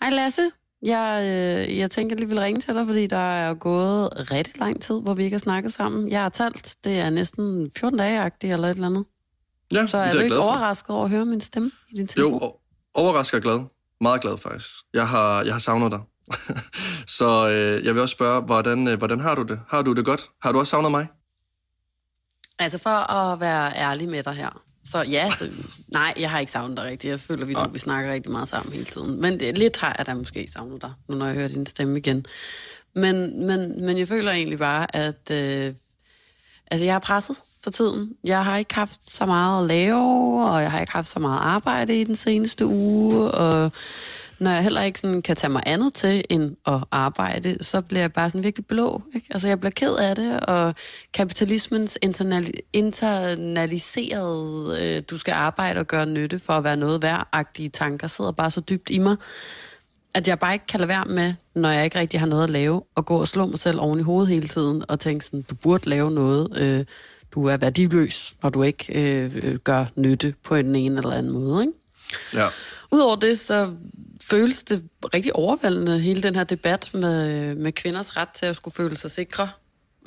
Hej 0.00 0.10
Lasse. 0.10 0.50
Jeg, 0.82 1.20
øh, 1.68 1.78
jeg 1.78 1.90
tænker, 1.90 2.16
jeg 2.16 2.20
lige 2.20 2.28
vil 2.28 2.38
ringe 2.38 2.60
til 2.60 2.74
dig, 2.74 2.86
fordi 2.86 3.06
der 3.06 3.16
er 3.16 3.54
gået 3.54 4.30
rigtig 4.32 4.58
lang 4.60 4.82
tid, 4.82 5.00
hvor 5.02 5.14
vi 5.14 5.24
ikke 5.24 5.34
har 5.34 5.38
snakket 5.38 5.72
sammen. 5.72 6.08
Jeg 6.10 6.22
har 6.22 6.28
talt, 6.28 6.76
det 6.84 6.98
er 6.98 7.10
næsten 7.10 7.70
14 7.76 7.98
dage-agtigt 7.98 8.52
eller 8.52 8.68
et 8.68 8.74
eller 8.74 8.86
andet. 8.86 9.04
Ja, 9.72 9.86
Så 9.86 9.98
er 9.98 10.04
det 10.04 10.12
du 10.12 10.18
jeg 10.18 10.24
ikke 10.24 10.38
overrasket 10.38 10.90
over 10.90 11.04
at 11.04 11.10
høre 11.10 11.24
min 11.24 11.40
stemme 11.40 11.70
i 11.90 11.96
din 11.96 12.06
telefon? 12.06 12.32
Jo, 12.32 12.38
o- 12.38 12.90
overrasker 12.94 13.40
glad. 13.40 13.60
Meget 14.00 14.20
glad 14.20 14.38
faktisk. 14.38 14.68
Jeg 14.94 15.08
har, 15.08 15.42
jeg 15.42 15.54
har 15.54 15.58
savnet 15.58 15.92
dig. 15.92 16.00
så 17.18 17.48
øh, 17.48 17.84
jeg 17.84 17.94
vil 17.94 18.02
også 18.02 18.12
spørge, 18.12 18.42
hvordan, 18.42 18.88
øh, 18.88 18.98
hvordan 18.98 19.20
har 19.20 19.34
du 19.34 19.42
det? 19.42 19.60
Har 19.68 19.82
du 19.82 19.92
det 19.92 20.04
godt? 20.04 20.30
Har 20.42 20.52
du 20.52 20.58
også 20.58 20.70
savnet 20.70 20.90
mig? 20.90 21.06
Altså 22.58 22.78
for 22.78 23.12
at 23.12 23.40
være 23.40 23.76
ærlig 23.76 24.08
med 24.08 24.22
dig 24.22 24.32
her. 24.32 24.62
Så 24.90 25.02
ja, 25.02 25.30
så, 25.38 25.50
nej, 25.88 26.14
jeg 26.16 26.30
har 26.30 26.38
ikke 26.38 26.52
savnet 26.52 26.76
dig 26.76 26.84
rigtigt. 26.84 27.10
Jeg 27.10 27.20
føler, 27.20 27.46
vi 27.46 27.54
to 27.54 27.68
vi 27.72 27.78
snakker 27.78 28.12
rigtig 28.12 28.32
meget 28.32 28.48
sammen 28.48 28.72
hele 28.72 28.84
tiden. 28.84 29.20
Men 29.20 29.40
det, 29.40 29.58
lidt 29.58 29.76
har 29.76 29.94
jeg 29.98 30.06
da 30.06 30.14
måske 30.14 30.48
savnet 30.52 30.82
dig, 30.82 30.92
nu 31.08 31.16
når 31.16 31.26
jeg 31.26 31.34
hører 31.34 31.48
din 31.48 31.66
stemme 31.66 31.98
igen. 31.98 32.26
Men, 32.94 33.46
men, 33.46 33.84
men 33.84 33.98
jeg 33.98 34.08
føler 34.08 34.32
egentlig 34.32 34.58
bare, 34.58 34.96
at 34.96 35.30
øh, 35.30 35.74
altså, 36.70 36.84
jeg 36.84 36.94
er 36.94 36.98
presset 36.98 37.36
for 37.64 37.70
tiden. 37.70 38.16
Jeg 38.24 38.44
har 38.44 38.56
ikke 38.56 38.74
haft 38.74 39.00
så 39.14 39.26
meget 39.26 39.62
at 39.62 39.68
lave, 39.68 40.44
og 40.50 40.62
jeg 40.62 40.70
har 40.70 40.80
ikke 40.80 40.92
haft 40.92 41.08
så 41.08 41.18
meget 41.18 41.38
arbejde 41.38 42.00
i 42.00 42.04
den 42.04 42.16
seneste 42.16 42.66
uge, 42.66 43.30
og 43.30 43.72
når 44.38 44.50
jeg 44.50 44.62
heller 44.62 44.82
ikke 44.82 44.98
sådan 44.98 45.22
kan 45.22 45.36
tage 45.36 45.50
mig 45.50 45.62
andet 45.66 45.94
til 45.94 46.24
end 46.30 46.56
at 46.66 46.84
arbejde, 46.90 47.64
så 47.64 47.80
bliver 47.80 48.00
jeg 48.00 48.12
bare 48.12 48.30
sådan 48.30 48.44
virkelig 48.44 48.66
blå. 48.66 49.02
Ikke? 49.14 49.26
Altså 49.30 49.48
jeg 49.48 49.60
bliver 49.60 49.70
ked 49.70 49.94
af 49.94 50.16
det, 50.16 50.40
og 50.40 50.74
kapitalismens 51.14 51.98
internali- 52.06 52.70
internaliserede, 52.72 54.78
øh, 54.82 55.02
du 55.10 55.16
skal 55.16 55.32
arbejde 55.32 55.80
og 55.80 55.86
gøre 55.86 56.06
nytte 56.06 56.38
for 56.38 56.52
at 56.52 56.64
være 56.64 56.76
noget 56.76 57.02
værd-agtige 57.02 57.68
tanker, 57.68 58.06
sidder 58.06 58.32
bare 58.32 58.50
så 58.50 58.60
dybt 58.60 58.90
i 58.90 58.98
mig, 58.98 59.16
at 60.14 60.28
jeg 60.28 60.38
bare 60.38 60.52
ikke 60.52 60.66
kan 60.66 60.80
lade 60.80 60.88
være 60.88 61.04
med, 61.04 61.34
når 61.54 61.70
jeg 61.70 61.84
ikke 61.84 61.98
rigtig 61.98 62.20
har 62.20 62.26
noget 62.26 62.44
at 62.44 62.50
lave, 62.50 62.82
og 62.94 63.06
gå 63.06 63.16
og 63.16 63.28
slå 63.28 63.46
mig 63.46 63.58
selv 63.58 63.80
oven 63.80 64.00
i 64.00 64.02
hovedet 64.02 64.28
hele 64.28 64.48
tiden, 64.48 64.84
og 64.88 65.00
tænke 65.00 65.24
sådan, 65.24 65.42
du 65.42 65.54
burde 65.54 65.88
lave 65.88 66.10
noget, 66.10 66.56
øh, 66.56 66.84
du 67.34 67.46
er 67.46 67.56
værdiløs, 67.56 68.34
når 68.42 68.50
du 68.50 68.62
ikke 68.62 68.86
øh, 68.88 69.36
øh, 69.42 69.54
gør 69.54 69.84
nytte 69.96 70.34
på 70.44 70.54
en 70.54 70.76
ene 70.76 70.96
eller 70.96 71.12
anden 71.12 71.32
måde. 71.32 71.62
Ikke? 71.62 71.72
Ja. 72.34 72.46
Udover 72.92 73.16
det, 73.16 73.38
så 73.38 73.74
føles 74.22 74.62
det 74.62 74.82
rigtig 75.14 75.36
overvældende, 75.36 75.98
hele 75.98 76.22
den 76.22 76.34
her 76.34 76.44
debat 76.44 76.90
med, 76.94 77.54
med 77.54 77.72
kvinders 77.72 78.16
ret 78.16 78.28
til 78.28 78.46
at 78.46 78.56
skulle 78.56 78.74
føle 78.74 78.96
sig 78.96 79.10
sikre 79.10 79.50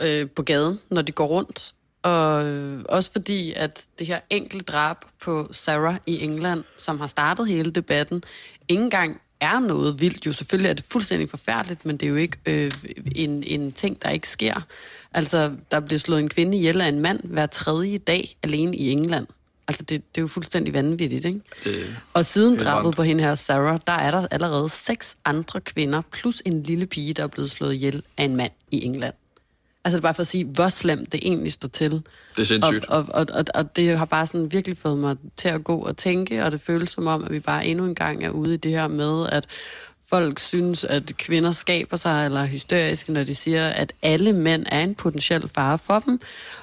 øh, 0.01 0.29
på 0.29 0.43
gaden, 0.43 0.79
når 0.89 1.01
de 1.01 1.11
går 1.11 1.27
rundt. 1.27 1.73
Og 2.01 2.47
øh, 2.47 2.85
også 2.89 3.11
fordi, 3.11 3.53
at 3.53 3.87
det 3.99 4.07
her 4.07 4.19
enkelte 4.29 4.65
drab 4.65 4.97
på 5.21 5.49
Sarah 5.51 5.97
i 6.05 6.23
England, 6.23 6.63
som 6.77 6.99
har 6.99 7.07
startet 7.07 7.47
hele 7.47 7.71
debatten, 7.71 8.23
ikke 8.67 8.83
engang 8.83 9.21
er 9.39 9.59
noget 9.59 10.01
vildt. 10.01 10.25
Jo, 10.25 10.33
selvfølgelig 10.33 10.69
er 10.69 10.73
det 10.73 10.85
fuldstændig 10.91 11.29
forfærdeligt, 11.29 11.85
men 11.85 11.97
det 11.97 12.05
er 12.05 12.09
jo 12.09 12.15
ikke 12.15 12.37
øh, 12.45 12.71
en, 13.15 13.43
en 13.43 13.71
ting, 13.71 14.01
der 14.01 14.09
ikke 14.09 14.29
sker. 14.29 14.61
Altså, 15.13 15.51
der 15.71 15.79
bliver 15.79 15.99
slået 15.99 16.19
en 16.19 16.29
kvinde 16.29 16.57
ihjel 16.57 16.81
af 16.81 16.87
en 16.87 16.99
mand 16.99 17.23
hver 17.23 17.45
tredje 17.45 17.97
dag 17.97 18.37
alene 18.43 18.77
i 18.77 18.89
England. 18.91 19.27
Altså, 19.69 19.83
det, 19.83 19.89
det 20.15 20.17
er 20.17 20.21
jo 20.21 20.27
fuldstændig 20.27 20.73
vanvittigt, 20.73 21.25
ikke? 21.25 21.41
Øh, 21.65 21.95
Og 22.13 22.25
siden 22.25 22.59
drabet 22.59 22.95
på 22.95 23.03
hende 23.03 23.23
her, 23.23 23.35
Sarah, 23.35 23.79
der 23.87 23.93
er 23.93 24.11
der 24.11 24.27
allerede 24.31 24.69
seks 24.69 25.17
andre 25.25 25.61
kvinder, 25.61 26.01
plus 26.11 26.41
en 26.45 26.63
lille 26.63 26.85
pige, 26.85 27.13
der 27.13 27.23
er 27.23 27.27
blevet 27.27 27.51
slået 27.51 27.73
ihjel 27.73 28.03
af 28.17 28.23
en 28.23 28.35
mand 28.35 28.51
i 28.71 28.83
England. 28.85 29.13
Altså 29.85 29.97
det 29.97 30.01
er 30.01 30.07
bare 30.07 30.13
for 30.13 30.21
at 30.21 30.27
sige, 30.27 30.45
hvor 30.45 30.69
slemt 30.69 31.11
det 31.11 31.19
egentlig 31.23 31.51
står 31.51 31.67
til. 31.67 31.91
det 31.91 32.01
er 32.37 32.41
Og, 32.41 32.45
sindssygt. 32.47 32.85
og, 32.85 33.05
og, 33.09 33.25
og, 33.33 33.45
og 33.53 33.75
det 33.75 33.97
har 33.97 34.05
bare 34.05 34.27
sådan 34.27 34.51
virkelig 34.51 34.77
fået 34.77 34.97
mig 34.97 35.15
til 35.37 35.47
at 35.49 35.63
gå 35.63 35.77
og 35.77 35.97
tænke, 35.97 36.43
og 36.45 36.51
det 36.51 36.61
føles 36.61 36.89
som 36.89 37.07
om, 37.07 37.23
at 37.23 37.31
vi 37.31 37.39
bare 37.39 37.65
endnu 37.65 37.85
en 37.85 37.95
gang 37.95 38.23
er 38.25 38.29
ude 38.29 38.53
i 38.53 38.57
det 38.57 38.71
her 38.71 38.87
med, 38.87 39.29
at 39.31 39.45
folk 40.09 40.39
synes, 40.39 40.83
at 40.83 41.17
kvinder 41.17 41.51
skaber 41.51 41.97
sig 41.97 42.25
eller 42.25 42.41
er 42.41 42.45
hysteriske, 42.45 43.11
når 43.13 43.23
de 43.23 43.35
siger, 43.35 43.67
at 43.67 43.93
alle 44.01 44.33
mænd 44.33 44.65
er 44.69 44.81
en 44.81 44.95
potentiel 44.95 45.49
fare 45.55 45.77
for 45.77 45.99
dem. 45.99 46.19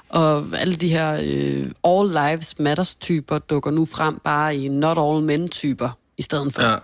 Og 0.09 0.47
alle 0.53 0.75
de 0.75 0.89
her 0.89 1.21
øh, 1.23 1.71
all 1.85 2.09
lives 2.09 2.59
matters 2.59 2.95
typer 2.95 3.39
dukker 3.39 3.71
nu 3.71 3.85
frem 3.85 4.21
bare 4.25 4.57
i 4.57 4.69
not 4.69 4.99
all 4.99 5.25
men 5.25 5.49
typer 5.49 5.91
i 6.19 6.23
stedet 6.23 6.55
for. 6.55 6.63
Ja, 6.63 6.77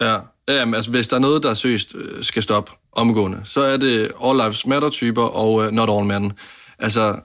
ja. 0.00 0.18
Jamen, 0.48 0.74
altså, 0.74 0.90
hvis 0.90 1.08
der 1.08 1.16
er 1.16 1.20
noget, 1.20 1.42
der 1.42 1.54
søst 1.54 1.94
øh, 1.94 2.24
skal 2.24 2.42
stoppe 2.42 2.72
omgående, 2.92 3.40
så 3.44 3.60
er 3.60 3.76
det 3.76 4.12
All 4.24 4.38
Lives 4.38 4.66
Matter-typer 4.66 5.22
og 5.22 5.54
uh, 5.54 5.70
Not 5.70 5.90
All 5.90 6.04
Men. 6.04 6.32
Altså, 6.78 7.16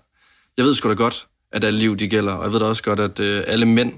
jeg 0.58 0.66
ved 0.66 0.76
sgu 0.76 0.90
da 0.90 0.94
godt, 0.94 1.28
at 1.52 1.64
alle 1.64 1.80
liv 1.80 1.98
de 1.98 2.08
gælder, 2.08 2.34
og 2.34 2.44
jeg 2.44 2.54
ved 2.54 2.60
da 2.60 2.66
også 2.66 2.84
godt, 2.84 3.00
at 3.00 3.20
øh, 3.20 3.44
alle 3.48 3.66
mænd 3.66 3.94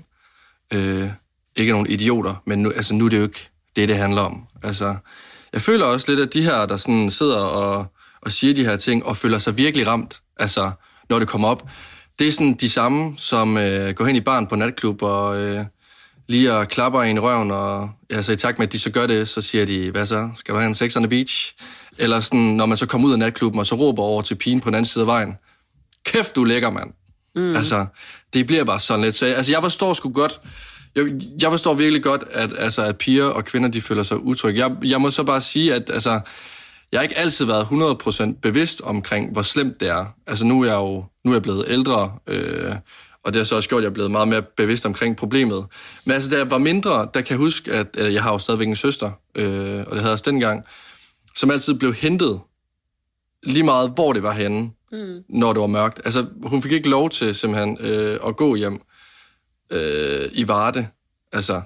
øh, 0.74 1.10
ikke 1.56 1.70
er 1.70 1.74
nogen 1.74 1.90
idioter, 1.90 2.36
men 2.46 2.64
nu, 2.64 2.72
altså, 2.72 2.94
nu 2.94 3.06
er 3.06 3.10
det 3.10 3.18
jo 3.18 3.24
ikke 3.24 3.50
det, 3.76 3.90
det 3.90 3.98
handler 3.98 4.22
om. 4.22 4.48
Altså, 4.64 4.96
jeg 5.54 5.62
føler 5.62 5.86
også 5.86 6.06
lidt, 6.12 6.20
at 6.20 6.34
de 6.34 6.42
her, 6.42 6.66
der 6.66 6.78
sådan 6.78 7.10
sidder 7.10 7.38
og, 7.38 7.86
og 8.22 8.32
siger 8.32 8.54
de 8.54 8.66
her 8.66 8.78
ting, 8.78 9.06
og 9.06 9.18
føler 9.18 9.38
sig 9.38 9.58
virkelig 9.58 9.88
ramt, 9.88 10.22
altså, 10.40 10.72
når 11.10 11.20
det 11.20 11.28
kommer 11.28 11.48
op, 11.48 11.68
det 12.20 12.28
er 12.28 12.32
sådan 12.32 12.54
de 12.54 12.70
samme, 12.70 13.16
som 13.18 13.58
øh, 13.58 13.96
går 13.96 14.06
hen 14.06 14.16
i 14.16 14.22
barn 14.22 14.48
på 14.48 14.56
natklub 14.56 15.02
og 15.02 15.38
øh, 15.38 15.66
lige 16.28 16.54
og 16.54 16.68
klapper 16.68 17.02
en 17.02 17.16
i 17.16 17.20
røven, 17.20 17.52
og 17.52 17.90
altså, 18.10 18.32
i 18.32 18.36
takt 18.36 18.60
med, 18.60 18.68
at 18.68 18.74
de 18.74 18.80
så 18.80 18.92
gør 18.92 19.08
det, 19.08 19.30
så 19.30 19.42
siger 19.42 19.66
de, 19.66 19.92
hvad 19.92 20.06
så, 20.06 20.30
skal 20.36 20.54
du 20.54 20.60
have 20.60 20.68
en 20.68 20.76
sex 20.76 20.96
on 20.96 21.04
the 21.04 21.10
beach? 21.10 21.54
Eller 21.98 22.20
sådan, 22.20 22.40
når 22.40 22.66
man 22.66 22.78
så 22.78 22.86
kommer 22.86 23.08
ud 23.08 23.14
af 23.14 23.20
natklubben, 23.20 23.60
og 23.60 23.66
så 23.66 23.76
råber 23.76 24.04
over 24.04 24.22
til 24.22 24.36
pigen 24.36 24.60
på 24.62 24.70
den 24.70 24.76
anden 24.76 24.86
side 24.86 25.04
af 25.04 25.08
vejen, 25.08 25.34
kæft, 26.06 26.36
du 26.36 26.42
er 26.42 26.48
lækker, 26.48 26.70
mand. 26.70 26.90
Mm. 27.36 27.56
Altså, 27.56 27.86
det 28.34 28.46
bliver 28.46 28.64
bare 28.64 28.80
sådan 28.80 29.06
lidt. 29.06 29.16
Så, 29.16 29.26
altså, 29.26 29.52
jeg 29.52 29.62
forstår 29.62 29.94
sgu 29.94 30.12
godt, 30.12 30.42
jeg, 30.96 31.22
jeg 31.42 31.52
forstår 31.52 31.74
virkelig 31.74 32.04
godt, 32.04 32.24
at, 32.32 32.50
altså, 32.58 32.82
at 32.84 32.98
piger 32.98 33.26
og 33.26 33.46
kvinder, 33.46 33.70
de 33.70 33.82
føler 33.82 34.04
sig 34.04 34.18
utrygge. 34.18 34.68
Jeg, 34.68 34.76
jeg 34.84 35.02
må 35.02 35.10
så 35.10 35.24
bare 35.24 35.42
sige, 35.42 35.74
at 35.74 35.90
altså, 35.94 36.20
jeg 36.92 37.00
har 37.00 37.04
ikke 37.04 37.18
altid 37.18 37.46
været 37.46 37.66
100% 37.66 38.40
bevidst 38.42 38.82
omkring, 38.82 39.32
hvor 39.32 39.42
slemt 39.42 39.80
det 39.80 39.90
er. 39.90 40.06
Altså, 40.28 40.46
nu 40.46 40.62
er 40.62 40.66
jeg 40.66 40.76
jo 40.76 41.06
nu 41.26 41.32
er 41.32 41.36
jeg 41.36 41.42
blevet 41.42 41.66
ældre, 41.68 42.18
øh, 42.28 42.76
og 43.24 43.34
det 43.34 43.40
har 43.40 43.44
så 43.44 43.56
også 43.56 43.70
gjort, 43.70 43.80
at 43.80 43.84
jeg 43.84 43.90
er 43.90 43.94
blevet 43.94 44.12
meget 44.12 44.28
mere 44.28 44.42
bevidst 44.42 44.86
omkring 44.86 45.18
problemet. 45.18 45.66
Men 46.06 46.14
altså, 46.14 46.30
da 46.30 46.38
jeg 46.38 46.52
var 46.52 46.58
mindre, 46.58 47.10
der 47.14 47.22
kan 47.22 47.30
jeg 47.30 47.38
huske, 47.38 47.72
at 47.72 47.88
øh, 47.98 48.14
jeg 48.14 48.24
har 48.24 48.32
jo 48.32 48.38
stadigvæk 48.38 48.68
en 48.68 48.76
søster, 48.76 49.12
øh, 49.36 49.80
og 49.80 49.86
det 49.86 49.88
havde 49.88 50.04
jeg 50.04 50.12
også 50.12 50.32
dengang, 50.32 50.66
som 51.36 51.52
altid 51.52 51.74
blev 51.74 51.94
hentet 51.94 52.40
lige 53.44 53.64
meget, 53.64 53.90
hvor 53.90 54.14
det 54.14 54.24
var 54.24 54.34
henne, 54.34 54.72
mm. 54.92 55.24
når 55.30 55.54
det 55.54 55.62
var 55.62 55.68
mørkt. 55.68 56.02
Altså, 56.06 56.26
hun 56.44 56.62
fik 56.62 56.72
ikke 56.72 56.90
lov 56.90 57.10
til 57.10 57.36
simpelthen 57.36 57.78
øh, 57.80 58.20
at 58.28 58.36
gå 58.36 58.56
hjem 58.56 58.82
øh, 59.74 60.30
i 60.34 60.48
Varde. 60.48 60.88
Altså, 61.32 61.62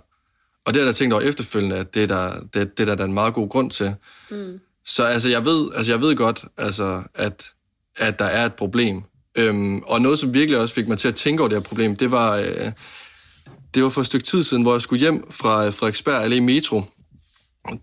og 0.66 0.74
det 0.74 0.82
har 0.82 0.88
jeg 0.88 0.96
tænkt 0.96 1.14
over 1.14 1.24
efterfølgende, 1.24 1.76
at 1.76 1.94
det 1.94 2.04
er 2.04 2.08
der, 2.08 2.40
det, 2.54 2.78
det 2.78 2.90
er 2.90 2.96
der, 2.96 3.04
er 3.04 3.08
en 3.08 3.14
meget 3.14 3.34
god 3.34 3.50
grund 3.50 3.72
til. 3.72 3.96
Mm. 4.32 4.60
Så 4.86 5.04
altså, 5.04 5.30
jeg 5.30 5.46
ved, 5.46 5.70
altså, 5.76 5.92
jeg 5.92 6.02
ved 6.02 6.16
godt, 6.16 6.46
altså, 6.58 7.04
at, 7.16 7.52
at 7.96 8.20
der 8.20 8.26
er 8.26 8.46
et 8.46 8.54
problem. 8.54 9.04
Øhm, 9.36 9.80
og 9.80 10.02
noget, 10.02 10.20
som 10.20 10.34
virkelig 10.34 10.60
også 10.60 10.74
fik 10.74 10.88
mig 10.88 10.98
til 10.98 11.08
at 11.08 11.16
tænke 11.16 11.42
over 11.42 11.48
det 11.50 11.58
her 11.58 11.64
problem, 11.64 11.96
det 11.96 12.12
var, 12.12 12.38
øh, 12.38 12.72
det 13.74 13.84
var 13.84 13.90
for 13.90 14.02
et 14.02 14.08
stykke 14.08 14.26
tid 14.26 14.44
siden, 14.44 14.64
hvor 14.64 14.74
jeg 14.74 14.82
skulle 14.82 15.00
hjem 15.00 15.32
fra 15.32 15.70
Frederiksberg 15.70 16.26
Allé 16.26 16.40
Metro. 16.40 16.82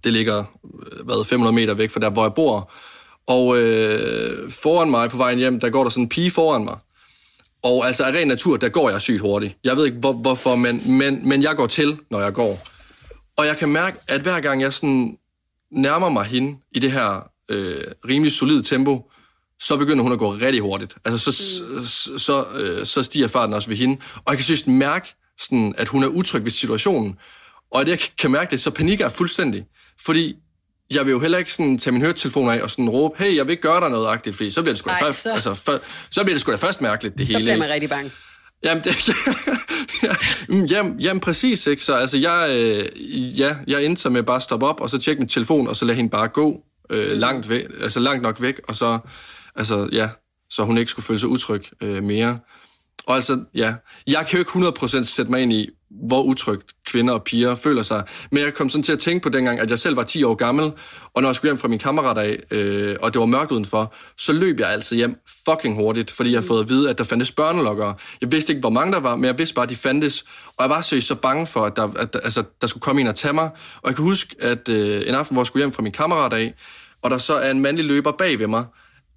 Det 0.05 0.13
ligger 0.13 0.45
øh, 0.65 1.05
hvad, 1.05 1.25
500 1.25 1.55
meter 1.55 1.75
væk 1.75 1.91
fra 1.91 2.01
der, 2.01 2.11
hvor 2.11 2.25
jeg 2.25 2.35
bor. 2.35 2.73
Og 3.27 3.59
øh, 3.59 4.51
foran 4.51 4.91
mig 4.91 5.11
på 5.11 5.17
vejen 5.17 5.39
hjem, 5.39 5.61
der 5.61 5.71
går 5.71 5.83
der 5.83 5.91
sådan 5.91 6.05
en 6.05 6.09
pige 6.09 6.31
foran 6.31 6.65
mig. 6.65 6.77
Og 7.65 7.87
altså 7.87 8.05
af 8.05 8.13
ren 8.13 8.29
natur, 8.29 8.57
der 8.57 8.69
går 8.69 8.91
jeg 8.91 9.01
sygt 9.01 9.21
hurtigt. 9.21 9.57
Jeg 9.65 9.77
ved 9.77 9.85
ikke, 9.85 9.99
hvor, 9.99 10.13
hvorfor, 10.13 10.57
men, 10.57 10.99
men, 10.99 11.29
men 11.29 11.43
jeg 11.43 11.57
går 11.57 11.67
til, 11.67 11.99
når 12.11 12.21
jeg 12.21 12.33
går. 12.33 12.67
Og 13.37 13.47
jeg 13.47 13.57
kan 13.57 13.69
mærke, 13.69 13.99
at 14.09 14.21
hver 14.21 14.41
gang 14.41 14.61
jeg 14.61 14.73
sådan 14.73 15.19
nærmer 15.71 16.09
mig 16.09 16.25
hende 16.25 16.59
i 16.73 16.79
det 16.79 16.93
her 16.93 17.31
øh, 17.49 17.83
rimelig 18.09 18.33
solide 18.33 18.63
tempo, 18.63 19.11
så 19.61 19.77
begynder 19.77 20.03
hun 20.03 20.13
at 20.13 20.19
gå 20.19 20.35
rigtig 20.35 20.61
hurtigt. 20.61 20.95
Altså, 21.05 21.33
så, 21.33 21.63
mm. 21.71 21.85
så, 21.85 22.19
så, 22.19 22.45
øh, 22.55 22.87
så 22.87 23.03
stiger 23.03 23.29
farten 23.29 23.55
også 23.55 23.69
ved 23.69 23.77
hende. 23.77 23.97
Og 24.15 24.23
jeg 24.29 24.37
kan 24.37 24.45
synes 24.45 24.67
mærke, 24.67 25.15
sådan, 25.39 25.75
at 25.79 25.89
hun 25.89 26.03
er 26.03 26.09
utryg 26.09 26.45
ved 26.45 26.51
situationen. 26.51 27.19
Og 27.71 27.81
at 27.81 27.89
jeg 27.89 27.99
kan 28.19 28.31
mærke 28.31 28.51
det, 28.51 28.61
så 28.61 28.71
panikker 28.71 29.05
jeg 29.05 29.13
fuldstændig. 29.13 29.67
Fordi 30.01 30.37
jeg 30.91 31.05
vil 31.07 31.13
jo 31.13 31.21
heller 31.21 31.39
ikke 31.39 31.53
sådan 31.53 31.79
tage 31.79 31.93
min 31.93 32.03
høretelefon 32.03 32.51
af 32.51 32.63
og 32.63 32.71
sådan 32.71 32.89
råbe, 32.89 33.23
hey, 33.25 33.37
jeg 33.37 33.47
vil 33.47 33.51
ikke 33.51 33.63
gøre 33.63 33.81
dig 33.81 33.91
noget 33.91 34.07
agtigt, 34.09 34.37
fordi 34.37 34.51
så 34.51 34.63
bliver 34.63 34.73
det 34.73 34.79
sgu 34.79 34.89
da 34.91 34.93
Nej, 34.95 35.01
først, 35.03 35.23
så- 35.23 35.31
altså, 35.33 35.55
for, 35.55 35.81
så 36.11 36.23
bliver 36.25 36.35
det 36.35 36.41
sgu 36.41 36.53
da 36.53 36.57
først 36.57 36.81
mærkeligt, 36.81 37.19
det 37.19 37.27
Så 37.27 37.33
hele. 37.33 37.39
bliver 37.45 37.53
ikke? 37.55 37.61
man 37.61 37.71
rigtig 37.71 37.89
bange. 37.91 38.11
Jamen, 38.65 38.85
det, 38.85 39.09
ja, 40.03 40.15
jamen, 40.71 41.01
jamen, 41.01 41.21
præcis, 41.21 41.67
ikke? 41.67 41.85
Så 41.85 41.95
altså, 41.95 42.19
jeg, 42.19 42.47
øh, 42.51 43.41
ja, 43.41 43.57
jeg 43.67 43.85
endte 43.85 44.03
så 44.03 44.11
med 44.11 44.23
bare 44.23 44.37
at 44.37 44.43
stoppe 44.43 44.67
op, 44.67 44.81
og 44.81 44.91
så 44.91 44.99
tjekke 44.99 45.21
min 45.21 45.29
telefon, 45.29 45.69
og 45.69 45.77
så 45.77 45.85
lade 45.85 45.97
hende 45.97 46.11
bare 46.11 46.29
gå 46.29 46.63
øh, 46.91 47.13
mm. 47.13 47.19
langt, 47.19 47.49
væk, 47.49 47.65
altså 47.81 48.01
langt 48.01 48.23
nok 48.23 48.41
væk, 48.43 48.61
og 48.69 48.77
så, 48.77 48.99
altså, 49.57 49.89
ja, 49.93 50.09
så 50.51 50.63
hun 50.65 50.79
ikke 50.79 50.91
skulle 50.91 51.07
føle 51.07 51.21
sig 51.21 51.29
utryg 51.29 51.65
øh, 51.81 52.03
mere. 52.03 52.39
Og 53.07 53.15
altså, 53.17 53.45
ja, 53.55 53.75
jeg 54.07 54.27
kan 54.29 54.39
jo 54.41 54.61
ikke 54.61 54.69
100% 54.89 55.03
sætte 55.03 55.31
mig 55.31 55.41
ind 55.43 55.53
i, 55.53 55.69
hvor 56.03 56.23
utrygt 56.23 56.73
kvinder 56.87 57.15
og 57.15 57.25
piger 57.25 57.55
føler 57.55 57.83
sig. 57.83 58.03
Men 58.31 58.43
jeg 58.43 58.55
kom 58.55 58.69
sådan 58.69 58.83
til 58.83 58.93
at 58.93 58.99
tænke 58.99 59.23
på 59.23 59.29
dengang, 59.29 59.61
at 59.61 59.71
jeg 59.71 59.79
selv 59.79 59.97
var 59.97 60.03
10 60.03 60.25
år 60.25 60.35
gammel, 60.35 60.73
og 61.15 61.23
når 61.23 61.29
jeg 61.29 61.37
skulle 61.37 61.51
hjem 61.51 61.59
fra 61.59 61.69
min 61.69 61.79
kammerat 61.79 62.19
af, 62.19 62.39
øh, 62.51 62.97
og 63.03 63.13
det 63.13 63.21
var 63.21 63.27
mørkt 63.27 63.51
udenfor, 63.51 63.95
så 64.19 64.33
løb 64.33 64.61
jeg 64.61 64.71
altid 64.71 64.97
hjem 64.97 65.17
fucking 65.49 65.77
hurtigt, 65.77 66.11
fordi 66.11 66.31
jeg 66.31 66.39
havde 66.39 66.47
fået 66.47 66.63
at 66.63 66.69
vide, 66.69 66.91
at 66.91 66.99
der 66.99 67.05
fandtes 67.05 67.33
børnelokkere. 67.33 67.95
Jeg 68.21 68.33
vidste 68.33 68.53
ikke, 68.53 68.61
hvor 68.61 68.71
mange 68.71 68.93
der 68.93 69.01
var, 69.01 69.17
men 69.17 69.25
jeg 69.25 69.39
vidste 69.39 69.55
bare, 69.55 69.63
at 69.63 69.71
de 69.71 69.77
fandtes. 69.77 70.25
Og 70.47 70.63
jeg 70.63 70.71
var 70.71 70.81
seriøst 70.81 71.07
så 71.07 71.15
bange 71.15 71.47
for, 71.47 71.61
at 71.61 71.77
der, 71.77 71.89
at, 71.97 72.17
altså, 72.25 72.43
der 72.61 72.67
skulle 72.67 72.83
komme 72.83 73.01
en 73.01 73.07
og 73.07 73.15
tage 73.15 73.35
mig. 73.35 73.51
Og 73.83 73.89
jeg 73.89 73.97
kan 73.97 74.05
huske, 74.05 74.37
at 74.41 74.69
øh, 74.69 75.03
en 75.07 75.15
aften, 75.15 75.35
hvor 75.35 75.43
jeg 75.43 75.47
skulle 75.47 75.61
hjem 75.61 75.73
fra 75.73 75.83
min 75.83 75.93
kammerat 75.93 76.33
af, 76.33 76.55
og 77.03 77.11
der 77.11 77.19
så 77.19 77.35
er 77.35 77.51
en 77.51 77.61
mandlig 77.61 77.85
løber 77.85 78.13
bag 78.13 78.39
ved 78.39 78.47
mig, 78.47 78.65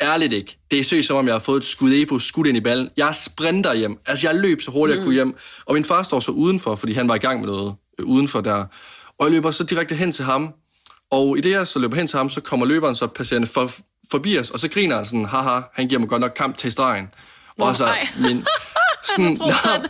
Ærligt 0.01 0.33
ikke. 0.33 0.57
Det 0.71 0.79
er 0.79 0.83
seriøst, 0.83 1.07
som 1.07 1.17
om 1.17 1.25
jeg 1.25 1.33
har 1.33 1.39
fået 1.39 1.57
et 1.57 1.65
skud 1.65 1.93
Ebo 1.93 2.19
skudt 2.19 2.47
ind 2.47 2.57
i 2.57 2.61
ballen. 2.61 2.89
Jeg 2.97 3.15
sprinter 3.15 3.73
hjem. 3.73 3.99
Altså, 4.05 4.27
jeg 4.27 4.35
løb 4.39 4.61
så 4.61 4.71
hurtigt, 4.71 4.97
jeg 4.97 5.03
kunne 5.05 5.13
hjem. 5.13 5.35
Og 5.65 5.73
min 5.73 5.85
far 5.85 6.03
står 6.03 6.19
så 6.19 6.31
udenfor, 6.31 6.75
fordi 6.75 6.93
han 6.93 7.07
var 7.07 7.15
i 7.15 7.17
gang 7.17 7.39
med 7.39 7.47
noget 7.47 7.75
øh, 7.99 8.05
udenfor 8.05 8.41
der. 8.41 8.65
Og 9.19 9.25
jeg 9.25 9.31
løber 9.31 9.51
så 9.51 9.63
direkte 9.63 9.95
hen 9.95 10.11
til 10.11 10.25
ham. 10.25 10.53
Og 11.11 11.37
i 11.37 11.41
det, 11.41 11.51
jeg 11.51 11.67
så 11.67 11.79
løber 11.79 11.95
hen 11.95 12.07
til 12.07 12.17
ham, 12.17 12.29
så 12.29 12.41
kommer 12.41 12.65
løberen 12.65 12.95
så 12.95 13.07
passerende 13.07 13.47
for, 13.47 13.71
forbi 14.11 14.37
os, 14.39 14.49
og 14.49 14.59
så 14.59 14.67
griner 14.67 14.95
han 14.95 15.05
sådan, 15.05 15.25
haha, 15.25 15.61
han 15.73 15.87
giver 15.87 15.99
mig 15.99 16.09
godt 16.09 16.21
nok 16.21 16.31
kamp 16.35 16.57
til 16.57 16.71
stregen. 16.71 17.07
Og 17.57 17.75
så 17.75 17.95
min... 18.19 18.45
Sådan, 19.03 19.37
han 19.37 19.51
har 19.51 19.51
troet, 19.51 19.53
han, 19.53 19.81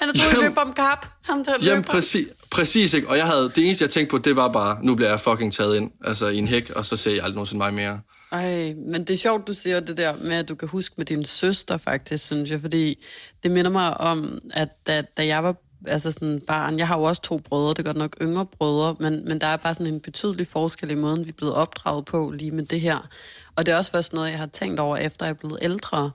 han 0.00 0.08
har 0.08 0.30
troet, 0.30 0.44
løb 0.44 0.58
om 0.58 0.72
kap. 0.72 1.06
Ham 1.24 1.44
der 1.44 1.52
jamen, 1.62 1.84
præcis, 1.84 2.26
præcis, 2.50 2.94
ikke? 2.94 3.08
Og 3.08 3.16
jeg 3.16 3.26
havde, 3.26 3.52
det 3.54 3.64
eneste, 3.64 3.82
jeg 3.82 3.90
tænkte 3.90 4.10
på, 4.10 4.18
det 4.18 4.36
var 4.36 4.48
bare, 4.48 4.78
nu 4.82 4.94
bliver 4.94 5.08
jeg 5.08 5.20
fucking 5.20 5.52
taget 5.52 5.76
ind, 5.76 5.90
altså 6.04 6.26
i 6.26 6.38
en 6.38 6.48
hæk, 6.48 6.70
og 6.70 6.86
så 6.86 6.96
ser 6.96 7.10
jeg 7.10 7.18
aldrig 7.22 7.34
nogensinde 7.34 7.58
mig 7.58 7.74
mere. 7.74 8.00
Ej, 8.34 8.74
men 8.74 9.04
det 9.04 9.10
er 9.10 9.16
sjovt, 9.16 9.46
du 9.46 9.52
siger 9.52 9.80
det 9.80 9.96
der 9.96 10.14
med, 10.24 10.36
at 10.36 10.48
du 10.48 10.54
kan 10.54 10.68
huske 10.68 10.94
med 10.96 11.06
din 11.06 11.24
søster, 11.24 11.76
faktisk, 11.76 12.24
synes 12.24 12.50
jeg, 12.50 12.60
fordi 12.60 13.04
det 13.42 13.50
minder 13.50 13.70
mig 13.70 13.96
om, 13.96 14.38
at 14.54 14.68
da, 14.86 15.02
da 15.16 15.26
jeg 15.26 15.44
var 15.44 15.56
altså 15.86 16.10
sådan 16.10 16.40
barn, 16.40 16.78
jeg 16.78 16.88
har 16.88 16.98
jo 16.98 17.02
også 17.02 17.22
to 17.22 17.38
brødre, 17.38 17.68
det 17.68 17.78
er 17.78 17.82
godt 17.82 17.96
nok 17.96 18.16
yngre 18.22 18.46
brødre, 18.46 18.96
men, 19.00 19.28
men 19.28 19.40
der 19.40 19.46
er 19.46 19.56
bare 19.56 19.74
sådan 19.74 19.92
en 19.92 20.00
betydelig 20.00 20.46
forskel 20.46 20.90
i 20.90 20.94
måden, 20.94 21.24
vi 21.24 21.28
er 21.28 21.32
blevet 21.32 21.54
opdraget 21.54 22.04
på 22.04 22.30
lige 22.30 22.50
med 22.50 22.64
det 22.64 22.80
her. 22.80 23.08
Og 23.56 23.66
det 23.66 23.72
er 23.72 23.76
også 23.76 23.90
først 23.90 24.12
noget, 24.12 24.30
jeg 24.30 24.38
har 24.38 24.46
tænkt 24.46 24.80
over, 24.80 24.96
efter 24.96 25.26
jeg 25.26 25.30
er 25.30 25.34
blevet 25.38 25.58
ældre. 25.62 26.10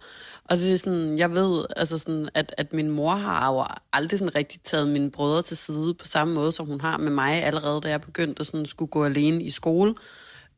Og 0.45 0.57
det 0.57 0.73
er 0.73 0.77
sådan, 0.77 1.17
jeg 1.17 1.31
ved, 1.31 1.65
altså 1.75 1.97
sådan, 1.97 2.29
at, 2.33 2.55
at 2.57 2.73
min 2.73 2.89
mor 2.89 3.15
har 3.15 3.53
jo 3.53 3.65
aldrig 3.93 4.19
sådan 4.19 4.35
rigtig 4.35 4.61
taget 4.61 4.87
mine 4.87 5.11
brødre 5.11 5.41
til 5.41 5.57
side 5.57 5.93
på 5.93 6.05
samme 6.05 6.33
måde, 6.33 6.51
som 6.51 6.65
hun 6.67 6.81
har 6.81 6.97
med 6.97 7.11
mig, 7.11 7.43
allerede 7.43 7.81
da 7.81 7.89
jeg 7.89 8.01
begyndte 8.01 8.39
at 8.39 8.45
sådan 8.45 8.65
skulle 8.65 8.89
gå 8.89 9.05
alene 9.05 9.43
i 9.43 9.49
skole. 9.49 9.95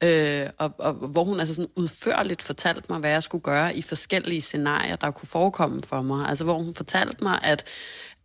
Øh, 0.04 0.48
og, 0.58 0.72
og 0.78 0.94
hvor 0.94 1.24
hun 1.24 1.40
altså 1.40 1.56
sådan 1.56 1.70
udførligt 1.76 2.42
fortalte 2.42 2.86
mig, 2.90 3.00
hvad 3.00 3.10
jeg 3.10 3.24
skulle 3.24 3.42
gøre 3.42 3.76
i 3.76 3.82
forskellige 3.82 4.42
scenarier, 4.42 4.96
der 4.96 5.12
kunne 5.12 5.28
forekomme 5.28 5.82
for 5.84 6.02
mig. 6.02 6.30
Altså 6.30 6.44
hvor 6.44 6.58
hun 6.58 6.74
fortalte 6.74 7.24
mig, 7.24 7.40
at 7.44 7.66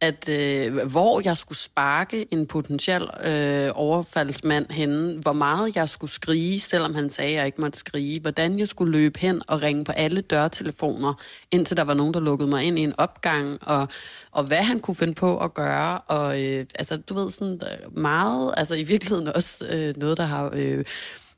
at 0.00 0.28
øh, 0.28 0.86
hvor 0.86 1.20
jeg 1.24 1.36
skulle 1.36 1.58
sparke 1.58 2.26
en 2.30 2.46
potentiel 2.46 3.02
øh, 3.24 3.70
overfaldsmand 3.74 4.70
henne, 4.70 5.20
hvor 5.20 5.32
meget 5.32 5.76
jeg 5.76 5.88
skulle 5.88 6.10
skrige, 6.10 6.60
selvom 6.60 6.94
han 6.94 7.10
sagde, 7.10 7.30
at 7.30 7.36
jeg 7.36 7.46
ikke 7.46 7.60
måtte 7.60 7.78
skrige, 7.78 8.20
hvordan 8.20 8.58
jeg 8.58 8.68
skulle 8.68 8.92
løbe 8.92 9.18
hen 9.20 9.42
og 9.48 9.62
ringe 9.62 9.84
på 9.84 9.92
alle 9.92 10.20
dørtelefoner, 10.20 11.14
indtil 11.50 11.76
der 11.76 11.84
var 11.84 11.94
nogen, 11.94 12.14
der 12.14 12.20
lukkede 12.20 12.50
mig 12.50 12.64
ind 12.64 12.78
i 12.78 12.82
en 12.82 12.94
opgang, 12.98 13.58
og, 13.62 13.88
og 14.30 14.44
hvad 14.44 14.62
han 14.62 14.80
kunne 14.80 14.94
finde 14.94 15.14
på 15.14 15.38
at 15.38 15.54
gøre, 15.54 15.98
og 15.98 16.42
øh, 16.42 16.66
altså, 16.74 16.96
du 16.96 17.14
ved, 17.14 17.30
sådan 17.30 17.60
øh, 17.62 17.98
meget, 17.98 18.54
altså 18.56 18.74
i 18.74 18.82
virkeligheden 18.82 19.28
også 19.28 19.66
øh, 19.66 19.96
noget, 19.96 20.18
der 20.18 20.24
har... 20.24 20.50
Øh, 20.54 20.84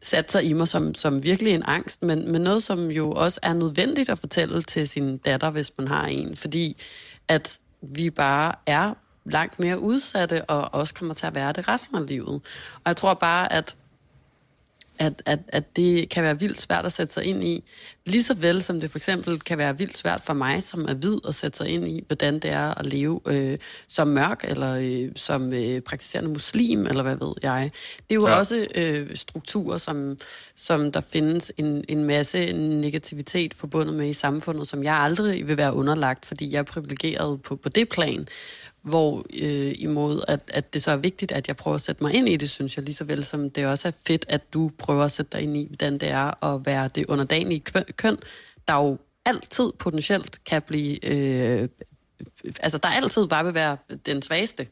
sat 0.02 0.32
sig 0.32 0.44
i 0.44 0.52
mig 0.52 0.68
som, 0.68 0.94
som 0.94 1.22
virkelig 1.22 1.54
en 1.54 1.62
angst, 1.66 2.02
men, 2.02 2.32
men 2.32 2.42
noget, 2.42 2.62
som 2.62 2.90
jo 2.90 3.12
også 3.12 3.40
er 3.42 3.52
nødvendigt 3.52 4.08
at 4.08 4.18
fortælle 4.18 4.62
til 4.62 4.88
sin 4.88 5.18
datter, 5.18 5.50
hvis 5.50 5.72
man 5.78 5.88
har 5.88 6.06
en, 6.06 6.36
fordi 6.36 6.76
at 7.28 7.58
vi 7.82 8.10
bare 8.10 8.54
er 8.66 8.94
langt 9.24 9.58
mere 9.58 9.80
udsatte, 9.80 10.44
og 10.44 10.74
også 10.74 10.94
kommer 10.94 11.14
til 11.14 11.26
at 11.26 11.34
være 11.34 11.52
det 11.52 11.68
resten 11.68 11.96
af 11.96 12.06
livet. 12.06 12.28
Og 12.74 12.82
jeg 12.86 12.96
tror 12.96 13.14
bare, 13.14 13.52
at 13.52 13.76
at, 14.98 15.22
at, 15.26 15.38
at 15.48 15.76
det 15.76 16.08
kan 16.08 16.22
være 16.22 16.38
vildt 16.38 16.60
svært 16.60 16.86
at 16.86 16.92
sætte 16.92 17.12
sig 17.12 17.24
ind 17.24 17.44
i. 17.44 17.64
Lige 18.06 18.22
så 18.22 18.34
vel 18.34 18.62
som 18.62 18.80
det 18.80 18.90
for 18.90 18.98
eksempel 18.98 19.40
kan 19.40 19.58
være 19.58 19.78
vildt 19.78 19.98
svært 19.98 20.22
for 20.22 20.34
mig, 20.34 20.62
som 20.62 20.84
er 20.88 20.94
hvid, 20.94 21.18
at 21.28 21.34
sætte 21.34 21.58
sig 21.58 21.68
ind 21.68 21.88
i, 21.88 22.04
hvordan 22.06 22.34
det 22.34 22.50
er 22.50 22.78
at 22.78 22.86
leve 22.86 23.20
øh, 23.26 23.58
som 23.88 24.08
mørk, 24.08 24.44
eller 24.48 24.74
øh, 24.74 25.10
som 25.16 25.52
øh, 25.52 25.80
praktiserende 25.80 26.30
muslim, 26.30 26.86
eller 26.86 27.02
hvad 27.02 27.16
ved 27.16 27.34
jeg. 27.42 27.70
Det 27.96 28.10
er 28.10 28.14
jo 28.14 28.28
ja. 28.28 28.34
også 28.34 28.66
øh, 28.74 29.16
strukturer, 29.16 29.78
som, 29.78 30.18
som 30.56 30.92
der 30.92 31.00
findes 31.00 31.52
en, 31.56 31.84
en 31.88 32.04
masse 32.04 32.52
negativitet 32.52 33.54
forbundet 33.54 33.94
med 33.94 34.08
i 34.08 34.12
samfundet, 34.12 34.68
som 34.68 34.84
jeg 34.84 34.94
aldrig 34.94 35.48
vil 35.48 35.56
være 35.56 35.74
underlagt, 35.74 36.26
fordi 36.26 36.52
jeg 36.52 36.58
er 36.58 36.62
privilegeret 36.62 37.42
på, 37.42 37.56
på 37.56 37.68
det 37.68 37.88
plan 37.88 38.28
hvor 38.88 39.26
øh, 39.35 39.75
imod, 39.79 40.25
at, 40.29 40.40
at 40.49 40.75
det 40.75 40.82
så 40.82 40.90
er 40.90 40.96
vigtigt, 40.96 41.32
at 41.32 41.49
jeg 41.49 41.56
prøver 41.56 41.75
at 41.75 41.81
sætte 41.81 42.05
mig 42.05 42.14
ind 42.14 42.29
i 42.29 42.37
det, 42.37 42.50
synes 42.50 42.76
jeg, 42.76 42.85
lige 42.85 42.94
så 42.94 43.05
vel 43.05 43.25
som 43.25 43.50
det 43.50 43.67
også 43.67 43.88
er 43.88 43.93
fedt, 44.06 44.25
at 44.29 44.55
du 44.55 44.70
prøver 44.79 45.05
at 45.05 45.12
sætte 45.12 45.32
dig 45.32 45.43
ind 45.43 45.56
i, 45.56 45.67
hvordan 45.67 45.99
det 45.99 46.08
er 46.08 46.44
at 46.44 46.67
være 46.67 46.88
det 46.88 47.06
underdanige 47.06 47.61
køn, 47.96 48.17
der 48.69 48.75
jo 48.75 48.99
altid 49.25 49.73
potentielt 49.79 50.44
kan 50.44 50.62
blive... 50.62 51.05
Øh, 51.05 51.69
altså, 52.61 52.79
der 52.79 52.88
altid 52.88 53.26
bare 53.26 53.44
vil 53.44 53.55
være 53.55 53.76
den 54.06 54.23
svageste, 54.23 54.67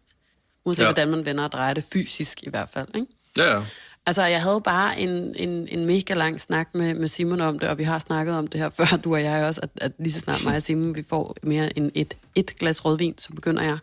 uanset 0.64 0.82
ja. 0.82 0.88
hvordan 0.88 1.08
man 1.08 1.24
vender 1.24 1.44
og 1.44 1.52
drejer 1.52 1.74
det 1.74 1.84
fysisk 1.92 2.42
i 2.42 2.50
hvert 2.50 2.68
fald, 2.68 2.88
ikke? 2.94 3.06
Ja, 3.38 3.56
ja. 3.56 3.62
Altså, 4.08 4.24
jeg 4.24 4.42
havde 4.42 4.60
bare 4.60 5.00
en, 5.00 5.34
en, 5.36 5.68
en 5.70 5.86
mega 5.86 6.14
lang 6.14 6.40
snak 6.40 6.68
med, 6.74 6.94
med 6.94 7.08
Simon 7.08 7.40
om 7.40 7.58
det, 7.58 7.68
og 7.68 7.78
vi 7.78 7.82
har 7.82 7.98
snakket 7.98 8.34
om 8.34 8.46
det 8.46 8.60
her 8.60 8.70
før, 8.78 8.96
du 9.04 9.14
og 9.14 9.22
jeg 9.22 9.44
også, 9.44 9.60
at, 9.62 9.70
at 9.76 9.92
lige 9.98 10.12
så 10.12 10.20
snart 10.20 10.44
mig 10.44 10.56
og 10.56 10.62
Simon, 10.62 10.96
vi 10.96 11.02
får 11.02 11.36
mere 11.42 11.78
end 11.78 11.90
et, 11.94 12.16
et 12.34 12.56
glas 12.56 12.84
rødvin, 12.84 13.14
så 13.18 13.28
begynder 13.32 13.62
jeg 13.62 13.72
at 13.72 13.80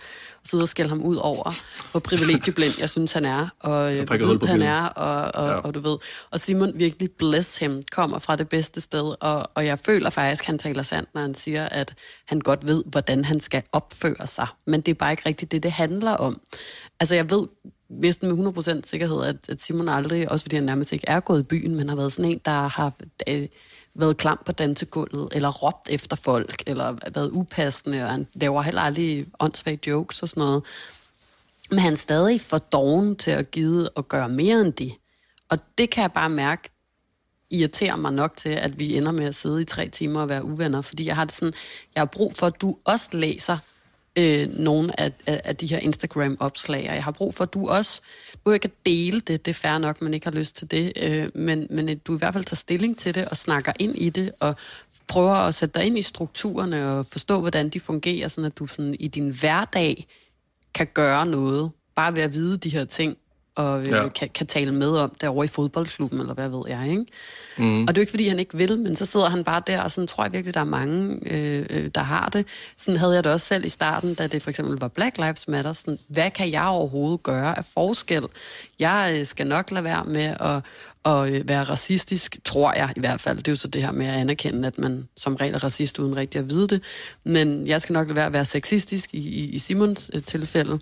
sidde 0.50 0.62
og 0.62 0.68
skælde 0.68 0.90
ham 0.90 1.02
ud 1.02 1.16
over, 1.16 1.54
hvor 1.92 2.00
privilegieblind 2.00 2.74
jeg 2.80 2.90
synes, 2.90 3.14
han 3.14 3.26
er, 3.26 3.48
og 3.60 3.96
øh, 3.96 4.08
han 4.44 4.62
er, 4.62 4.86
og, 4.86 5.22
og, 5.42 5.50
ja. 5.50 5.54
og, 5.54 5.66
og, 5.66 5.74
du 5.74 5.80
ved. 5.80 5.98
Og 6.32 6.40
Simon 6.40 6.72
virkelig 6.76 7.12
bless 7.12 7.58
him, 7.58 7.82
kommer 7.92 8.20
fra 8.20 8.36
det 8.36 8.50
bedste 8.50 8.82
sted, 8.82 9.16
og, 9.20 9.50
og 9.56 9.66
jeg 9.66 9.80
føler 9.80 10.10
faktisk, 10.10 10.44
at 10.44 10.48
han 10.48 10.60
taler 10.60 10.84
sandt, 10.84 11.10
når 11.14 11.22
han 11.22 11.36
siger, 11.36 11.70
at 11.70 11.94
han 12.26 12.40
godt 12.40 12.68
ved, 12.68 12.84
hvordan 12.86 13.26
han 13.26 13.40
skal 13.40 13.64
opføre 13.72 14.28
sig. 14.28 14.48
Men 14.66 14.82
det 14.82 14.92
er 14.92 14.96
bare 14.96 15.12
ikke 15.12 15.24
rigtigt 15.26 15.52
det, 15.52 15.64
det 15.64 15.72
handler 15.72 16.12
om. 16.12 16.42
Altså, 17.00 17.16
jeg 17.16 17.30
ved 17.30 17.48
næsten 17.90 18.36
med 18.36 18.54
100% 18.58 18.82
sikkerhed, 18.84 19.24
at, 19.24 19.36
at 19.50 19.62
Simon 19.62 19.90
aldrig, 19.90 20.32
også 20.32 20.46
fordi 20.46 20.56
han 20.56 20.66
nærmest 20.66 20.92
ikke 20.92 21.08
er 21.08 21.20
gået 21.20 21.40
i 21.40 21.44
byen, 21.44 21.76
men 21.76 21.90
har 21.90 21.96
været 21.96 22.12
sådan 22.12 22.32
en, 22.32 22.42
der 22.46 22.68
har 22.68 22.94
øh, 23.30 23.48
været 23.96 24.18
klam 24.18 24.40
på 24.46 24.52
dansegulvet, 24.52 25.30
eller 25.32 25.52
råbt 25.52 25.90
efter 25.90 26.16
folk, 26.16 26.64
eller 26.68 26.98
været 27.14 27.32
upassende, 27.32 28.04
og 28.04 28.10
han 28.10 28.28
laver 28.34 28.62
heller 28.62 28.82
aldrig 28.82 29.26
åndssvage 29.40 29.80
jokes 29.88 30.22
og 30.22 30.30
sådan 30.30 30.42
noget. 30.42 30.64
Men 31.70 31.80
han 31.80 31.94
er 31.94 31.98
stadig 31.98 32.42
for 32.42 32.58
doven 32.58 33.16
til 33.16 33.32
at 33.32 33.52
give 33.52 33.90
og 33.90 34.08
gøre 34.08 34.30
mere 34.30 34.62
end 34.62 34.74
det. 34.74 34.94
Og 35.50 35.60
det 35.78 35.90
kan 35.90 36.02
jeg 36.02 36.12
bare 36.12 36.30
mærke, 36.30 36.70
irriterer 37.50 37.96
mig 37.96 38.14
nok 38.14 38.38
til, 38.38 38.50
at 38.50 38.80
vi 38.80 38.98
ender 38.98 39.12
med 39.12 39.26
at 39.26 39.36
sidde 39.36 39.62
i 39.62 39.66
tre 39.66 39.90
timer 39.90 40.22
og 40.22 40.30
være 40.30 40.44
uvenner, 40.44 40.82
fordi 40.82 41.06
jeg 41.06 41.16
har 41.16 41.26
det 41.26 41.34
sådan, 41.34 41.54
jeg 41.96 42.02
har 42.02 42.06
brug 42.06 42.34
for, 42.34 42.48
at 42.48 42.62
du 42.62 42.78
også 42.86 43.10
læser 43.14 43.58
øh, 44.16 44.60
nogle 44.60 45.00
af, 45.00 45.12
af, 45.28 45.42
af 45.44 45.56
de 45.56 45.68
her 45.68 45.80
Instagram-opslag. 45.80 46.90
Og 46.90 46.96
jeg 46.96 47.04
har 47.04 47.12
brug 47.12 47.34
for, 47.34 47.44
at 47.44 47.54
du 47.54 47.70
også, 47.70 48.02
du 48.46 48.52
ikke 48.52 48.66
at 48.66 48.86
dele 48.86 49.20
det, 49.20 49.46
det 49.46 49.52
er 49.52 49.54
fair 49.54 49.78
nok, 49.78 50.02
man 50.02 50.14
ikke 50.14 50.26
har 50.26 50.32
lyst 50.32 50.56
til 50.56 50.72
det, 50.72 50.94
øh, 50.96 51.30
men, 51.36 51.68
men 51.70 51.98
du 51.98 52.16
i 52.16 52.18
hvert 52.18 52.34
fald 52.34 52.44
tager 52.44 52.56
stilling 52.56 52.98
til 52.98 53.16
det 53.16 53.28
og 53.28 53.38
snakker 53.38 53.74
ind 53.80 53.96
i 53.96 54.10
det, 54.10 54.32
og 54.40 54.56
prøver 55.08 55.34
at 55.34 55.56
sætte 55.56 55.80
dig 55.80 55.88
ind 55.88 55.98
i 55.98 56.02
strukturerne 56.02 56.90
og 56.90 57.06
forstå, 57.06 57.40
hvordan 57.40 57.70
de 57.70 57.80
fungerer, 57.80 58.28
sådan 58.28 58.46
at 58.46 58.58
du 58.60 58.68
sådan 58.68 58.96
i 59.00 59.08
din 59.08 59.30
hverdag 59.30 60.08
kan 60.74 60.88
gøre 60.94 61.26
noget, 61.26 61.72
bare 61.96 62.16
ved 62.16 62.22
at 62.22 62.34
vide 62.34 62.58
de 62.58 62.70
her 62.70 62.86
ting, 62.86 63.18
og 63.56 63.82
øh, 63.82 63.90
ja. 63.90 64.10
kan, 64.10 64.30
kan 64.34 64.48
tale 64.48 64.72
med 64.72 64.90
om 64.90 65.16
derovre 65.22 65.46
i 65.46 65.48
fodboldklubben, 65.48 66.20
eller 66.20 66.34
hvad 66.34 66.50
ved 66.50 66.62
jeg, 66.68 66.92
ikke? 66.92 67.06
Mm. 67.58 67.82
Og 67.82 67.88
det 67.88 67.98
er 67.98 68.02
jo 68.02 68.02
ikke, 68.02 68.12
fordi 68.12 68.28
han 68.28 68.40
ikke 68.40 68.58
vil, 68.58 68.78
men 68.80 68.96
så 68.96 69.06
sidder 69.06 69.30
han 69.30 69.44
bare 69.44 69.62
der, 69.68 69.82
og 69.82 69.92
sådan 69.92 70.08
tror 70.08 70.24
jeg 70.24 70.34
virkelig, 70.34 70.54
der 70.54 70.60
er 70.60 70.64
mange, 70.64 71.20
øh, 71.32 71.66
øh, 71.70 71.90
der 71.96 72.02
har 72.02 72.30
det. 72.30 72.46
Sådan 72.78 73.00
havde 73.00 73.14
jeg 73.14 73.24
det 73.24 73.32
også 73.32 73.46
selv 73.46 73.66
i 73.66 73.70
starten, 73.70 74.14
da 74.14 74.28
det 74.28 74.44
for 74.44 74.50
eksempel 74.50 74.80
var 74.80 74.88
Black 74.88 75.18
Lives 75.18 75.48
Matter. 75.48 75.74
Sådan, 75.74 76.00
hvad 76.08 76.32
kan 76.32 76.52
jeg 76.52 76.66
overhovedet 76.66 77.24
gøre 77.24 77.58
af 77.58 77.66
forskel? 77.66 78.24
Jeg 78.80 79.16
øh, 79.18 79.26
skal 79.26 79.48
nok 79.48 79.72
lade 79.72 79.84
være 79.84 80.06
med 80.06 80.36
at, 80.40 80.62
at 81.06 81.34
øh, 81.34 81.48
være 81.48 81.64
racistisk, 81.64 82.38
tror 82.46 82.74
jeg 82.74 82.94
i 82.96 83.00
hvert 83.00 83.22
fald. 83.22 83.38
Det 83.38 83.48
er 83.48 83.52
jo 83.52 83.56
så 83.56 83.68
det 83.68 83.82
her 83.82 83.92
med 83.92 84.06
at 84.06 84.14
anerkende, 84.14 84.68
at 84.68 84.78
man 84.78 85.08
som 85.18 85.36
regel 85.36 85.54
er 85.54 85.64
racist 85.64 86.00
uden 86.00 86.16
rigtig 86.16 86.40
at 86.40 86.50
vide 86.50 86.68
det. 86.68 86.82
Men 87.24 87.68
jeg 87.68 87.82
skal 87.82 87.94
nok 87.94 88.08
lade 88.08 88.16
være 88.16 88.26
at 88.26 88.34
være 88.34 88.46
sexistisk 88.46 89.14
i, 89.14 89.18
i, 89.18 89.50
i 89.50 89.58
Simons 89.58 90.12
øh, 90.14 90.24
tilfælde, 90.24 90.80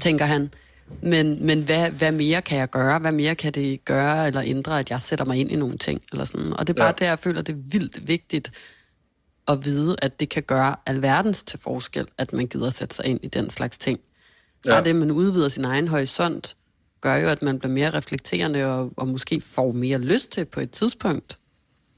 tænker 0.00 0.24
han. 0.24 0.50
Men, 1.02 1.46
men 1.46 1.62
hvad, 1.62 1.90
hvad 1.90 2.12
mere 2.12 2.42
kan 2.42 2.58
jeg 2.58 2.70
gøre? 2.70 2.98
Hvad 2.98 3.12
mere 3.12 3.34
kan 3.34 3.52
det 3.52 3.84
gøre 3.84 4.26
eller 4.26 4.42
ændre, 4.44 4.78
at 4.78 4.90
jeg 4.90 5.00
sætter 5.00 5.24
mig 5.24 5.36
ind 5.36 5.50
i 5.50 5.56
nogle 5.56 5.78
ting? 5.78 6.02
Eller 6.12 6.24
sådan. 6.24 6.52
Og 6.52 6.66
det 6.66 6.72
er 6.72 6.78
bare 6.78 6.86
ja. 6.86 6.92
der, 6.98 7.06
jeg 7.06 7.18
føler, 7.18 7.42
det 7.42 7.52
er 7.52 7.60
vildt 7.66 8.08
vigtigt 8.08 8.52
at 9.48 9.64
vide, 9.64 9.96
at 9.98 10.20
det 10.20 10.28
kan 10.28 10.42
gøre 10.42 10.76
alverdens 10.86 11.42
til 11.42 11.58
forskel, 11.58 12.06
at 12.18 12.32
man 12.32 12.46
gider 12.46 12.66
at 12.66 12.74
sætte 12.74 12.94
sig 12.94 13.04
ind 13.04 13.20
i 13.22 13.28
den 13.28 13.50
slags 13.50 13.78
ting. 13.78 14.00
Ja. 14.64 14.70
Bare 14.70 14.84
det, 14.84 14.96
man 14.96 15.10
udvider 15.10 15.48
sin 15.48 15.64
egen 15.64 15.88
horisont, 15.88 16.56
gør 17.00 17.16
jo, 17.16 17.28
at 17.28 17.42
man 17.42 17.58
bliver 17.58 17.72
mere 17.72 17.90
reflekterende 17.90 18.66
og, 18.66 18.92
og 18.96 19.08
måske 19.08 19.40
får 19.40 19.72
mere 19.72 19.98
lyst 19.98 20.30
til 20.30 20.44
på 20.44 20.60
et 20.60 20.70
tidspunkt 20.70 21.38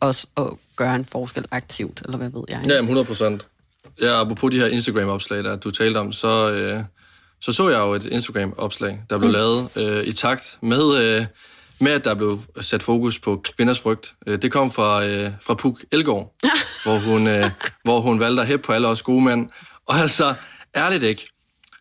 også 0.00 0.26
at 0.36 0.46
gøre 0.76 0.94
en 0.94 1.04
forskel 1.04 1.44
aktivt, 1.50 2.02
eller 2.04 2.16
hvad 2.16 2.28
ved 2.28 2.42
jeg. 2.48 2.62
Ja, 2.68 2.78
100 2.78 3.04
procent. 3.04 3.46
Ja, 4.00 4.20
apropos 4.20 4.50
de 4.50 4.58
her 4.58 4.66
Instagram-opslag, 4.66 5.44
der 5.44 5.56
du 5.56 5.70
talte 5.70 5.98
om, 5.98 6.12
så... 6.12 6.50
Øh 6.50 6.84
så 7.40 7.52
så 7.52 7.68
jeg 7.68 7.78
jo 7.78 7.92
et 7.92 8.04
Instagram-opslag, 8.04 9.00
der 9.10 9.18
blev 9.18 9.28
mm. 9.28 9.32
lavet 9.32 9.76
øh, 9.76 10.06
i 10.06 10.12
takt 10.12 10.58
med, 10.60 10.96
øh, 10.96 11.26
med, 11.80 11.92
at 11.92 12.04
der 12.04 12.14
blev 12.14 12.40
sat 12.60 12.82
fokus 12.82 13.18
på 13.18 13.42
kvinders 13.56 13.80
frygt. 13.80 14.14
Øh, 14.26 14.42
det 14.42 14.52
kom 14.52 14.72
fra, 14.72 15.04
øh, 15.04 15.30
fra 15.42 15.54
Puk 15.54 15.84
Elgård, 15.92 16.34
hvor, 16.84 16.98
hun, 16.98 17.26
øh, 17.26 17.50
hvor 17.82 18.00
hun 18.00 18.20
valgte 18.20 18.42
at 18.42 18.48
hæppe 18.48 18.66
på 18.66 18.72
alle 18.72 18.88
os 18.88 19.02
gode 19.02 19.24
mænd. 19.24 19.50
Og 19.86 19.98
altså, 19.98 20.34
ærligt 20.76 21.02
ikke. 21.02 21.28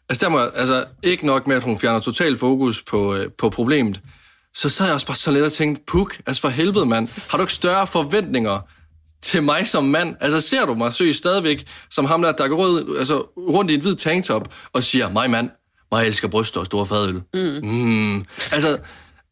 Altså, 0.09 0.25
der 0.25 0.31
må, 0.31 0.39
altså, 0.39 0.85
ikke 1.03 1.25
nok 1.25 1.47
med, 1.47 1.55
at 1.55 1.63
hun 1.63 1.79
fjerner 1.79 1.99
total 1.99 2.37
fokus 2.37 2.83
på, 2.83 3.15
øh, 3.15 3.31
på 3.37 3.49
problemet, 3.49 4.01
så 4.55 4.69
sad 4.69 4.85
jeg 4.85 4.93
også 4.93 5.07
bare 5.07 5.15
så 5.15 5.31
lidt 5.31 5.45
og 5.45 5.53
tænkte, 5.53 5.83
Puk, 5.87 6.17
altså 6.25 6.41
for 6.41 6.49
helvede, 6.49 6.85
mand, 6.85 7.29
har 7.29 7.37
du 7.37 7.43
ikke 7.43 7.53
større 7.53 7.87
forventninger 7.87 8.59
til 9.25 9.43
mig 9.43 9.67
som 9.67 9.83
mand? 9.83 10.15
Altså, 10.21 10.41
ser 10.41 10.65
du 10.65 10.73
mig 10.73 10.93
søge 10.93 11.13
stadigvæk 11.13 11.65
som 11.89 12.05
ham 12.05 12.21
der, 12.21 12.31
der 12.31 12.47
går 12.47 12.55
rundt, 12.55 12.99
altså, 12.99 13.17
rundt 13.37 13.71
i 13.71 13.73
en 13.73 13.81
hvid 13.81 13.95
tanktop 13.95 14.53
og 14.73 14.83
siger, 14.83 15.09
mig 15.09 15.29
mand, 15.29 15.49
mig 15.91 16.05
elsker 16.05 16.27
bryster 16.27 16.59
og 16.59 16.65
store 16.65 16.85
fadøl. 16.85 17.21
Mm. 17.33 17.69
Mm. 17.69 18.25
Altså, 18.51 18.77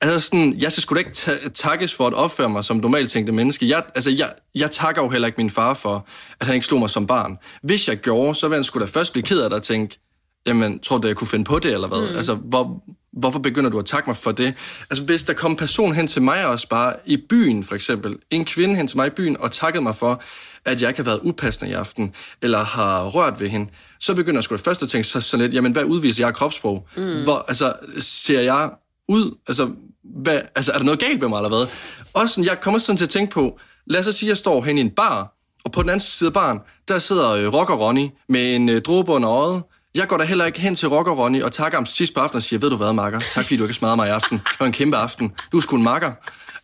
altså 0.02 0.20
sådan, 0.20 0.56
jeg 0.60 0.72
skal 0.72 0.82
sgu 0.82 0.96
da 0.96 1.00
ikke 1.00 1.12
takkes 1.54 1.94
for 1.94 2.08
at 2.08 2.14
opføre 2.14 2.50
mig 2.50 2.64
som 2.64 2.78
normalt 2.78 3.12
tænkte 3.12 3.34
menneske. 3.34 3.70
Jeg, 3.70 3.84
altså, 3.96 4.12
jeg, 4.12 4.34
jeg 4.56 4.72
takker 4.72 5.02
jo 5.02 5.10
heller 5.10 5.26
ikke 5.26 5.38
min 5.38 5.50
far 5.50 5.74
for, 5.74 6.08
at 6.40 6.46
han 6.46 6.56
ikke 6.56 6.66
slog 6.66 6.80
mig 6.80 6.90
som 6.90 7.08
barn. 7.08 7.38
Hvis 7.64 7.88
jeg 7.88 7.98
gjorde, 7.98 8.36
så 8.36 8.48
ville 8.48 8.58
han 8.58 8.64
sgu 8.64 8.80
da 8.80 8.86
først 8.86 9.12
blive 9.12 9.24
ked 9.24 9.40
af 9.40 9.50
det 9.50 9.58
og 9.58 9.64
tænke, 9.64 10.00
jamen, 10.46 10.80
tror 10.80 10.98
du, 10.98 11.08
jeg 11.08 11.16
kunne 11.16 11.28
finde 11.28 11.46
på 11.46 11.60
det, 11.60 11.74
eller 11.74 11.88
hvad? 11.88 12.12
Mm. 12.12 12.18
Altså, 12.18 12.34
hvor, 12.34 12.84
hvorfor 13.14 13.40
begynder 13.40 13.70
du 13.70 13.80
at 13.80 13.86
takke 13.86 14.10
mig 14.10 14.18
for 14.18 14.32
det? 14.32 14.54
Altså, 14.90 15.04
hvis 15.04 15.24
der 15.24 15.34
kom 15.34 15.52
en 15.52 15.58
person 15.58 15.96
hen 15.96 16.08
til 16.08 16.22
mig 16.22 16.46
også 16.46 16.68
bare 16.70 16.94
i 17.06 17.18
byen, 17.30 17.64
for 17.64 17.76
eksempel, 17.76 18.18
en 18.30 18.46
kvinde 18.46 18.76
hen 18.76 18.88
til 18.88 18.98
mig 18.98 19.08
i 19.08 19.10
byen 19.10 19.38
og 19.40 19.52
takkede 19.52 19.84
mig 19.84 19.96
for, 19.96 20.22
at 20.66 20.82
jeg 20.82 20.90
ikke 20.90 21.00
har 21.00 21.06
været 21.06 21.20
upassende 21.24 21.72
i 21.72 21.74
aften, 21.74 22.14
eller 22.42 22.64
har 22.64 23.08
rørt 23.08 23.40
ved 23.40 23.50
hende, 23.50 23.70
så 24.00 24.16
begynder 24.16 24.38
jeg 24.38 24.44
sgu 24.44 24.56
det 24.56 24.64
første 24.64 24.84
at 24.84 24.90
tænke 24.90 25.08
så, 25.08 25.22
så 25.22 25.38
lidt, 25.38 25.54
jamen, 25.54 25.72
hvad 25.72 25.84
udviser 25.84 26.26
jeg 26.26 26.34
kropssprog? 26.34 26.88
Mm. 26.98 27.24
Hvor, 27.24 27.46
altså, 27.48 27.74
ser 28.00 28.42
jeg 28.42 28.70
ud? 29.08 29.38
Altså, 29.48 29.72
hvad, 30.04 30.42
altså, 30.56 30.72
er 30.72 30.78
der 30.78 30.86
noget 30.86 31.00
galt 31.00 31.22
med 31.22 31.30
mig, 31.30 31.38
eller 31.38 31.50
hvad? 31.50 31.68
Også 32.14 32.34
sådan, 32.34 32.46
jeg 32.46 32.62
kommer 32.62 32.80
sådan 32.80 32.98
til 32.98 33.06
at 33.06 33.10
tænke 33.10 33.34
på, 33.34 33.60
lad 33.86 34.08
os 34.08 34.16
sige, 34.16 34.28
at 34.28 34.30
jeg 34.30 34.38
står 34.38 34.64
hen 34.64 34.78
i 34.78 34.82
en 34.82 34.90
bar, 34.90 35.34
og 35.64 35.72
på 35.72 35.82
den 35.82 35.90
anden 35.90 36.00
side 36.00 36.28
af 36.28 36.34
baren, 36.34 36.60
der 36.88 37.00
sidder 37.00 37.30
øh, 37.30 37.54
Rocker 37.54 37.76
Ronny 37.76 38.10
med 38.30 38.56
en 38.56 38.70
øh, 38.70 38.82
dråbe 38.82 39.12
under 39.12 39.30
øjet, 39.30 39.64
jeg 39.96 40.08
går 40.08 40.18
da 40.18 40.24
heller 40.24 40.46
ikke 40.46 40.62
hen 40.62 40.76
til 40.76 40.90
Rocker 40.90 41.12
Ronny 41.12 41.44
og 41.44 41.52
takker 41.52 41.78
ham 41.78 41.86
sidst 41.86 42.14
på 42.14 42.20
aftenen 42.20 42.38
og 42.38 42.44
siger, 42.44 42.60
ved 42.60 42.70
du 42.70 42.76
hvad, 42.76 42.94
Marker? 42.94 43.20
Tak 43.20 43.46
fordi 43.46 43.58
du 43.58 43.64
ikke 43.64 43.74
smadret 43.74 43.98
mig 43.98 44.08
i 44.08 44.12
aften. 44.12 44.38
Det 44.38 44.60
var 44.60 44.66
en 44.66 44.72
kæmpe 44.72 44.98
aften. 44.98 45.34
Du 45.52 45.58
er 45.58 45.62
sgu 45.62 45.76
en 45.76 45.84
makker. 45.84 46.12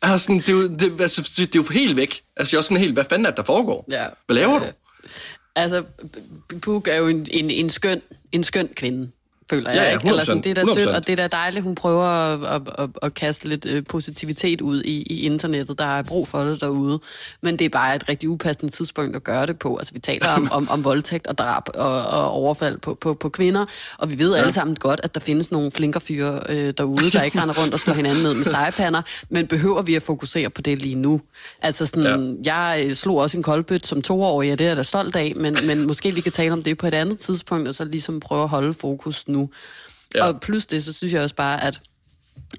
Altså, 0.01 0.33
det, 0.33 0.49
er 0.49 0.53
jo, 0.53 0.67
det, 0.67 1.01
altså, 1.01 1.21
det 1.37 1.55
er 1.55 1.59
jo 1.59 1.63
helt 1.63 1.95
væk. 1.95 2.21
Altså, 2.37 2.55
jeg 2.55 2.59
er 2.59 2.63
sådan 2.63 2.77
helt, 2.77 2.93
hvad 2.93 3.05
fanden 3.09 3.25
er 3.25 3.29
det, 3.29 3.37
der 3.37 3.43
foregår? 3.43 3.85
Ja. 3.91 4.05
Hvad 4.25 4.35
laver 4.35 4.59
du? 4.59 4.65
Altså, 5.55 5.83
Puk 6.61 6.87
er 6.87 6.95
jo 6.95 7.07
en, 7.07 7.27
en, 7.31 7.49
en, 7.49 7.69
skøn, 7.69 8.01
en 8.31 8.43
skøn 8.43 8.69
kvinde 8.75 9.11
føler 9.49 9.69
jeg. 9.69 9.77
Ja, 9.77 9.83
ja, 9.83 9.93
ikke? 9.93 10.07
Eller 10.07 10.23
sådan, 10.23 10.43
det 10.43 10.49
er 10.49 10.63
da 10.63 10.73
sødt, 10.73 10.87
og 10.87 11.07
det 11.07 11.19
er 11.19 11.27
da 11.27 11.27
dejligt, 11.27 11.63
hun 11.63 11.75
prøver 11.75 12.03
at, 12.03 12.43
at, 12.43 12.61
at, 12.77 12.89
at 13.01 13.13
kaste 13.13 13.47
lidt 13.47 13.65
øh, 13.65 13.83
positivitet 13.85 14.61
ud 14.61 14.83
i, 14.83 15.01
i 15.01 15.21
internettet. 15.21 15.79
Der 15.79 15.85
er 15.85 16.01
brug 16.03 16.27
for 16.27 16.41
det 16.41 16.61
derude. 16.61 16.99
Men 17.41 17.59
det 17.59 17.65
er 17.65 17.69
bare 17.69 17.95
et 17.95 18.09
rigtig 18.09 18.29
upassende 18.29 18.71
tidspunkt 18.73 19.15
at 19.15 19.23
gøre 19.23 19.45
det 19.45 19.59
på. 19.59 19.77
Altså, 19.77 19.93
vi 19.93 19.99
taler 19.99 20.27
om, 20.27 20.51
om, 20.57 20.69
om 20.69 20.83
voldtægt 20.83 21.27
og 21.27 21.37
drab 21.37 21.63
og, 21.75 22.03
og 22.03 22.31
overfald 22.31 22.77
på, 22.77 22.93
på, 22.93 23.13
på 23.13 23.29
kvinder, 23.29 23.65
og 23.97 24.09
vi 24.09 24.19
ved 24.19 24.33
ja. 24.33 24.39
alle 24.39 24.53
sammen 24.53 24.75
godt, 24.75 24.99
at 25.03 25.13
der 25.13 25.19
findes 25.19 25.51
nogle 25.51 25.71
flinker 25.71 25.99
fyre 25.99 26.41
øh, 26.49 26.73
derude, 26.77 27.11
der 27.11 27.23
ikke 27.23 27.41
render 27.41 27.61
rundt 27.61 27.73
og 27.73 27.79
slår 27.79 27.93
hinanden 27.93 28.23
ned 28.23 28.33
med 28.33 28.45
stegepander, 28.53 29.01
men 29.29 29.47
behøver 29.47 29.81
vi 29.81 29.95
at 29.95 30.03
fokusere 30.03 30.49
på 30.49 30.61
det 30.61 30.81
lige 30.81 30.95
nu? 30.95 31.21
Altså, 31.61 31.85
sådan, 31.85 32.39
ja. 32.45 32.55
jeg 32.55 32.85
øh, 32.85 32.93
slog 32.93 33.17
også 33.17 33.37
en 33.37 33.43
koldbøt 33.43 33.87
som 33.87 34.01
toårig, 34.01 34.51
og 34.51 34.59
det 34.59 34.65
er 34.65 34.69
jeg 34.69 34.77
da 34.77 34.83
stolt 34.83 35.15
af, 35.15 35.33
men, 35.35 35.57
men 35.67 35.87
måske 35.87 36.15
vi 36.15 36.21
kan 36.21 36.31
tale 36.31 36.53
om 36.53 36.61
det 36.61 36.77
på 36.77 36.87
et 36.87 36.93
andet 36.93 37.19
tidspunkt, 37.19 37.67
og 37.67 37.75
så 37.75 37.85
ligesom 37.85 38.19
prøve 38.19 38.43
at 38.43 38.49
holde 38.49 38.73
fokus 38.73 39.27
nu 39.27 39.38
nu. 39.39 39.49
Ja. 40.15 40.27
Og 40.27 40.39
plus 40.41 40.67
det, 40.67 40.83
så 40.83 40.93
synes 40.93 41.13
jeg 41.13 41.21
også 41.21 41.35
bare, 41.35 41.63
at 41.63 41.81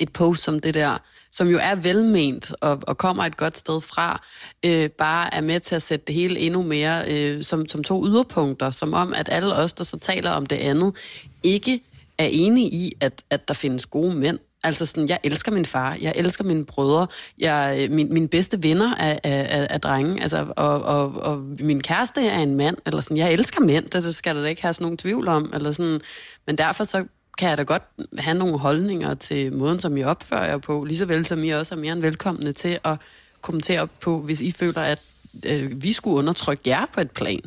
et 0.01 0.13
post 0.13 0.43
som 0.43 0.61
det 0.61 0.75
der, 0.75 0.99
som 1.31 1.49
jo 1.49 1.59
er 1.63 1.75
velment 1.75 2.53
og, 2.61 2.79
og 2.83 2.99
kommer 2.99 3.25
et 3.25 3.37
godt 3.37 3.59
sted 3.59 3.81
fra, 3.81 4.23
øh, 4.65 4.91
bare 4.91 5.35
er 5.35 5.41
med 5.41 5.61
til 5.61 5.75
at 5.75 5.83
sætte 5.83 6.07
det 6.07 6.15
hele 6.15 6.39
endnu 6.39 6.63
mere 6.63 7.13
øh, 7.13 7.43
som, 7.43 7.69
som 7.69 7.85
to 7.85 8.07
yderpunkter, 8.07 8.71
som 8.71 8.95
om, 8.95 9.13
at 9.13 9.29
alle 9.29 9.55
os, 9.55 9.73
der 9.73 9.85
så 9.85 9.99
taler 9.99 10.31
om 10.31 10.47
det 10.47 10.57
andet, 10.57 10.95
ikke 11.43 11.81
er 12.19 12.27
enige 12.27 12.71
i, 12.71 12.93
at, 13.01 13.23
at 13.31 13.49
der 13.49 13.55
findes 13.55 13.87
gode 13.87 14.17
mænd. 14.17 14.39
Altså 14.63 14.87
sådan, 14.87 15.09
jeg 15.09 15.19
elsker 15.23 15.53
min 15.53 15.67
far, 15.67 15.97
jeg 16.01 16.13
elsker 16.17 16.45
mine 16.45 16.65
brødre, 16.65 17.07
jeg, 17.39 17.77
øh, 17.79 17.91
min, 17.91 18.13
mine 18.13 18.29
bedste 18.29 18.63
venner 18.63 18.95
er, 18.95 19.19
er, 19.25 19.43
er, 19.43 19.67
er 19.71 19.79
drenge, 19.79 20.23
altså, 20.23 20.53
og, 20.57 20.83
og, 20.83 21.13
og 21.13 21.39
min 21.61 21.83
kæreste 21.83 22.27
er 22.27 22.39
en 22.39 22.55
mand, 22.55 22.77
eller 22.87 23.01
sådan, 23.01 23.17
jeg 23.17 23.33
elsker 23.33 23.61
mænd, 23.61 23.91
det 23.91 24.15
skal 24.15 24.37
der 24.37 24.43
da 24.43 24.49
ikke 24.49 24.63
have 24.63 24.75
sådan 24.75 24.85
nogen 24.85 24.99
tvivl 24.99 25.29
om, 25.29 25.51
eller 25.55 25.73
sådan, 25.73 26.01
men 26.47 26.59
derfor 26.59 26.85
så 26.85 27.05
kan 27.39 27.49
jeg 27.49 27.59
da 27.59 27.63
godt 27.63 27.83
have 28.19 28.39
nogle 28.39 28.59
holdninger 28.59 29.15
til 29.15 29.57
måden, 29.57 29.81
som 29.81 29.97
I 29.97 30.03
opfører 30.03 30.45
jer 30.45 30.59
på, 30.59 30.85
lige 30.85 30.99
så 30.99 31.07
vel 31.07 31.27
som 31.27 31.45
I 31.45 31.51
også 31.51 31.75
er 31.75 31.79
mere 31.79 31.93
end 31.93 32.01
velkomne 32.01 32.53
til 32.53 32.79
at 32.85 32.97
kommentere 33.41 33.89
på, 34.01 34.19
hvis 34.19 34.41
I 34.41 34.53
føler, 34.53 34.81
at 34.81 35.03
øh, 35.45 35.83
vi 35.83 35.93
skulle 35.93 36.17
undertrykke 36.17 36.63
jer 36.67 36.87
på 36.95 37.01
et 37.01 37.11
plan. 37.11 37.41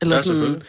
Eller 0.00 0.16
ja, 0.16 0.22
sådan, 0.22 0.62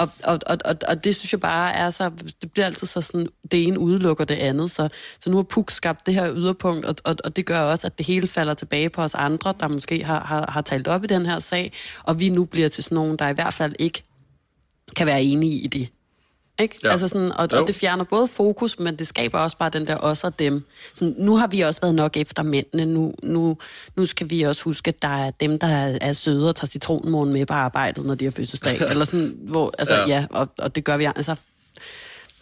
og, 0.00 0.08
og, 0.24 0.38
og, 0.46 0.58
og, 0.64 0.76
og 0.88 1.04
det 1.04 1.16
synes 1.16 1.32
jeg 1.32 1.40
bare 1.40 1.72
er 1.74 1.90
så, 1.90 2.10
det 2.42 2.52
bliver 2.52 2.66
altid 2.66 2.86
så 2.86 3.00
sådan, 3.00 3.26
det 3.50 3.66
ene 3.66 3.78
udelukker 3.78 4.24
det 4.24 4.34
andet. 4.34 4.70
Så, 4.70 4.88
så 5.20 5.30
nu 5.30 5.36
har 5.36 5.42
Puk 5.42 5.70
skabt 5.70 6.06
det 6.06 6.14
her 6.14 6.32
yderpunkt, 6.34 6.86
og, 6.86 6.94
og, 7.04 7.16
og 7.24 7.36
det 7.36 7.46
gør 7.46 7.60
også, 7.60 7.86
at 7.86 7.98
det 7.98 8.06
hele 8.06 8.28
falder 8.28 8.54
tilbage 8.54 8.90
på 8.90 9.02
os 9.02 9.14
andre, 9.14 9.54
der 9.60 9.68
måske 9.68 10.04
har, 10.04 10.24
har, 10.24 10.50
har 10.50 10.60
talt 10.60 10.88
op 10.88 11.04
i 11.04 11.06
den 11.06 11.26
her 11.26 11.38
sag, 11.38 11.72
og 12.02 12.18
vi 12.18 12.28
nu 12.28 12.44
bliver 12.44 12.68
til 12.68 12.84
sådan 12.84 12.96
nogen, 12.96 13.16
der 13.16 13.28
i 13.28 13.32
hvert 13.32 13.54
fald 13.54 13.74
ikke 13.78 14.02
kan 14.96 15.06
være 15.06 15.22
enige 15.22 15.60
i 15.60 15.66
det. 15.66 15.88
Ikke? 16.62 16.78
Ja. 16.84 16.90
Altså 16.90 17.08
sådan, 17.08 17.32
og, 17.32 17.48
og 17.52 17.66
det 17.66 17.74
fjerner 17.74 18.04
både 18.04 18.28
fokus, 18.28 18.78
men 18.78 18.96
det 18.96 19.08
skaber 19.08 19.38
også 19.38 19.56
bare 19.56 19.70
den 19.70 19.86
der 19.86 19.96
os 19.96 20.24
og 20.24 20.38
dem. 20.38 20.64
Så 20.94 21.14
nu 21.18 21.36
har 21.36 21.46
vi 21.46 21.60
også 21.60 21.80
været 21.80 21.94
nok 21.94 22.16
efter 22.16 22.42
mændene. 22.42 22.86
Nu, 22.86 23.14
nu, 23.22 23.56
nu 23.96 24.06
skal 24.06 24.30
vi 24.30 24.42
også 24.42 24.62
huske, 24.64 24.88
at 24.88 25.02
der 25.02 25.26
er 25.26 25.30
dem, 25.30 25.58
der 25.58 25.66
er, 25.66 25.98
er 26.00 26.12
søde 26.12 26.48
og 26.48 26.56
tager 26.56 26.68
citronmånen 26.68 27.32
med 27.32 27.46
på 27.46 27.54
arbejdet, 27.54 28.04
når 28.04 28.14
de 28.14 28.24
har 28.24 28.32
fødselsdag. 28.32 28.80
Eller 28.90 29.04
sådan, 29.04 29.36
hvor, 29.42 29.74
altså, 29.78 29.94
ja. 29.94 30.06
ja 30.06 30.26
og, 30.30 30.48
og 30.58 30.74
det 30.74 30.84
gør 30.84 30.96
vi 30.96 31.04
altså 31.16 31.34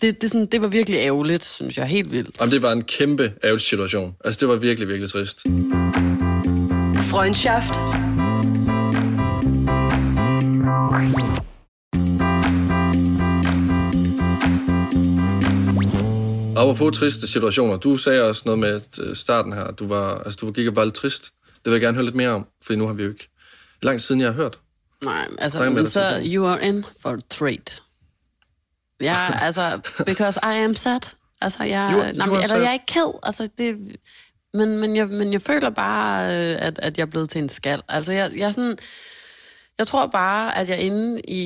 det, 0.03 0.23
det, 0.23 0.31
sådan, 0.31 0.47
det 0.47 0.63
var 0.63 0.69
virkelig 0.69 0.99
ærgerligt, 0.99 1.45
synes 1.45 1.79
jeg. 1.79 1.87
Helt 1.87 2.13
vildt. 2.13 2.37
Jamen, 2.41 2.53
det 2.53 2.63
var 2.63 2.73
en 2.73 2.85
kæmpe 2.85 3.33
ærgerlig 3.45 3.65
situation. 3.65 4.17
Altså, 4.25 4.41
det 4.41 4.49
var 4.49 4.57
virkelig, 4.57 4.89
virkelig 4.89 5.11
trist. 5.11 5.43
Freundschaft. 7.11 7.75
På 16.77 16.91
triste 16.91 17.29
situationer. 17.29 17.77
Du 17.77 17.97
sagde 17.97 18.23
også 18.23 18.43
noget 18.45 18.59
med 18.59 18.81
øh, 19.01 19.17
starten 19.17 19.53
her. 19.53 19.71
Du 19.71 19.87
var, 19.87 20.19
altså, 20.19 20.39
du 20.41 20.53
gik 20.53 20.67
og 20.67 20.77
var 20.77 20.85
lidt 20.85 20.95
trist. 20.95 21.25
Det 21.47 21.65
vil 21.65 21.73
jeg 21.73 21.81
gerne 21.81 21.95
høre 21.95 22.05
lidt 22.05 22.17
mere 22.17 22.31
om, 22.31 22.47
for 22.63 22.75
nu 22.75 22.87
har 22.87 22.95
vi 22.95 23.03
jo 23.03 23.09
ikke... 23.09 23.29
Lang 23.83 24.01
siden 24.01 24.21
jeg 24.21 24.29
har 24.29 24.35
hørt. 24.35 24.59
Nej, 25.05 25.29
altså, 25.39 25.71
men 25.71 25.89
så 25.89 26.21
you 26.25 26.47
are 26.47 26.65
in 26.65 26.85
for 27.01 27.11
a 27.11 27.19
treat. 27.31 27.83
Ja, 29.01 29.17
altså, 29.47 29.81
because 30.07 30.41
I 30.43 30.65
am 30.65 30.77
sad. 30.77 31.01
Altså, 31.41 31.65
jeg, 31.65 31.91
you, 31.93 31.99
you 31.99 32.13
nej, 32.13 32.43
eller, 32.43 32.57
jeg 32.57 32.69
er 32.69 32.73
ikke 32.73 32.87
ked. 32.87 33.19
Altså, 33.23 33.49
det, 33.59 33.97
men, 34.55 34.79
men, 34.81 34.97
jeg, 34.97 35.09
men 35.09 35.33
jeg 35.33 35.43
føler 35.43 35.71
bare, 35.71 36.25
øh, 36.25 36.57
at, 36.59 36.79
at 36.79 36.99
jeg 36.99 37.03
er 37.03 37.11
blevet 37.11 37.31
til 37.31 37.39
en 37.39 37.49
skal. 37.49 37.83
Altså, 37.89 38.13
jeg, 38.13 38.31
jeg 38.37 38.47
er 38.47 38.51
sådan... 38.51 38.79
Jeg 39.79 39.87
tror 39.87 40.07
bare, 40.07 40.59
at 40.59 40.69
jeg 40.69 40.77
er 40.77 40.81
inde 40.81 41.21
i, 41.21 41.41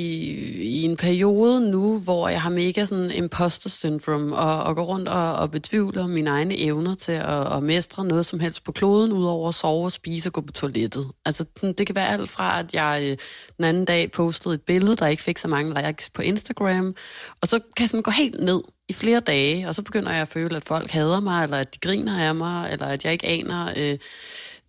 i 0.63 0.83
en 0.83 0.97
periode 0.97 1.71
nu, 1.71 1.99
hvor 1.99 2.29
jeg 2.29 2.43
har 2.43 2.51
mega 2.51 2.85
sådan 2.85 3.11
imposter 3.11 3.71
syndrome, 3.71 4.37
og, 4.37 4.63
og 4.63 4.77
går 4.77 4.83
rundt 4.83 5.09
og, 5.09 5.37
og 5.37 5.51
betvivler 5.51 6.07
mine 6.07 6.31
egne 6.31 6.59
evner 6.59 6.95
til 6.95 7.13
at, 7.13 7.57
at 7.57 7.63
mestre 7.63 8.05
noget 8.05 8.27
som 8.27 8.41
helst 8.41 8.65
på 8.65 8.73
kloden, 8.73 9.13
udover 9.13 9.49
at 9.49 9.55
sove, 9.55 9.85
og 9.85 9.93
spise 9.93 10.29
og 10.29 10.33
gå 10.33 10.41
på 10.41 10.53
toilettet. 10.53 11.11
Altså, 11.25 11.45
det 11.63 11.87
kan 11.87 11.97
være 11.97 12.09
alt 12.09 12.31
fra, 12.31 12.59
at 12.59 12.75
jeg 12.75 13.01
øh, 13.03 13.17
den 13.57 13.65
anden 13.65 13.85
dag 13.85 14.11
postede 14.13 14.55
et 14.55 14.63
billede, 14.63 14.97
der 14.97 15.07
ikke 15.07 15.23
fik 15.23 15.39
så 15.39 15.49
mange 15.49 15.87
likes 15.87 16.11
på 16.11 16.23
Instagram, 16.23 16.95
og 17.41 17.49
så 17.49 17.59
kan 17.77 17.83
jeg 17.85 17.89
sådan 17.89 18.03
gå 18.03 18.11
helt 18.11 18.45
ned 18.45 18.63
i 18.89 18.93
flere 18.93 19.21
dage, 19.21 19.69
og 19.69 19.75
så 19.75 19.83
begynder 19.83 20.13
jeg 20.13 20.23
at 20.23 20.29
føle, 20.29 20.57
at 20.57 20.65
folk 20.65 20.91
hader 20.91 21.21
mig, 21.21 21.43
eller 21.43 21.57
at 21.57 21.75
de 21.75 21.79
griner 21.79 22.29
af 22.29 22.35
mig, 22.35 22.73
eller 22.73 22.87
at 22.87 23.05
jeg 23.05 23.13
ikke 23.13 23.27
aner... 23.27 23.73
Øh, 23.77 23.99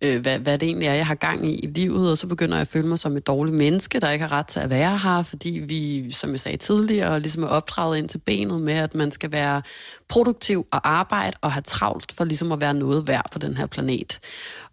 øh, 0.04 0.20
hvad, 0.20 0.38
hvad 0.38 0.58
det 0.58 0.66
egentlig 0.66 0.88
er, 0.88 0.94
jeg 0.94 1.06
har 1.06 1.14
gang 1.14 1.48
i 1.48 1.54
i 1.54 1.66
livet, 1.66 2.10
og 2.10 2.18
så 2.18 2.26
begynder 2.26 2.56
jeg 2.56 2.60
at 2.60 2.68
føle 2.68 2.88
mig 2.88 2.98
som 2.98 3.16
et 3.16 3.26
dårligt 3.26 3.56
menneske, 3.56 4.00
der 4.00 4.10
ikke 4.10 4.22
har 4.26 4.32
ret 4.32 4.46
til 4.46 4.60
at 4.60 4.70
være 4.70 4.98
her, 4.98 5.22
fordi 5.22 5.50
vi, 5.50 6.10
som 6.10 6.30
jeg 6.30 6.40
sagde 6.40 6.56
tidligere, 6.56 7.20
ligesom 7.20 7.42
er 7.42 7.46
opdraget 7.46 7.98
ind 7.98 8.08
til 8.08 8.18
benet 8.18 8.60
med, 8.60 8.74
at 8.74 8.94
man 8.94 9.12
skal 9.12 9.32
være 9.32 9.62
produktiv 10.08 10.66
og 10.70 10.88
arbejde 10.88 11.36
og 11.40 11.52
have 11.52 11.62
travlt 11.62 12.12
for 12.12 12.24
ligesom 12.24 12.52
at 12.52 12.60
være 12.60 12.74
noget 12.74 13.08
værd 13.08 13.30
på 13.32 13.38
den 13.38 13.56
her 13.56 13.66
planet. 13.66 14.20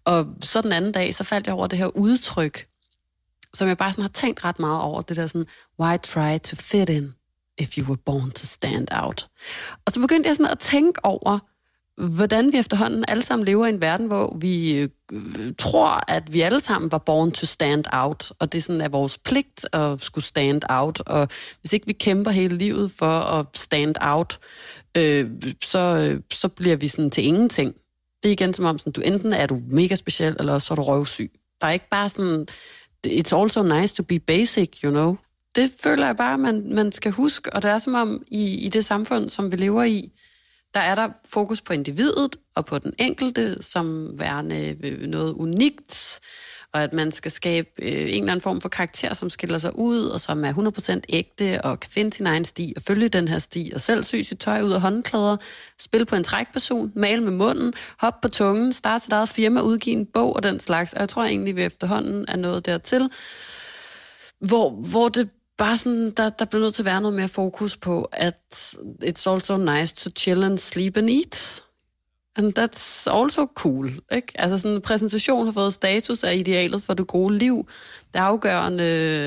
Og 0.06 0.28
så 0.42 0.62
den 0.62 0.72
anden 0.72 0.92
dag, 0.92 1.16
så 1.16 1.24
faldt 1.24 1.48
jeg 1.48 1.56
over 1.56 1.68
det 1.68 1.80
her 1.80 1.98
udtryk, 1.98 2.68
som 3.54 3.68
jeg 3.68 3.78
bare 3.78 3.92
sådan 3.92 4.02
har 4.02 4.10
tænkt 4.10 4.46
ret 4.46 4.60
meget 4.60 4.82
over, 4.82 5.02
det 5.02 5.18
der 5.18 5.28
sådan, 5.28 5.48
why 5.80 5.98
try 5.98 6.38
to 6.38 6.56
fit 6.56 6.90
in 6.90 7.14
if 7.58 7.78
you 7.78 7.86
were 7.86 7.98
born 8.06 8.32
to 8.32 8.46
stand 8.46 8.88
out? 8.92 9.28
Og 9.86 9.92
så 9.92 10.00
begyndte 10.00 10.28
jeg 10.28 10.36
sådan 10.36 10.52
at 10.52 10.60
tænke 10.60 11.06
over, 11.06 11.40
hvordan 12.01 12.51
vi 12.51 12.58
efterhånden 12.58 13.05
alle 13.08 13.24
sammen 13.24 13.46
lever 13.46 13.65
i 13.65 13.70
en 13.70 13.81
verden, 13.81 14.08
hvor 14.08 14.38
vi 14.39 14.72
øh, 14.72 14.89
tror, 15.58 16.03
at 16.08 16.34
vi 16.34 16.41
alle 16.41 16.62
sammen 16.62 16.91
var 16.91 16.98
born 16.98 17.31
to 17.31 17.46
stand 17.46 17.86
out, 17.91 18.31
og 18.39 18.53
det 18.53 18.63
sådan 18.63 18.81
er 18.81 18.89
vores 18.89 19.17
pligt 19.17 19.67
at 19.74 20.01
skulle 20.01 20.25
stand 20.25 20.62
out, 20.70 21.00
og 21.00 21.27
hvis 21.62 21.74
ikke 21.74 21.88
vi 21.88 21.93
kæmper 21.93 22.31
hele 22.31 22.58
livet 22.58 22.91
for 22.91 23.20
at 23.20 23.46
stand 23.53 23.96
out, 24.01 24.39
øh, 24.98 25.29
så, 25.63 25.79
øh, 25.79 26.22
så 26.31 26.48
bliver 26.48 26.75
vi 26.75 26.88
sådan 26.88 27.12
til 27.12 27.25
ingenting. 27.25 27.75
Det 28.24 28.29
er 28.29 28.34
igen 28.34 28.53
som 28.53 28.65
om, 28.65 28.79
sådan, 28.79 28.93
du 28.93 29.01
enten 29.01 29.34
er 29.34 29.46
du 29.46 29.62
mega 29.67 29.96
speciel, 29.96 30.36
eller 30.39 30.60
så 30.60 30.74
er 30.74 30.75
du 30.75 30.81
røvsyg. 30.81 31.31
Der 31.62 31.67
er 31.67 31.72
ikke 31.72 31.89
bare 31.91 32.10
sådan, 32.10 32.48
it's 33.08 33.36
also 33.36 33.63
nice 33.63 33.96
to 33.96 34.03
be 34.03 34.20
basic, 34.20 34.70
you 34.84 34.91
know. 34.91 35.17
Det 35.55 35.72
føler 35.79 36.05
jeg 36.05 36.17
bare, 36.17 36.38
man, 36.38 36.74
man 36.74 36.91
skal 36.91 37.12
huske, 37.12 37.53
og 37.53 37.62
det 37.62 37.72
er 37.72 37.77
som 37.77 37.93
om 37.93 38.24
i, 38.27 38.65
i 38.65 38.70
det 38.70 38.86
samfund, 38.86 39.29
som 39.29 39.51
vi 39.51 39.58
lever 39.58 39.84
i, 39.84 40.12
der 40.74 40.80
er 40.80 40.96
der 40.96 41.10
fokus 41.25 41.62
på 41.62 41.74
individet 41.74 42.36
og 42.56 42.66
på 42.66 42.78
den 42.78 42.94
enkelte 42.98 43.63
som 43.63 44.20
værende 44.20 44.78
øh, 44.84 45.01
noget 45.08 45.34
unikt, 45.34 46.20
og 46.74 46.84
at 46.84 46.94
man 46.94 47.12
skal 47.12 47.32
skabe 47.32 47.70
øh, 47.80 47.92
en 47.92 48.08
eller 48.08 48.32
anden 48.32 48.42
form 48.42 48.62
for 48.62 48.70
karakter, 48.70 49.13
som 49.13 49.30
skiller 49.30 49.58
sig 49.58 49.80
ud, 49.80 50.06
og 50.06 50.22
som 50.22 50.46
er 50.46 50.54
100% 50.98 51.00
ægte, 51.10 51.62
og 51.63 51.80
kan 51.80 51.92
finde 51.92 52.13
sin 52.13 52.28
egen 52.28 52.46
sti, 52.46 52.74
og 52.75 52.82
følge 52.82 53.10
den 53.10 53.28
her 53.28 53.40
sti, 53.40 53.72
og 53.75 53.82
selv 53.82 54.04
sy 54.04 54.16
sit 54.22 54.40
tøj 54.40 54.62
ud 54.62 54.72
af 54.72 54.82
håndklæder, 54.82 55.38
spille 55.80 56.06
på 56.06 56.16
en 56.16 56.24
trækperson, 56.24 56.92
male 56.96 57.24
med 57.24 57.32
munden, 57.32 57.74
hoppe 57.98 58.20
på 58.22 58.28
tungen, 58.28 58.74
starte 58.74 59.04
sit 59.04 59.13
eget 59.13 59.30
firma, 59.30 59.62
udgive 59.62 59.96
en 59.96 60.06
bog 60.06 60.36
og 60.36 60.44
den 60.44 60.60
slags. 60.60 60.94
Og 60.94 61.00
jeg 61.00 61.10
tror 61.10 61.24
egentlig, 61.24 61.56
vi 61.56 61.63
efterhånden 61.63 62.25
er 62.28 62.36
nået 62.36 62.66
dertil, 62.66 63.10
hvor, 64.40 64.70
hvor 64.70 65.10
det 65.10 65.30
bare 65.62 65.77
sådan, 65.77 66.12
der, 66.12 66.30
der 66.30 66.46
bliver 66.46 66.63
nødt 66.63 66.75
til 66.75 66.82
at 66.82 66.86
være 66.86 67.01
noget 67.01 67.15
mere 67.15 67.27
fokus 67.27 67.77
på, 67.77 68.10
at 68.12 68.36
it's 69.03 69.30
also 69.30 69.58
nice 69.58 69.96
to 69.96 70.10
chill 70.15 70.44
and 70.44 70.58
sleep 70.58 70.98
and 70.98 71.10
eat. 71.10 71.63
And 72.36 72.60
that's 72.60 73.18
also 73.20 73.48
cool. 73.56 73.91
Ikke? 74.12 74.27
Altså 74.36 74.58
sådan 74.58 74.75
en 74.75 74.82
præsentation 74.82 75.46
har 75.46 75.51
fået 75.51 75.74
status 75.74 76.24
af 76.24 76.36
idealet 76.36 76.84
for 76.84 76.94
det 76.94 77.08
gode 77.08 77.38
liv. 77.38 77.68
Det 78.13 78.20
er 78.20 78.24
afgørende 78.24 78.84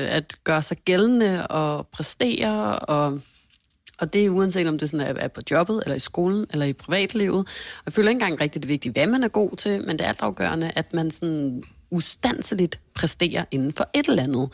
at 0.09 0.35
gøre 0.43 0.61
sig 0.61 0.77
gældende 0.77 1.47
og 1.47 1.87
præstere, 1.87 2.79
og, 2.79 3.19
og 3.99 4.13
det 4.13 4.25
er 4.25 4.29
uanset 4.29 4.67
om 4.67 4.79
det 4.79 4.89
sådan 4.89 5.07
er, 5.07 5.13
er 5.19 5.27
på 5.27 5.41
jobbet, 5.51 5.83
eller 5.85 5.95
i 5.95 5.99
skolen, 5.99 6.45
eller 6.49 6.65
i 6.65 6.73
privatlivet. 6.73 7.39
Og 7.39 7.83
jeg 7.85 7.93
føler 7.93 8.09
ikke 8.09 8.21
engang 8.21 8.41
rigtigt 8.41 8.63
det 8.63 8.69
er 8.69 8.73
vigtigt, 8.73 8.95
hvad 8.95 9.07
man 9.07 9.23
er 9.23 9.27
god 9.27 9.57
til, 9.57 9.85
men 9.85 9.97
det 9.97 10.01
er 10.01 10.07
altafgørende, 10.07 10.71
at 10.75 10.93
man 10.93 11.11
sådan 11.11 11.63
ustandsligt 11.95 12.79
præstere 12.93 13.45
inden 13.51 13.73
for 13.73 13.89
et 13.93 14.07
eller 14.07 14.23
andet. 14.23 14.49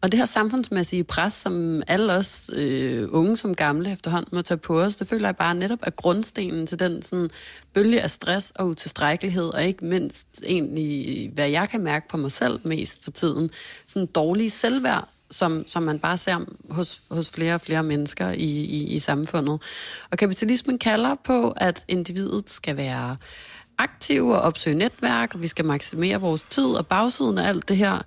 Og 0.00 0.12
det 0.12 0.18
her 0.18 0.26
samfundsmæssige 0.26 1.04
pres, 1.04 1.32
som 1.32 1.82
alle 1.86 2.12
os 2.12 2.50
øh, 2.52 3.08
unge 3.10 3.36
som 3.36 3.54
gamle 3.54 3.92
efterhånden 3.92 4.36
må 4.36 4.42
tage 4.42 4.58
på 4.58 4.80
os, 4.80 4.96
det 4.96 5.08
føler 5.08 5.28
jeg 5.28 5.36
bare 5.36 5.54
netop 5.54 5.78
er 5.82 5.90
grundstenen 5.90 6.66
til 6.66 6.78
den 6.78 7.02
sådan, 7.02 7.30
bølge 7.74 8.02
af 8.02 8.10
stress 8.10 8.52
og 8.54 8.68
utilstrækkelighed, 8.68 9.48
og 9.48 9.64
ikke 9.64 9.84
mindst 9.84 10.26
egentlig, 10.44 11.30
hvad 11.34 11.48
jeg 11.48 11.68
kan 11.68 11.80
mærke 11.80 12.08
på 12.08 12.16
mig 12.16 12.32
selv 12.32 12.60
mest 12.64 13.04
for 13.04 13.10
tiden, 13.10 13.50
sådan 13.86 14.06
dårlig 14.06 14.52
selvværd, 14.52 15.08
som, 15.30 15.64
som 15.68 15.82
man 15.82 15.98
bare 15.98 16.18
ser 16.18 16.38
hos, 16.70 17.00
hos 17.10 17.30
flere 17.30 17.54
og 17.54 17.60
flere 17.60 17.82
mennesker 17.82 18.30
i, 18.30 18.64
i, 18.64 18.94
i 18.94 18.98
samfundet. 18.98 19.62
Og 20.10 20.18
kapitalismen 20.18 20.78
kalder 20.78 21.14
på, 21.24 21.50
at 21.56 21.84
individet 21.88 22.50
skal 22.50 22.76
være 22.76 23.16
aktive 23.78 24.34
og 24.34 24.40
opsøge 24.40 24.76
netværk, 24.76 25.34
og 25.34 25.42
vi 25.42 25.46
skal 25.46 25.64
maksimere 25.64 26.20
vores 26.20 26.46
tid, 26.50 26.66
og 26.66 26.86
bagsiden 26.86 27.38
af 27.38 27.48
alt 27.48 27.68
det 27.68 27.76
her, 27.76 28.02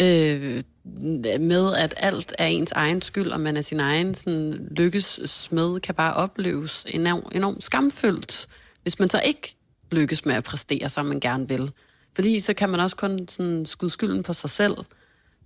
øh, 0.00 0.62
med 1.40 1.74
at 1.74 1.94
alt 1.96 2.34
er 2.38 2.46
ens 2.46 2.72
egen 2.72 3.02
skyld, 3.02 3.30
og 3.30 3.40
man 3.40 3.56
er 3.56 3.60
sin 3.60 3.80
egen 3.80 4.14
sådan, 4.14 4.68
lykkes 4.76 5.20
smed, 5.24 5.80
kan 5.80 5.94
bare 5.94 6.14
opleves 6.14 6.86
enormt, 6.88 7.34
enorm 7.34 7.60
skamfyldt, 7.60 8.48
hvis 8.82 8.98
man 8.98 9.10
så 9.10 9.20
ikke 9.20 9.56
lykkes 9.92 10.24
med 10.24 10.34
at 10.34 10.44
præstere, 10.44 10.88
som 10.88 11.06
man 11.06 11.20
gerne 11.20 11.48
vil. 11.48 11.72
Fordi 12.14 12.40
så 12.40 12.54
kan 12.54 12.68
man 12.68 12.80
også 12.80 12.96
kun 12.96 13.28
sådan, 13.28 13.66
skyde 13.66 13.90
skylden 13.90 14.22
på 14.22 14.32
sig 14.32 14.50
selv, 14.50 14.76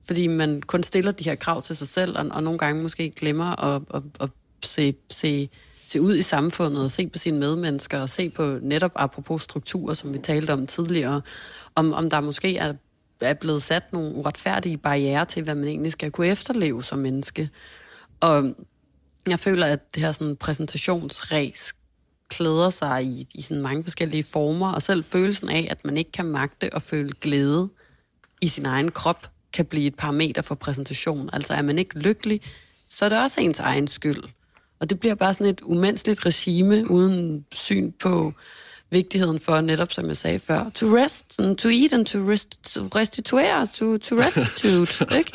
fordi 0.05 0.27
man 0.27 0.63
kun 0.63 0.83
stiller 0.83 1.13
de 1.13 1.25
her 1.25 1.35
krav 1.35 1.63
til 1.63 1.77
sig 1.77 1.89
selv, 1.89 2.19
og, 2.19 2.27
og 2.31 2.43
nogle 2.43 2.59
gange 2.59 2.83
måske 2.83 3.11
glemmer 3.11 3.65
at, 3.65 3.83
at, 3.95 4.03
at 4.21 4.31
se, 4.65 4.95
se 5.11 5.49
se 5.93 6.01
ud 6.01 6.17
i 6.17 6.23
samfundet 6.23 6.85
og 6.85 6.91
se 6.91 7.07
på 7.07 7.19
sine 7.19 7.39
medmennesker 7.39 8.01
og 8.01 8.09
se 8.09 8.31
på 8.31 8.59
netop 8.63 8.93
apropos 8.95 9.43
strukturer, 9.43 9.95
som 9.95 10.15
vi 10.15 10.19
talte 10.19 10.53
om 10.53 10.67
tidligere, 10.67 11.23
om, 11.75 11.93
om 11.93 12.11
der 12.11 12.21
måske 12.21 12.57
er, 12.57 12.75
er 13.21 13.35
blevet 13.35 13.63
sat 13.63 13.93
nogle 13.93 14.15
uretfærdige 14.15 14.79
barriere 14.79 15.25
til, 15.25 15.43
hvad 15.43 15.55
man 15.55 15.69
egentlig 15.69 15.93
skal 15.93 16.11
kunne 16.11 16.27
efterleve 16.27 16.83
som 16.83 16.99
menneske. 16.99 17.51
Og 18.21 18.55
jeg 19.27 19.39
føler, 19.39 19.67
at 19.67 19.95
det 19.95 20.03
her 20.03 20.13
sådan 20.13 20.37
præsentationsræs 20.37 21.75
klæder 22.29 22.71
sig 22.71 23.05
i, 23.05 23.29
i 23.35 23.43
sådan 23.43 23.63
mange 23.63 23.85
forskellige 23.85 24.25
former, 24.25 24.73
og 24.73 24.83
selv 24.83 25.05
følelsen 25.05 25.49
af, 25.49 25.69
at 25.71 25.85
man 25.85 25.97
ikke 25.97 26.13
kan 26.13 26.27
magte 26.27 26.75
at 26.75 26.83
føle 26.83 27.11
glæde 27.21 27.69
i 28.41 28.49
sin 28.49 28.67
egen 28.67 28.91
krop, 28.91 29.31
kan 29.53 29.67
blive 29.67 29.87
et 29.87 29.95
parameter 29.95 30.43
for 30.43 30.55
præsentation. 30.55 31.31
Altså 31.33 31.55
er 31.55 31.63
man 31.63 31.79
ikke 31.79 31.99
lykkelig, 31.99 32.41
så 32.89 33.05
er 33.05 33.09
det 33.09 33.23
også 33.23 33.41
ens 33.41 33.59
egen 33.59 33.89
skyld. 33.89 34.23
Og 34.83 34.91
det 34.91 35.01
bliver 35.01 35.15
bare 35.15 35.35
sådan 35.35 35.47
et 35.47 35.61
umenneskeligt 35.61 36.27
regime 36.27 36.91
uden 36.91 37.45
syn 37.53 37.93
på 37.93 38.33
vigtigheden 38.91 39.41
for 39.41 39.61
netop, 39.61 39.93
som 39.93 40.09
jeg 40.09 40.17
sagde 40.17 40.39
før, 40.39 40.71
to 40.75 40.87
rest, 40.87 41.39
to 41.59 41.69
eat 41.69 41.93
and 41.93 42.07
to, 42.07 42.19
rest, 42.19 42.59
to 42.65 42.81
restituere, 42.95 43.69
to, 43.75 43.99
to 43.99 44.15
restitute, 44.15 45.07
ikke? 45.19 45.33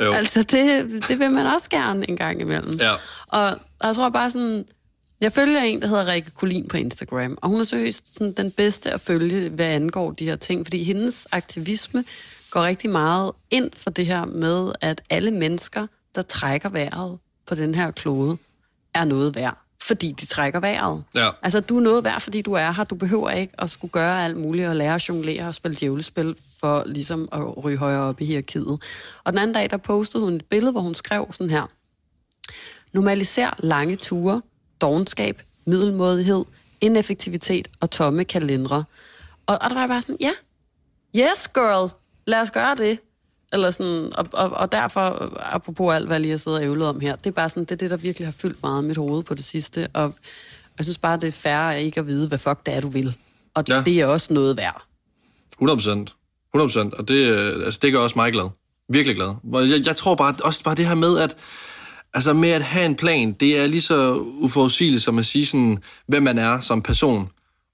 jo. 0.00 0.12
Altså, 0.12 0.42
det, 0.42 0.90
det 1.08 1.18
vil 1.18 1.30
man 1.30 1.46
også 1.46 1.70
gerne 1.70 2.08
en 2.08 2.16
gang 2.16 2.40
imellem. 2.40 2.78
Ja. 2.80 2.92
Og, 3.26 3.58
og 3.78 3.86
jeg 3.86 3.94
tror 3.94 4.08
bare 4.08 4.30
sådan, 4.30 4.64
jeg 5.20 5.32
følger 5.32 5.60
en, 5.60 5.82
der 5.82 5.88
hedder 5.88 6.06
Rikke 6.06 6.30
Kolin 6.30 6.68
på 6.68 6.76
Instagram, 6.76 7.38
og 7.42 7.48
hun 7.48 7.60
er 7.60 7.64
seriøst 7.64 8.14
sådan 8.14 8.32
den 8.32 8.50
bedste 8.50 8.92
at 8.92 9.00
følge, 9.00 9.48
hvad 9.48 9.66
angår 9.66 10.12
de 10.12 10.24
her 10.24 10.36
ting, 10.36 10.66
fordi 10.66 10.82
hendes 10.82 11.26
aktivisme 11.32 12.04
går 12.50 12.62
rigtig 12.62 12.90
meget 12.90 13.32
ind 13.50 13.70
for 13.74 13.90
det 13.90 14.06
her 14.06 14.24
med, 14.24 14.72
at 14.80 15.02
alle 15.10 15.30
mennesker, 15.30 15.86
der 16.14 16.22
trækker 16.22 16.68
vejret 16.68 17.18
på 17.46 17.54
den 17.54 17.74
her 17.74 17.90
klode, 17.90 18.38
er 18.96 19.04
noget 19.04 19.34
værd, 19.34 19.58
fordi 19.82 20.12
de 20.20 20.26
trækker 20.26 20.60
vejret. 20.60 21.04
Ja. 21.14 21.30
Altså, 21.42 21.60
du 21.60 21.76
er 21.76 21.82
noget 21.82 22.04
værd, 22.04 22.20
fordi 22.20 22.42
du 22.42 22.52
er 22.52 22.70
her. 22.70 22.84
Du 22.84 22.94
behøver 22.94 23.30
ikke 23.30 23.52
at 23.58 23.70
skulle 23.70 23.92
gøre 23.92 24.24
alt 24.24 24.36
muligt 24.36 24.68
og 24.68 24.76
lære 24.76 24.94
at 24.94 25.08
jonglere 25.08 25.48
og 25.48 25.54
spille 25.54 25.76
djævlespil 25.80 26.36
for 26.60 26.82
ligesom 26.86 27.28
at 27.32 27.64
ryge 27.64 27.78
højere 27.78 28.02
op 28.02 28.20
i 28.20 28.24
hierarkiet. 28.24 28.78
Og 29.24 29.32
den 29.32 29.38
anden 29.38 29.54
dag, 29.54 29.70
der 29.70 29.76
postede 29.76 30.24
hun 30.24 30.34
et 30.34 30.44
billede, 30.44 30.72
hvor 30.72 30.80
hun 30.80 30.94
skrev 30.94 31.32
sådan 31.32 31.50
her. 31.50 31.70
Normaliser 32.92 33.50
lange 33.58 33.96
ture, 33.96 34.42
dogenskab, 34.80 35.42
middelmådighed, 35.66 36.44
ineffektivitet 36.80 37.68
og 37.80 37.90
tomme 37.90 38.24
kalendere. 38.24 38.84
Og, 39.46 39.58
og 39.60 39.70
der 39.70 39.74
var 39.74 39.82
jeg 39.82 39.88
bare 39.88 40.02
sådan, 40.02 40.16
ja, 40.20 40.32
yes 41.16 41.48
girl, 41.48 41.90
lad 42.26 42.40
os 42.40 42.50
gøre 42.50 42.74
det. 42.74 42.98
Eller 43.52 43.70
sådan, 43.70 44.12
og, 44.18 44.26
og, 44.32 44.50
og 44.50 44.72
derfor, 44.72 45.32
apropos 45.54 45.94
alt, 45.94 46.06
hvad 46.06 46.16
jeg 46.16 46.20
lige 46.20 46.30
har 46.30 46.38
siddet 46.38 46.58
og 46.58 46.64
ævlet 46.64 46.88
om 46.88 47.00
her, 47.00 47.16
det 47.16 47.26
er 47.26 47.30
bare 47.30 47.48
sådan, 47.48 47.64
det 47.64 47.72
er 47.72 47.76
det, 47.76 47.90
der 47.90 47.96
virkelig 47.96 48.26
har 48.26 48.32
fyldt 48.32 48.62
meget 48.62 48.84
mit 48.84 48.96
hoved 48.96 49.22
på 49.22 49.34
det 49.34 49.44
sidste. 49.44 49.88
Og 49.92 50.14
jeg 50.78 50.84
synes 50.84 50.98
bare, 50.98 51.16
det 51.16 51.28
er 51.28 51.32
færre 51.32 51.82
ikke 51.82 52.00
at 52.00 52.06
vide, 52.06 52.28
hvad 52.28 52.38
fuck 52.38 52.66
det 52.66 52.74
er, 52.74 52.80
du 52.80 52.88
vil. 52.88 53.16
Og 53.54 53.64
ja. 53.68 53.82
det 53.86 54.00
er 54.00 54.06
også 54.06 54.32
noget 54.32 54.56
værd. 54.56 54.82
100 55.52 55.76
procent. 55.76 56.14
100 56.54 56.68
procent. 56.68 56.94
Og 56.94 57.08
det, 57.08 57.28
øh, 57.28 57.64
altså, 57.64 57.80
det 57.82 57.92
gør 57.92 57.98
også 57.98 58.18
mig 58.18 58.32
glad. 58.32 58.48
Virkelig 58.88 59.16
glad. 59.16 59.34
Jeg, 59.52 59.86
jeg 59.86 59.96
tror 59.96 60.14
bare, 60.14 60.34
også 60.44 60.64
bare 60.64 60.74
det 60.74 60.86
her 60.86 60.94
med, 60.94 61.18
at 61.18 61.36
altså 62.14 62.32
med 62.32 62.50
at 62.50 62.62
have 62.62 62.86
en 62.86 62.94
plan, 62.94 63.32
det 63.32 63.60
er 63.60 63.66
lige 63.66 63.80
så 63.80 64.14
uforudsigeligt 64.18 65.02
som 65.02 65.18
at 65.18 65.26
sige 65.26 65.46
sådan, 65.46 65.78
hvem 66.06 66.22
man 66.22 66.38
er 66.38 66.60
som 66.60 66.82
person 66.82 67.30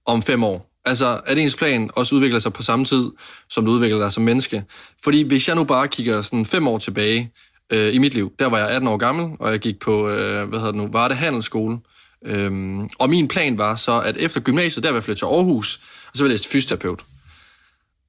om 0.06 0.22
fem 0.22 0.44
år. 0.44 0.71
Altså, 0.84 1.20
at 1.26 1.38
ens 1.38 1.56
plan 1.56 1.90
også 1.94 2.14
udvikler 2.14 2.38
sig 2.38 2.52
på 2.52 2.62
samme 2.62 2.84
tid, 2.84 3.10
som 3.50 3.66
du 3.66 3.72
udvikler 3.72 3.98
dig 3.98 4.12
som 4.12 4.22
menneske. 4.22 4.64
Fordi 5.04 5.22
hvis 5.22 5.48
jeg 5.48 5.56
nu 5.56 5.64
bare 5.64 5.88
kigger 5.88 6.22
sådan 6.22 6.46
fem 6.46 6.68
år 6.68 6.78
tilbage 6.78 7.32
øh, 7.70 7.94
i 7.94 7.98
mit 7.98 8.14
liv, 8.14 8.32
der 8.38 8.46
var 8.46 8.58
jeg 8.58 8.68
18 8.70 8.88
år 8.88 8.96
gammel, 8.96 9.36
og 9.38 9.50
jeg 9.50 9.60
gik 9.60 9.78
på, 9.78 10.08
øh, 10.08 10.48
hvad 10.48 10.58
hedder 10.58 10.72
det 10.72 10.80
nu, 10.80 10.88
var 10.92 11.08
det 11.08 11.16
handelsskole. 11.16 11.78
Øhm, 12.24 12.88
og 12.98 13.10
min 13.10 13.28
plan 13.28 13.58
var 13.58 13.76
så, 13.76 14.00
at 14.00 14.16
efter 14.16 14.40
gymnasiet, 14.40 14.84
der 14.84 14.90
vil 14.90 14.96
jeg 14.96 15.04
flytte 15.04 15.20
til 15.20 15.26
Aarhus, 15.26 15.80
og 16.10 16.16
så 16.16 16.22
vil 16.22 16.30
jeg 16.30 16.34
læse 16.34 16.48
fysioterapeut. 16.48 17.04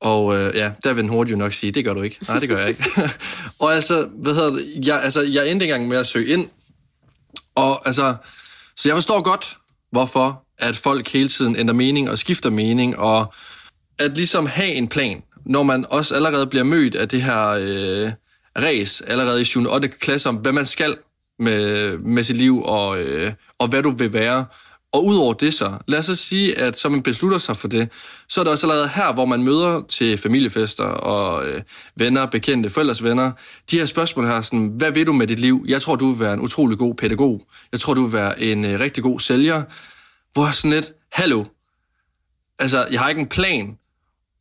Og 0.01 0.36
øh, 0.36 0.55
ja, 0.55 0.71
der 0.83 0.93
vil 0.93 1.03
den 1.03 1.09
hurtigt 1.09 1.31
jo 1.31 1.38
nok 1.38 1.53
sige, 1.53 1.71
det 1.71 1.86
gør 1.86 1.93
du 1.93 2.01
ikke. 2.01 2.19
Nej, 2.27 2.39
det 2.39 2.49
gør 2.49 2.57
jeg 2.57 2.69
ikke. 2.69 2.83
og 3.62 3.73
altså, 3.75 4.09
hvad 4.13 4.33
hedder 4.33 4.49
det, 4.49 4.88
jeg, 4.88 5.03
altså, 5.03 5.21
jeg 5.21 5.51
endte 5.51 5.65
engang 5.65 5.88
med 5.88 5.97
at 5.97 6.07
søge 6.07 6.27
ind, 6.27 6.49
og 7.55 7.88
altså, 7.88 8.15
så 8.75 8.89
jeg 8.89 8.95
forstår 8.95 9.21
godt, 9.21 9.57
hvorfor 9.91 10.42
at 10.63 10.76
folk 10.76 11.10
hele 11.10 11.30
tiden 11.30 11.56
ændrer 11.56 11.73
mening 11.73 12.10
og 12.10 12.19
skifter 12.19 12.49
mening, 12.49 12.99
og 12.99 13.34
at 13.99 14.12
ligesom 14.15 14.45
have 14.45 14.73
en 14.73 14.88
plan, 14.88 15.23
når 15.45 15.63
man 15.63 15.86
også 15.89 16.15
allerede 16.15 16.47
bliver 16.47 16.63
mødt 16.63 16.95
af 16.95 17.10
det 17.10 17.21
her 17.21 17.47
øh, 17.47 18.12
race, 18.63 19.10
allerede 19.10 19.41
i 19.41 19.43
7. 19.43 19.63
og 19.65 19.73
8. 19.73 19.88
klasse, 19.88 20.30
om 20.30 20.36
hvad 20.36 20.52
man 20.52 20.65
skal 20.65 20.95
med, 21.39 21.97
med 21.97 22.23
sit 22.23 22.38
liv, 22.38 22.63
og, 22.63 22.99
øh, 22.99 23.34
og 23.60 23.67
hvad 23.67 23.84
du 23.84 23.89
vil 23.89 24.13
være. 24.13 24.45
Og 24.93 25.06
udover 25.06 25.34
det 25.34 25.54
så, 25.54 25.71
lad 25.88 25.99
os 25.99 26.06
så 26.06 26.15
sige, 26.15 26.58
at 26.58 26.80
så 26.80 26.89
man 26.89 27.02
beslutter 27.02 27.38
sig 27.38 27.58
for 27.58 27.67
det, 27.67 27.89
så 28.30 28.39
er 28.39 28.43
det 28.43 28.52
også 28.52 28.67
allerede 28.67 28.89
her, 28.95 29.13
hvor 29.13 29.26
man 29.26 29.43
møder 29.43 29.82
til 29.89 30.17
familiefester 30.17 30.84
og 30.84 31.47
øh, 31.47 31.62
venner, 31.95 32.26
bekendte, 32.26 32.69
forældres 32.69 33.04
venner, 33.04 33.32
de 33.71 33.80
her 33.80 33.86
spørgsmål 33.86 34.26
her, 34.26 34.41
sådan, 34.41 34.67
hvad 34.78 34.91
vil 34.91 35.08
du 35.08 35.13
med 35.13 35.28
dit 35.28 35.39
liv? 35.39 35.65
Jeg 35.67 35.82
tror, 35.82 35.95
du 35.95 36.12
vil 36.12 36.19
være 36.19 36.34
en 36.34 36.41
utrolig 36.41 36.78
god 36.78 36.95
pædagog. 36.95 37.41
Jeg 37.71 37.80
tror, 37.80 37.93
du 37.93 38.04
vil 38.04 38.13
være 38.13 38.41
en 38.41 38.65
øh, 38.65 38.80
rigtig 38.80 39.04
god 39.04 39.19
sælger 39.19 39.63
hvor 40.34 40.52
sådan 40.52 40.72
lidt, 40.72 40.93
hallo, 41.12 41.43
altså, 42.60 42.88
jeg 42.91 43.00
har 43.00 43.10
ikke 43.10 43.22
en 43.22 43.28
plan, 43.28 43.78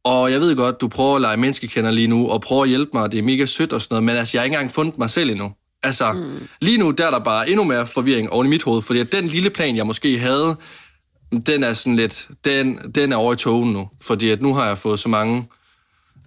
og 0.04 0.32
jeg 0.32 0.40
ved 0.40 0.56
godt, 0.56 0.80
du 0.80 0.88
prøver 0.88 1.14
at 1.14 1.20
lege 1.20 1.36
menneskekender 1.36 1.90
lige 1.90 2.08
nu, 2.08 2.28
og 2.28 2.40
prøver 2.40 2.62
at 2.62 2.68
hjælpe 2.68 2.90
mig, 2.92 3.02
og 3.02 3.12
det 3.12 3.18
er 3.18 3.22
mega 3.22 3.46
sødt 3.46 3.72
og 3.72 3.80
sådan 3.80 3.94
noget, 3.94 4.04
men 4.04 4.16
altså, 4.16 4.36
jeg 4.36 4.40
har 4.40 4.44
ikke 4.44 4.54
engang 4.54 4.72
fundet 4.72 4.98
mig 4.98 5.10
selv 5.10 5.30
endnu. 5.30 5.52
Altså, 5.82 6.12
mm. 6.12 6.48
lige 6.60 6.78
nu 6.78 6.90
der 6.90 7.06
er 7.06 7.10
der 7.10 7.18
bare 7.18 7.50
endnu 7.50 7.64
mere 7.64 7.86
forvirring 7.86 8.30
oven 8.30 8.46
i 8.46 8.50
mit 8.50 8.62
hoved, 8.62 8.82
fordi 8.82 9.04
den 9.04 9.26
lille 9.26 9.50
plan, 9.50 9.76
jeg 9.76 9.86
måske 9.86 10.18
havde, 10.18 10.56
den 11.46 11.62
er 11.62 11.74
sådan 11.74 11.96
lidt, 11.96 12.28
den, 12.44 12.78
den 12.94 13.12
er 13.12 13.16
over 13.16 13.32
i 13.32 13.36
togen 13.36 13.72
nu, 13.72 13.88
fordi 14.00 14.30
at 14.30 14.42
nu 14.42 14.54
har 14.54 14.66
jeg 14.66 14.78
fået 14.78 15.00
så 15.00 15.08
mange 15.08 15.46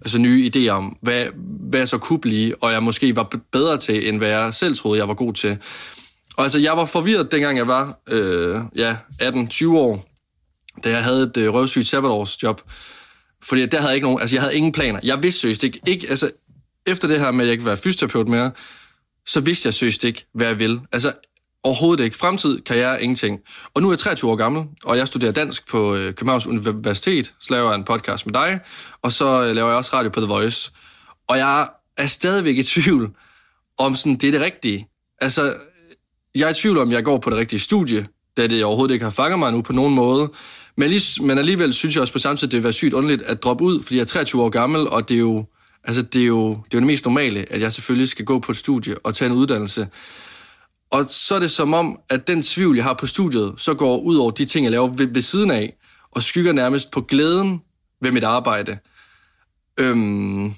altså 0.00 0.18
nye 0.18 0.50
idéer 0.54 0.68
om, 0.68 0.96
hvad, 1.02 1.26
hvad 1.70 1.80
jeg 1.80 1.88
så 1.88 1.98
kunne 1.98 2.18
blive, 2.18 2.54
og 2.62 2.72
jeg 2.72 2.82
måske 2.82 3.16
var 3.16 3.36
bedre 3.52 3.78
til, 3.78 4.08
end 4.08 4.18
hvad 4.18 4.28
jeg 4.28 4.54
selv 4.54 4.76
troede, 4.76 4.98
jeg 4.98 5.08
var 5.08 5.14
god 5.14 5.32
til. 5.32 5.58
Og 6.36 6.44
altså, 6.44 6.58
jeg 6.58 6.76
var 6.76 6.84
forvirret, 6.84 7.32
dengang 7.32 7.58
jeg 7.58 7.68
var 7.68 7.98
øh, 8.08 8.60
ja, 8.76 8.96
18-20 9.22 9.68
år, 9.68 10.08
da 10.84 10.90
jeg 10.90 11.04
havde 11.04 11.22
et 11.22 11.36
øh, 11.36 11.54
røvsygt 11.54 11.86
sabbatårsjob. 11.86 12.60
Fordi 13.42 13.66
der 13.66 13.78
havde 13.78 13.88
jeg 13.88 13.94
ikke 13.94 14.06
nogen, 14.06 14.20
altså 14.20 14.36
jeg 14.36 14.42
havde 14.42 14.56
ingen 14.56 14.72
planer. 14.72 15.00
Jeg 15.02 15.22
vidste 15.22 15.40
seriøst 15.40 15.64
ikke, 15.64 15.80
ikke 15.86 16.06
altså, 16.10 16.30
efter 16.86 17.08
det 17.08 17.20
her 17.20 17.30
med, 17.30 17.40
at 17.40 17.46
jeg 17.46 17.52
ikke 17.52 17.64
var 17.64 17.70
være 17.70 17.76
fysioterapeut 17.76 18.28
mere, 18.28 18.50
så 19.26 19.40
vidste 19.40 19.66
jeg 19.66 19.74
seriøst 19.74 20.04
ikke, 20.04 20.26
hvad 20.34 20.46
jeg 20.46 20.58
ville. 20.58 20.80
Altså, 20.92 21.12
overhovedet 21.62 22.04
ikke. 22.04 22.16
Fremtid, 22.16 22.60
karriere, 22.60 23.02
ingenting. 23.02 23.40
Og 23.74 23.82
nu 23.82 23.88
er 23.88 23.92
jeg 23.92 23.98
23 23.98 24.30
år 24.30 24.36
gammel, 24.36 24.64
og 24.84 24.96
jeg 24.96 25.06
studerer 25.06 25.32
dansk 25.32 25.68
på 25.68 25.94
øh, 25.94 26.14
Københavns 26.14 26.46
Universitet, 26.46 27.34
så 27.40 27.54
laver 27.54 27.70
jeg 27.70 27.74
en 27.74 27.84
podcast 27.84 28.26
med 28.26 28.34
dig, 28.34 28.60
og 29.02 29.12
så 29.12 29.44
øh, 29.44 29.54
laver 29.54 29.68
jeg 29.68 29.76
også 29.76 29.90
radio 29.92 30.10
på 30.10 30.20
The 30.20 30.28
Voice. 30.28 30.72
Og 31.28 31.38
jeg 31.38 31.68
er 31.96 32.06
stadigvæk 32.06 32.58
i 32.58 32.62
tvivl 32.62 33.10
om 33.78 33.96
sådan, 33.96 34.16
det 34.16 34.26
er 34.26 34.32
det 34.32 34.40
rigtige. 34.40 34.88
Altså, 35.20 35.54
jeg 36.36 36.46
er 36.46 36.50
i 36.50 36.54
tvivl 36.54 36.78
om, 36.78 36.92
jeg 36.92 37.04
går 37.04 37.18
på 37.18 37.30
det 37.30 37.38
rigtige 37.38 37.60
studie, 37.60 38.06
da 38.36 38.46
det 38.46 38.64
overhovedet 38.64 38.92
ikke 38.92 39.04
har 39.04 39.10
fanget 39.10 39.38
mig 39.38 39.52
nu 39.52 39.62
på 39.62 39.72
nogen 39.72 39.94
måde. 39.94 40.32
Men, 40.76 40.90
lige, 40.90 41.22
men 41.22 41.38
alligevel 41.38 41.72
synes 41.72 41.94
jeg 41.94 42.00
også 42.00 42.12
på 42.12 42.18
samme 42.18 42.36
tid, 42.36 42.48
det 42.48 42.56
vil 42.56 42.64
være 42.64 42.72
sygt 42.72 42.94
underligt 42.94 43.22
at 43.22 43.42
droppe 43.42 43.64
ud, 43.64 43.82
fordi 43.82 43.96
jeg 43.96 44.02
er 44.02 44.06
23 44.06 44.42
år 44.42 44.48
gammel, 44.48 44.88
og 44.88 45.08
det 45.08 45.14
er 45.14 45.18
jo, 45.18 45.46
altså 45.84 46.02
det 46.02 46.22
er 46.22 46.26
jo, 46.26 46.48
det 46.48 46.54
er 46.54 46.58
jo 46.74 46.80
det 46.80 46.86
mest 46.86 47.04
normale, 47.04 47.52
at 47.52 47.60
jeg 47.60 47.72
selvfølgelig 47.72 48.08
skal 48.08 48.24
gå 48.24 48.38
på 48.38 48.52
et 48.52 48.58
studie 48.58 48.98
og 48.98 49.14
tage 49.14 49.30
en 49.30 49.36
uddannelse. 49.36 49.88
Og 50.90 51.06
så 51.08 51.34
er 51.34 51.38
det 51.38 51.50
som 51.50 51.74
om, 51.74 51.98
at 52.10 52.26
den 52.26 52.42
tvivl, 52.42 52.76
jeg 52.76 52.84
har 52.84 52.94
på 52.94 53.06
studiet, 53.06 53.54
så 53.56 53.74
går 53.74 53.98
ud 53.98 54.16
over 54.16 54.30
de 54.30 54.44
ting, 54.44 54.64
jeg 54.64 54.70
laver 54.70 54.88
ved, 54.88 55.06
ved 55.06 55.22
siden 55.22 55.50
af, 55.50 55.76
og 56.10 56.22
skygger 56.22 56.52
nærmest 56.52 56.90
på 56.90 57.00
glæden 57.00 57.62
ved 58.02 58.12
mit 58.12 58.24
arbejde. 58.24 58.78
Øhm, 59.78 60.54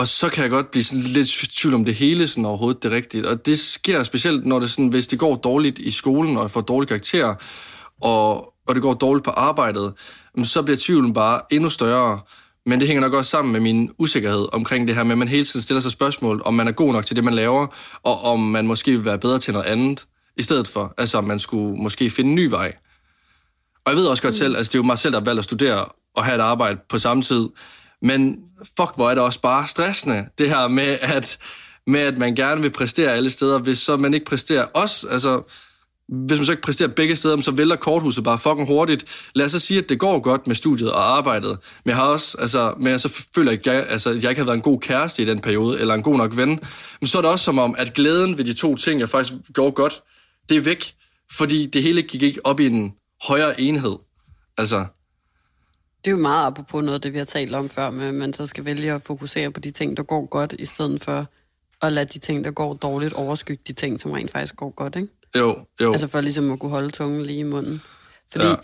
og 0.00 0.08
så 0.08 0.28
kan 0.28 0.42
jeg 0.42 0.50
godt 0.50 0.70
blive 0.70 0.84
sådan 0.84 1.02
lidt 1.02 1.42
i 1.42 1.46
tvivl 1.46 1.74
om 1.74 1.84
det 1.84 1.94
hele 1.94 2.28
sådan 2.28 2.44
overhovedet 2.44 2.82
det 2.82 2.92
rigtigt. 2.92 3.26
Og 3.26 3.46
det 3.46 3.58
sker 3.60 4.02
specielt, 4.02 4.46
når 4.46 4.60
det 4.60 4.70
sådan, 4.70 4.88
hvis 4.88 5.08
det 5.08 5.18
går 5.18 5.36
dårligt 5.36 5.78
i 5.78 5.90
skolen, 5.90 6.36
og 6.36 6.42
jeg 6.42 6.50
får 6.50 6.60
dårlige 6.60 6.88
karakterer, 6.88 7.34
og, 8.00 8.36
og 8.66 8.74
det 8.74 8.82
går 8.82 8.94
dårligt 8.94 9.24
på 9.24 9.30
arbejdet, 9.30 9.92
så 10.44 10.62
bliver 10.62 10.76
tvivlen 10.80 11.12
bare 11.12 11.40
endnu 11.50 11.70
større. 11.70 12.20
Men 12.66 12.80
det 12.80 12.88
hænger 12.88 13.00
nok 13.00 13.14
også 13.14 13.30
sammen 13.30 13.52
med 13.52 13.60
min 13.60 13.90
usikkerhed 13.98 14.46
omkring 14.52 14.88
det 14.88 14.96
her 14.96 15.04
med, 15.04 15.12
at 15.12 15.18
man 15.18 15.28
hele 15.28 15.44
tiden 15.44 15.62
stiller 15.62 15.80
sig 15.80 15.92
spørgsmål, 15.92 16.42
om 16.44 16.54
man 16.54 16.68
er 16.68 16.72
god 16.72 16.92
nok 16.92 17.06
til 17.06 17.16
det, 17.16 17.24
man 17.24 17.34
laver, 17.34 17.66
og 18.02 18.24
om 18.24 18.40
man 18.40 18.66
måske 18.66 18.90
vil 18.90 19.04
være 19.04 19.18
bedre 19.18 19.38
til 19.38 19.52
noget 19.52 19.66
andet, 19.66 20.06
i 20.36 20.42
stedet 20.42 20.68
for, 20.68 20.94
altså 20.98 21.18
om 21.18 21.24
man 21.24 21.38
skulle 21.38 21.76
måske 21.76 22.10
finde 22.10 22.28
en 22.30 22.34
ny 22.34 22.44
vej. 22.44 22.72
Og 23.84 23.92
jeg 23.92 23.96
ved 23.96 24.06
også 24.06 24.22
godt 24.22 24.34
mm. 24.34 24.38
selv, 24.38 24.56
altså 24.56 24.70
det 24.70 24.74
er 24.74 24.78
jo 24.78 24.86
mig 24.86 24.98
selv, 24.98 25.12
der 25.12 25.20
har 25.20 25.24
valgt 25.24 25.38
at 25.38 25.44
studere 25.44 25.86
og 26.16 26.24
have 26.24 26.34
et 26.34 26.40
arbejde 26.40 26.78
på 26.88 26.98
samme 26.98 27.22
tid, 27.22 27.48
men 28.02 28.36
fuck, 28.76 28.94
hvor 28.94 29.10
er 29.10 29.14
det 29.14 29.24
også 29.24 29.40
bare 29.40 29.66
stressende, 29.66 30.26
det 30.38 30.48
her 30.48 30.68
med, 30.68 30.98
at, 31.02 31.38
med 31.86 32.00
at 32.00 32.18
man 32.18 32.34
gerne 32.34 32.60
vil 32.60 32.70
præstere 32.70 33.12
alle 33.12 33.30
steder, 33.30 33.58
hvis 33.58 33.78
så 33.78 33.96
man 33.96 34.14
ikke 34.14 34.26
præsterer 34.26 34.64
også, 34.64 35.08
altså 35.08 35.42
hvis 36.10 36.38
man 36.38 36.46
så 36.46 36.52
ikke 36.52 36.62
præsterer 36.62 36.88
begge 36.88 37.16
steder, 37.16 37.40
så 37.40 37.50
vælter 37.50 37.76
korthuset 37.76 38.24
bare 38.24 38.38
fucking 38.38 38.66
hurtigt. 38.66 39.30
Lad 39.34 39.46
os 39.46 39.52
så 39.52 39.58
sige, 39.58 39.78
at 39.78 39.88
det 39.88 39.98
går 39.98 40.18
godt 40.18 40.46
med 40.46 40.54
studiet 40.54 40.92
og 40.92 41.16
arbejdet, 41.16 41.58
men 41.84 41.88
jeg 41.90 41.96
har 41.96 42.04
også, 42.04 42.36
altså, 42.38 42.74
men 42.78 42.86
jeg 42.86 43.00
så 43.00 43.24
føler 43.34 43.52
jeg, 43.52 43.66
jeg, 43.66 43.86
altså, 43.88 44.10
jeg 44.10 44.30
ikke 44.30 44.40
har 44.40 44.46
været 44.46 44.56
en 44.56 44.62
god 44.62 44.80
kæreste 44.80 45.22
i 45.22 45.26
den 45.26 45.40
periode, 45.40 45.80
eller 45.80 45.94
en 45.94 46.02
god 46.02 46.16
nok 46.16 46.36
ven. 46.36 46.60
Men 47.00 47.06
så 47.06 47.18
er 47.18 47.22
det 47.22 47.30
også 47.30 47.44
som 47.44 47.58
om, 47.58 47.74
at 47.78 47.94
glæden 47.94 48.38
ved 48.38 48.44
de 48.44 48.52
to 48.52 48.76
ting, 48.76 49.00
jeg 49.00 49.08
faktisk 49.08 49.34
går 49.54 49.70
godt, 49.70 50.02
det 50.48 50.56
er 50.56 50.60
væk, 50.60 50.94
fordi 51.32 51.66
det 51.66 51.82
hele 51.82 52.02
gik 52.02 52.22
ikke 52.22 52.46
op 52.46 52.60
i 52.60 52.66
en 52.66 52.92
højere 53.22 53.60
enhed. 53.60 53.96
Altså, 54.58 54.84
det 56.04 56.10
er 56.10 56.10
jo 56.10 56.18
meget 56.18 56.46
apropos 56.46 56.84
noget 56.84 56.94
af 56.94 57.00
det, 57.00 57.12
vi 57.12 57.18
har 57.18 57.24
talt 57.24 57.54
om 57.54 57.68
før, 57.68 57.90
med 57.90 58.06
at 58.06 58.14
man 58.14 58.32
så 58.32 58.46
skal 58.46 58.64
vælge 58.64 58.92
at 58.92 59.02
fokusere 59.02 59.50
på 59.50 59.60
de 59.60 59.70
ting, 59.70 59.96
der 59.96 60.02
går 60.02 60.26
godt, 60.26 60.54
i 60.58 60.64
stedet 60.64 61.04
for 61.04 61.26
at 61.82 61.92
lade 61.92 62.06
de 62.06 62.18
ting, 62.18 62.44
der 62.44 62.50
går 62.50 62.74
dårligt, 62.74 63.12
overskygge 63.12 63.62
de 63.66 63.72
ting, 63.72 64.00
som 64.00 64.10
rent 64.10 64.30
faktisk 64.30 64.56
går 64.56 64.70
godt, 64.70 64.96
ikke? 64.96 65.08
Jo, 65.36 65.66
jo. 65.80 65.92
Altså 65.92 66.06
for 66.06 66.20
ligesom 66.20 66.52
at 66.52 66.58
kunne 66.58 66.70
holde 66.70 66.90
tungen 66.90 67.26
lige 67.26 67.38
i 67.38 67.42
munden. 67.42 67.82
Fordi, 68.32 68.44
ja. 68.44 68.54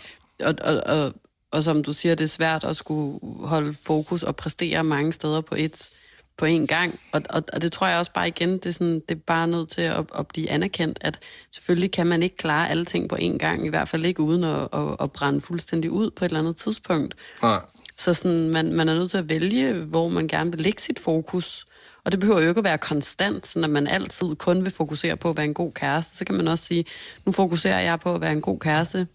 og, 0.47 0.55
og, 0.61 0.81
og, 0.85 1.13
og 1.51 1.63
som 1.63 1.83
du 1.83 1.93
siger, 1.93 2.15
det 2.15 2.23
er 2.23 2.27
svært 2.27 2.63
at 2.63 2.75
skulle 2.75 3.19
holde 3.47 3.73
fokus 3.73 4.23
og 4.23 4.35
præstere 4.35 4.83
mange 4.83 5.13
steder 5.13 5.41
på 5.41 5.55
et 5.57 5.89
på 6.37 6.45
en 6.45 6.67
gang. 6.67 6.99
Og, 7.11 7.21
og, 7.29 7.43
og 7.53 7.61
det 7.61 7.71
tror 7.71 7.87
jeg 7.87 7.99
også 7.99 8.11
bare 8.13 8.27
igen, 8.27 8.53
det 8.53 8.65
er, 8.65 8.71
sådan, 8.71 9.01
det 9.09 9.15
er 9.15 9.21
bare 9.27 9.47
nødt 9.47 9.69
til 9.69 9.81
at, 9.81 10.05
at 10.17 10.27
blive 10.27 10.49
anerkendt, 10.49 10.97
at 11.01 11.19
selvfølgelig 11.51 11.91
kan 11.91 12.07
man 12.07 12.23
ikke 12.23 12.37
klare 12.37 12.69
alle 12.69 12.85
ting 12.85 13.09
på 13.09 13.15
en 13.15 13.39
gang, 13.39 13.65
i 13.65 13.69
hvert 13.69 13.89
fald 13.89 14.05
ikke 14.05 14.21
uden 14.21 14.43
at, 14.43 14.67
at, 14.73 14.95
at 14.99 15.11
brænde 15.11 15.41
fuldstændig 15.41 15.91
ud 15.91 16.11
på 16.11 16.25
et 16.25 16.29
eller 16.29 16.39
andet 16.39 16.55
tidspunkt. 16.55 17.15
Nej. 17.41 17.59
Så 17.97 18.13
sådan, 18.13 18.49
man, 18.49 18.73
man 18.73 18.89
er 18.89 18.93
nødt 18.93 19.11
til 19.11 19.17
at 19.17 19.29
vælge, 19.29 19.73
hvor 19.73 20.09
man 20.09 20.27
gerne 20.27 20.51
vil 20.51 20.61
lægge 20.61 20.81
sit 20.81 20.99
fokus. 20.99 21.67
Og 22.03 22.11
det 22.11 22.19
behøver 22.19 22.41
jo 22.41 22.49
ikke 22.49 22.59
at 22.59 22.63
være 22.63 22.77
konstant, 22.77 23.47
sådan 23.47 23.63
at 23.63 23.69
man 23.69 23.87
altid 23.87 24.35
kun 24.35 24.63
vil 24.63 24.71
fokusere 24.71 25.17
på 25.17 25.29
at 25.29 25.37
være 25.37 25.45
en 25.45 25.53
god 25.53 25.73
kæreste. 25.73 26.17
Så 26.17 26.25
kan 26.25 26.35
man 26.35 26.47
også 26.47 26.65
sige, 26.65 26.85
nu 27.25 27.31
fokuserer 27.31 27.79
jeg 27.79 27.99
på 27.99 28.15
at 28.15 28.21
være 28.21 28.31
en 28.31 28.41
god 28.41 28.59
kæreste 28.59 29.07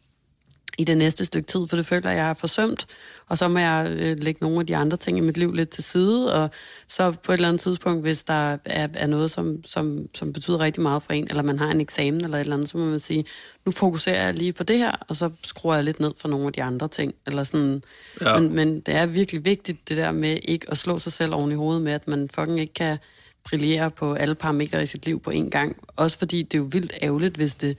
i 0.78 0.84
det 0.84 0.98
næste 0.98 1.24
stykke 1.24 1.46
tid, 1.46 1.66
for 1.66 1.76
det 1.76 1.86
føler 1.86 2.10
jeg, 2.10 2.16
jeg 2.16 2.26
har 2.26 2.34
forsømt. 2.34 2.86
Og 3.28 3.38
så 3.38 3.48
må 3.48 3.58
jeg 3.58 3.96
øh, 3.98 4.18
lægge 4.18 4.38
nogle 4.40 4.60
af 4.60 4.66
de 4.66 4.76
andre 4.76 4.96
ting 4.96 5.18
i 5.18 5.20
mit 5.20 5.36
liv 5.36 5.52
lidt 5.52 5.70
til 5.70 5.84
side, 5.84 6.34
og 6.34 6.50
så 6.88 7.12
på 7.22 7.32
et 7.32 7.36
eller 7.36 7.48
andet 7.48 7.60
tidspunkt, 7.60 8.02
hvis 8.02 8.24
der 8.24 8.58
er, 8.64 8.88
er 8.94 9.06
noget, 9.06 9.30
som, 9.30 9.64
som, 9.64 10.08
som 10.14 10.32
betyder 10.32 10.60
rigtig 10.60 10.82
meget 10.82 11.02
for 11.02 11.12
en, 11.12 11.26
eller 11.30 11.42
man 11.42 11.58
har 11.58 11.70
en 11.70 11.80
eksamen 11.80 12.24
eller 12.24 12.36
et 12.36 12.40
eller 12.40 12.56
andet, 12.56 12.68
så 12.68 12.78
må 12.78 12.84
man 12.84 12.98
sige, 12.98 13.24
nu 13.64 13.72
fokuserer 13.72 14.24
jeg 14.24 14.34
lige 14.34 14.52
på 14.52 14.62
det 14.62 14.78
her, 14.78 14.92
og 15.08 15.16
så 15.16 15.30
skruer 15.44 15.74
jeg 15.74 15.84
lidt 15.84 16.00
ned 16.00 16.12
for 16.16 16.28
nogle 16.28 16.46
af 16.46 16.52
de 16.52 16.62
andre 16.62 16.88
ting. 16.88 17.14
Eller 17.26 17.44
sådan. 17.44 17.82
Ja. 18.20 18.38
Men, 18.38 18.54
men 18.54 18.80
det 18.80 18.94
er 18.94 19.06
virkelig 19.06 19.44
vigtigt, 19.44 19.88
det 19.88 19.96
der 19.96 20.12
med 20.12 20.38
ikke 20.42 20.70
at 20.70 20.76
slå 20.76 20.98
sig 20.98 21.12
selv 21.12 21.34
oven 21.34 21.52
i 21.52 21.54
hovedet 21.54 21.82
med, 21.82 21.92
at 21.92 22.08
man 22.08 22.28
fucking 22.34 22.60
ikke 22.60 22.74
kan 22.74 22.98
brillere 23.44 23.90
på 23.90 24.14
alle 24.14 24.34
parametre 24.34 24.82
i 24.82 24.86
sit 24.86 25.06
liv 25.06 25.20
på 25.20 25.30
en 25.30 25.50
gang. 25.50 25.76
Også 25.96 26.18
fordi 26.18 26.42
det 26.42 26.54
er 26.54 26.58
jo 26.58 26.68
vildt 26.72 26.92
ærgerligt, 27.02 27.36
hvis 27.36 27.54
det 27.54 27.76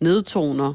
nedtoner 0.00 0.74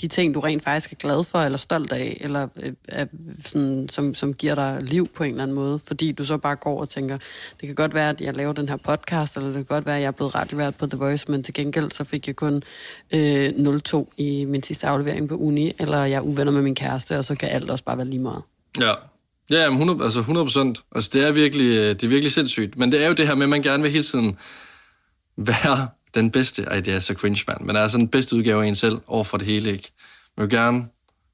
de 0.00 0.08
ting, 0.08 0.34
du 0.34 0.40
rent 0.40 0.64
faktisk 0.64 0.92
er 0.92 0.96
glad 0.96 1.24
for, 1.24 1.38
eller 1.38 1.58
stolt 1.58 1.92
af, 1.92 2.18
eller 2.20 2.48
øh, 2.62 2.72
er 2.88 3.06
sådan, 3.44 3.88
som, 3.88 4.14
som 4.14 4.34
giver 4.34 4.54
dig 4.54 4.78
liv 4.82 5.08
på 5.08 5.24
en 5.24 5.30
eller 5.30 5.42
anden 5.42 5.54
måde, 5.54 5.80
fordi 5.86 6.12
du 6.12 6.24
så 6.24 6.36
bare 6.36 6.56
går 6.56 6.80
og 6.80 6.88
tænker, 6.88 7.18
det 7.60 7.66
kan 7.66 7.74
godt 7.74 7.94
være, 7.94 8.10
at 8.10 8.20
jeg 8.20 8.36
laver 8.36 8.52
den 8.52 8.68
her 8.68 8.76
podcast, 8.76 9.36
eller 9.36 9.48
det 9.48 9.56
kan 9.56 9.64
godt 9.64 9.86
være, 9.86 9.96
at 9.96 10.02
jeg 10.02 10.08
er 10.08 10.12
blevet 10.12 10.34
radiovært 10.34 10.74
på 10.74 10.86
The 10.86 10.98
Voice, 10.98 11.24
men 11.30 11.42
til 11.42 11.54
gengæld 11.54 11.90
så 11.90 12.04
fik 12.04 12.26
jeg 12.26 12.36
kun 12.36 12.62
øh, 13.10 13.48
0-2 13.48 14.04
i 14.16 14.44
min 14.44 14.62
sidste 14.62 14.86
aflevering 14.86 15.28
på 15.28 15.34
uni, 15.34 15.72
eller 15.78 16.04
jeg 16.04 16.16
er 16.16 16.20
uvenner 16.20 16.52
med 16.52 16.62
min 16.62 16.74
kæreste, 16.74 17.18
og 17.18 17.24
så 17.24 17.34
kan 17.34 17.48
alt 17.48 17.70
også 17.70 17.84
bare 17.84 17.96
være 17.96 18.06
lige 18.06 18.22
meget. 18.22 18.42
Ja, 18.80 18.94
Ja, 19.50 19.68
100, 19.70 20.04
altså 20.04 20.20
100 20.20 20.44
procent. 20.44 20.84
Altså, 20.94 21.10
det 21.12 21.24
er, 21.24 21.30
virkelig, 21.30 21.76
øh, 21.76 21.88
det 21.88 22.02
er 22.02 22.08
virkelig 22.08 22.32
sindssygt. 22.32 22.78
Men 22.78 22.92
det 22.92 23.04
er 23.04 23.08
jo 23.08 23.14
det 23.14 23.26
her 23.26 23.34
med, 23.34 23.42
at 23.42 23.48
man 23.48 23.62
gerne 23.62 23.82
vil 23.82 23.92
hele 23.92 24.04
tiden 24.04 24.36
være 25.36 25.88
den 26.18 26.30
bedste, 26.30 26.62
ej 26.62 26.80
det 26.80 26.94
er 26.94 27.00
så 27.00 27.14
cringe, 27.14 27.44
man, 27.48 27.56
men 27.60 27.76
altså 27.76 27.98
den 27.98 28.08
bedste 28.08 28.36
udgave 28.36 28.64
af 28.64 28.68
en 28.68 28.74
selv 28.74 28.98
over 29.06 29.24
for 29.24 29.38
det 29.38 29.46
hele, 29.46 29.72
ikke? 29.72 29.92
Man 30.36 30.42
vil 30.42 30.58
gerne, 30.58 30.86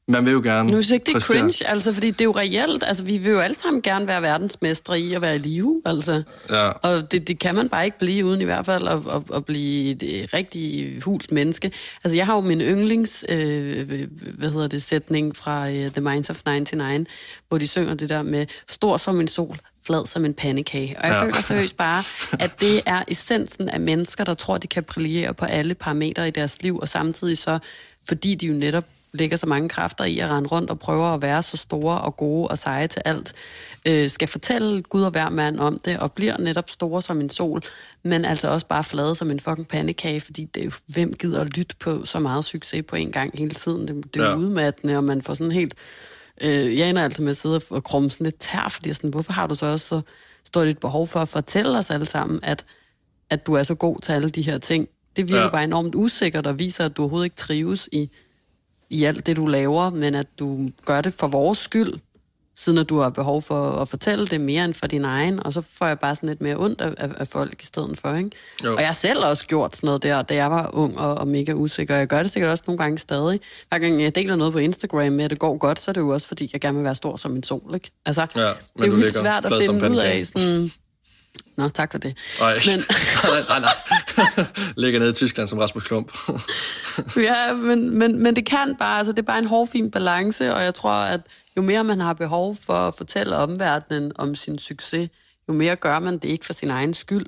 man 0.09 0.25
vil 0.25 0.33
jo 0.33 0.41
gerne 0.45 0.71
Nu 0.71 0.83
synes 0.83 0.91
ikke, 0.91 1.07
det 1.07 1.15
er 1.15 1.21
cringe, 1.21 1.67
altså, 1.67 1.93
fordi 1.93 2.11
det 2.11 2.21
er 2.21 2.25
jo 2.25 2.33
reelt. 2.33 2.85
Altså, 2.87 3.05
vi 3.05 3.19
vil 3.19 3.31
jo 3.31 3.39
alle 3.39 3.57
sammen 3.59 3.83
gerne 3.83 4.07
være 4.07 4.23
verdensmestre 4.23 5.01
i 5.01 5.15
at 5.15 5.23
være 5.23 5.35
i 5.35 5.39
live, 5.39 5.83
altså. 5.85 6.23
Ja. 6.51 6.69
Og 6.69 7.13
det, 7.13 7.29
det 7.29 7.39
kan 7.39 7.55
man 7.55 7.69
bare 7.69 7.85
ikke 7.85 7.99
blive, 7.99 8.25
uden 8.25 8.41
i 8.41 8.45
hvert 8.45 8.67
fald 8.67 8.89
at, 8.89 8.99
at, 9.11 9.23
at 9.35 9.45
blive 9.45 9.91
et 10.03 10.35
rigtig 10.35 10.95
hult 11.03 11.33
menneske. 11.33 11.73
Altså, 12.05 12.17
jeg 12.17 12.27
har 12.27 12.35
jo 12.35 12.41
min 12.41 12.61
yndlings, 12.61 13.25
øh, 13.29 14.07
hvad 14.39 14.51
hedder 14.51 14.69
det, 14.69 14.83
sætning 14.83 15.37
fra 15.37 15.63
uh, 15.69 15.87
The 15.87 16.01
Minds 16.01 16.31
of 16.31 16.41
99, 16.47 17.09
hvor 17.49 17.59
de 17.59 17.69
synger 17.69 17.95
det 17.95 18.09
der 18.09 18.23
med, 18.23 18.47
stor 18.69 18.97
som 18.97 19.21
en 19.21 19.29
sol, 19.29 19.59
flad 19.87 20.07
som 20.07 20.25
en 20.25 20.35
pandekage. 20.35 20.97
Og 20.99 21.09
jeg 21.09 21.15
ja. 21.15 21.23
føler 21.23 21.43
seriøst 21.43 21.77
bare, 21.77 22.03
at 22.33 22.61
det 22.61 22.83
er 22.87 23.03
essensen 23.09 23.69
af 23.69 23.81
mennesker, 23.81 24.25
der 24.25 24.35
tror, 24.35 24.59
de 24.59 24.67
kan 24.67 24.83
brillere 24.83 25.35
på 25.35 25.45
alle 25.45 25.75
parametre 25.75 26.29
i 26.29 26.31
deres 26.31 26.63
liv, 26.63 26.79
og 26.79 26.89
samtidig 26.89 27.39
så, 27.39 27.59
fordi 28.09 28.35
de 28.35 28.47
jo 28.47 28.53
netop 28.53 28.85
lægger 29.15 29.37
så 29.37 29.47
mange 29.47 29.69
kræfter 29.69 30.05
i 30.05 30.19
at 30.19 30.31
rende 30.31 30.49
rundt 30.49 30.71
og 30.71 30.79
prøver 30.79 31.07
at 31.07 31.23
være 31.23 31.43
så 31.43 31.57
store 31.57 32.01
og 32.01 32.17
gode 32.17 32.49
og 32.49 32.59
seje 32.59 32.87
til 32.87 33.03
alt, 33.05 33.33
øh, 33.87 34.11
skal 34.11 34.29
fortælle 34.29 34.83
Gud 34.83 35.03
og 35.03 35.11
hver 35.11 35.31
mand 35.31 35.59
om 35.59 35.79
det, 35.85 35.99
og 35.99 36.13
bliver 36.13 36.39
netop 36.39 36.71
store 36.71 37.03
som 37.03 37.21
en 37.21 37.31
sol, 37.31 37.63
men 38.03 38.25
altså 38.25 38.49
også 38.49 38.67
bare 38.67 38.85
flade 38.85 39.15
som 39.15 39.31
en 39.31 39.41
fucking 39.41 39.69
pandekage, 39.69 40.21
fordi 40.21 40.45
det 40.45 40.61
er 40.61 40.65
jo, 40.65 40.73
hvem 40.87 41.15
gider 41.15 41.41
at 41.41 41.57
lytte 41.57 41.77
på 41.81 42.05
så 42.05 42.19
meget 42.19 42.45
succes 42.45 42.85
på 42.89 42.97
en 42.97 43.13
gang 43.13 43.39
hele 43.39 43.51
tiden. 43.51 43.89
Det, 43.89 44.15
det 44.15 44.23
er 44.23 44.29
ja. 44.29 44.37
udmattende, 44.37 44.97
og 44.97 45.05
man 45.05 45.23
får 45.23 45.35
sådan 45.35 45.53
helt 45.53 45.75
Øh, 46.41 46.79
jeg 46.79 46.91
ender 46.91 47.05
altså 47.05 47.23
med 47.23 47.31
at 47.31 47.37
sidde 47.37 47.61
og 47.71 47.85
krumme 47.85 48.11
sådan 48.11 48.25
lidt 48.25 48.41
tær, 48.41 48.69
fordi 48.69 48.93
sådan, 48.93 49.11
hvorfor 49.11 49.33
har 49.33 49.47
du 49.47 49.55
så 49.55 49.67
også 49.67 49.87
så 49.87 50.01
stort 50.45 50.69
et 50.69 50.79
behov 50.79 51.07
for 51.07 51.21
at 51.21 51.29
fortælle 51.29 51.79
os 51.79 51.91
alle 51.91 52.07
sammen, 52.07 52.41
at, 52.43 52.65
at 53.31 53.47
du 53.47 53.55
er 53.55 53.63
så 53.63 53.75
god 53.75 54.01
til 54.01 54.13
alle 54.13 54.31
de 54.31 54.43
her 54.43 54.59
ting? 54.59 54.89
Det 55.17 55.29
virker 55.29 55.43
ja. 55.43 55.51
bare 55.51 55.65
enormt 55.65 55.95
usikkert 55.95 56.47
og 56.47 56.59
viser, 56.59 56.85
at 56.85 56.97
du 56.97 57.03
overhovedet 57.03 57.25
ikke 57.25 57.37
trives 57.37 57.89
i 57.93 58.11
i 58.91 59.05
alt 59.05 59.27
det, 59.27 59.37
du 59.37 59.47
laver, 59.47 59.91
men 59.91 60.15
at 60.15 60.27
du 60.39 60.71
gør 60.85 61.01
det 61.01 61.13
for 61.13 61.27
vores 61.27 61.59
skyld, 61.59 61.95
siden 62.57 62.79
at 62.79 62.89
du 62.89 62.99
har 62.99 63.11
behov 63.11 63.43
for 63.43 63.71
at 63.71 63.89
fortælle 63.89 64.27
det 64.27 64.41
mere 64.41 64.65
end 64.65 64.75
for 64.75 64.87
din 64.87 65.05
egen, 65.05 65.47
og 65.47 65.53
så 65.53 65.61
får 65.61 65.87
jeg 65.87 65.99
bare 65.99 66.15
sådan 66.15 66.29
lidt 66.29 66.41
mere 66.41 66.57
ondt 66.57 66.81
af, 66.81 67.11
af 67.19 67.29
folk 67.29 67.63
i 67.63 67.67
stedet 67.67 67.99
for, 67.99 68.15
ikke? 68.15 68.31
Jo. 68.65 68.75
Og 68.75 68.81
jeg 68.81 68.89
har 68.89 68.95
selv 68.95 69.25
også 69.25 69.47
gjort 69.47 69.77
sådan 69.77 69.87
noget 69.87 70.03
der, 70.03 70.23
da 70.23 70.35
jeg 70.35 70.51
var 70.51 70.71
ung 70.73 70.99
og, 70.99 71.15
og 71.15 71.29
mega 71.29 71.53
usikker, 71.53 71.95
og 71.95 72.01
jeg 72.01 72.09
gør 72.09 72.23
det 72.23 72.33
sikkert 72.33 72.51
også 72.51 72.65
nogle 72.67 72.79
gange 72.79 72.99
stadig. 72.99 73.41
Hver 73.69 73.79
gang 73.79 74.03
jeg 74.03 74.15
deler 74.15 74.37
noget 74.37 74.53
på 74.53 74.59
Instagram 74.59 75.13
med, 75.13 75.25
at 75.25 75.31
det 75.31 75.39
går 75.39 75.57
godt, 75.59 75.81
så 75.81 75.91
er 75.91 75.93
det 75.93 76.01
jo 76.01 76.09
også, 76.09 76.29
fordi 76.29 76.51
jeg 76.53 76.61
gerne 76.61 76.77
vil 76.77 76.85
være 76.85 76.95
stor 76.95 77.17
som 77.17 77.37
en 77.37 77.43
sol, 77.43 77.75
ikke? 77.75 77.91
Altså, 78.07 78.27
ja, 78.37 78.41
det 78.41 78.85
er 78.85 78.87
jo 78.87 78.97
helt 78.97 79.17
svært 79.17 79.45
at 79.45 79.53
finde 79.67 79.91
ud 79.91 79.97
af 79.97 80.27
sådan... 80.27 80.71
Nå, 81.57 81.69
tak 81.69 81.93
for 81.93 81.99
det. 81.99 82.17
Nej, 82.41 82.55
men... 82.67 82.79
nej, 83.25 83.45
nej, 83.49 83.61
nej. 83.61 84.47
Ligger 84.83 85.01
nede 85.01 85.11
i 85.11 85.15
Tyskland 85.15 85.49
som 85.49 85.59
Rasmus 85.59 85.85
Klump. 85.85 86.13
ja, 87.31 87.53
men, 87.53 87.99
men, 87.99 88.23
men 88.23 88.37
det 88.37 88.47
kan 88.47 88.77
bare, 88.79 88.99
altså 88.99 89.13
det 89.13 89.19
er 89.19 89.27
bare 89.27 89.39
en 89.39 89.47
hårfin 89.47 89.91
balance, 89.91 90.55
og 90.55 90.63
jeg 90.63 90.75
tror, 90.75 90.91
at 90.91 91.21
jo 91.57 91.63
mere 91.63 91.85
man 91.85 92.01
har 92.01 92.13
behov 92.13 92.57
for 92.57 92.89
at 92.89 92.95
fortælle 92.95 93.37
omverdenen 93.37 94.13
om 94.15 94.35
sin 94.35 94.59
succes, 94.59 95.11
jo 95.49 95.55
mere 95.55 95.77
gør 95.77 95.99
man 95.99 96.19
det 96.19 96.29
ikke 96.29 96.47
for 96.47 96.53
sin 96.53 96.71
egen 96.71 96.95
skyld. 96.95 97.27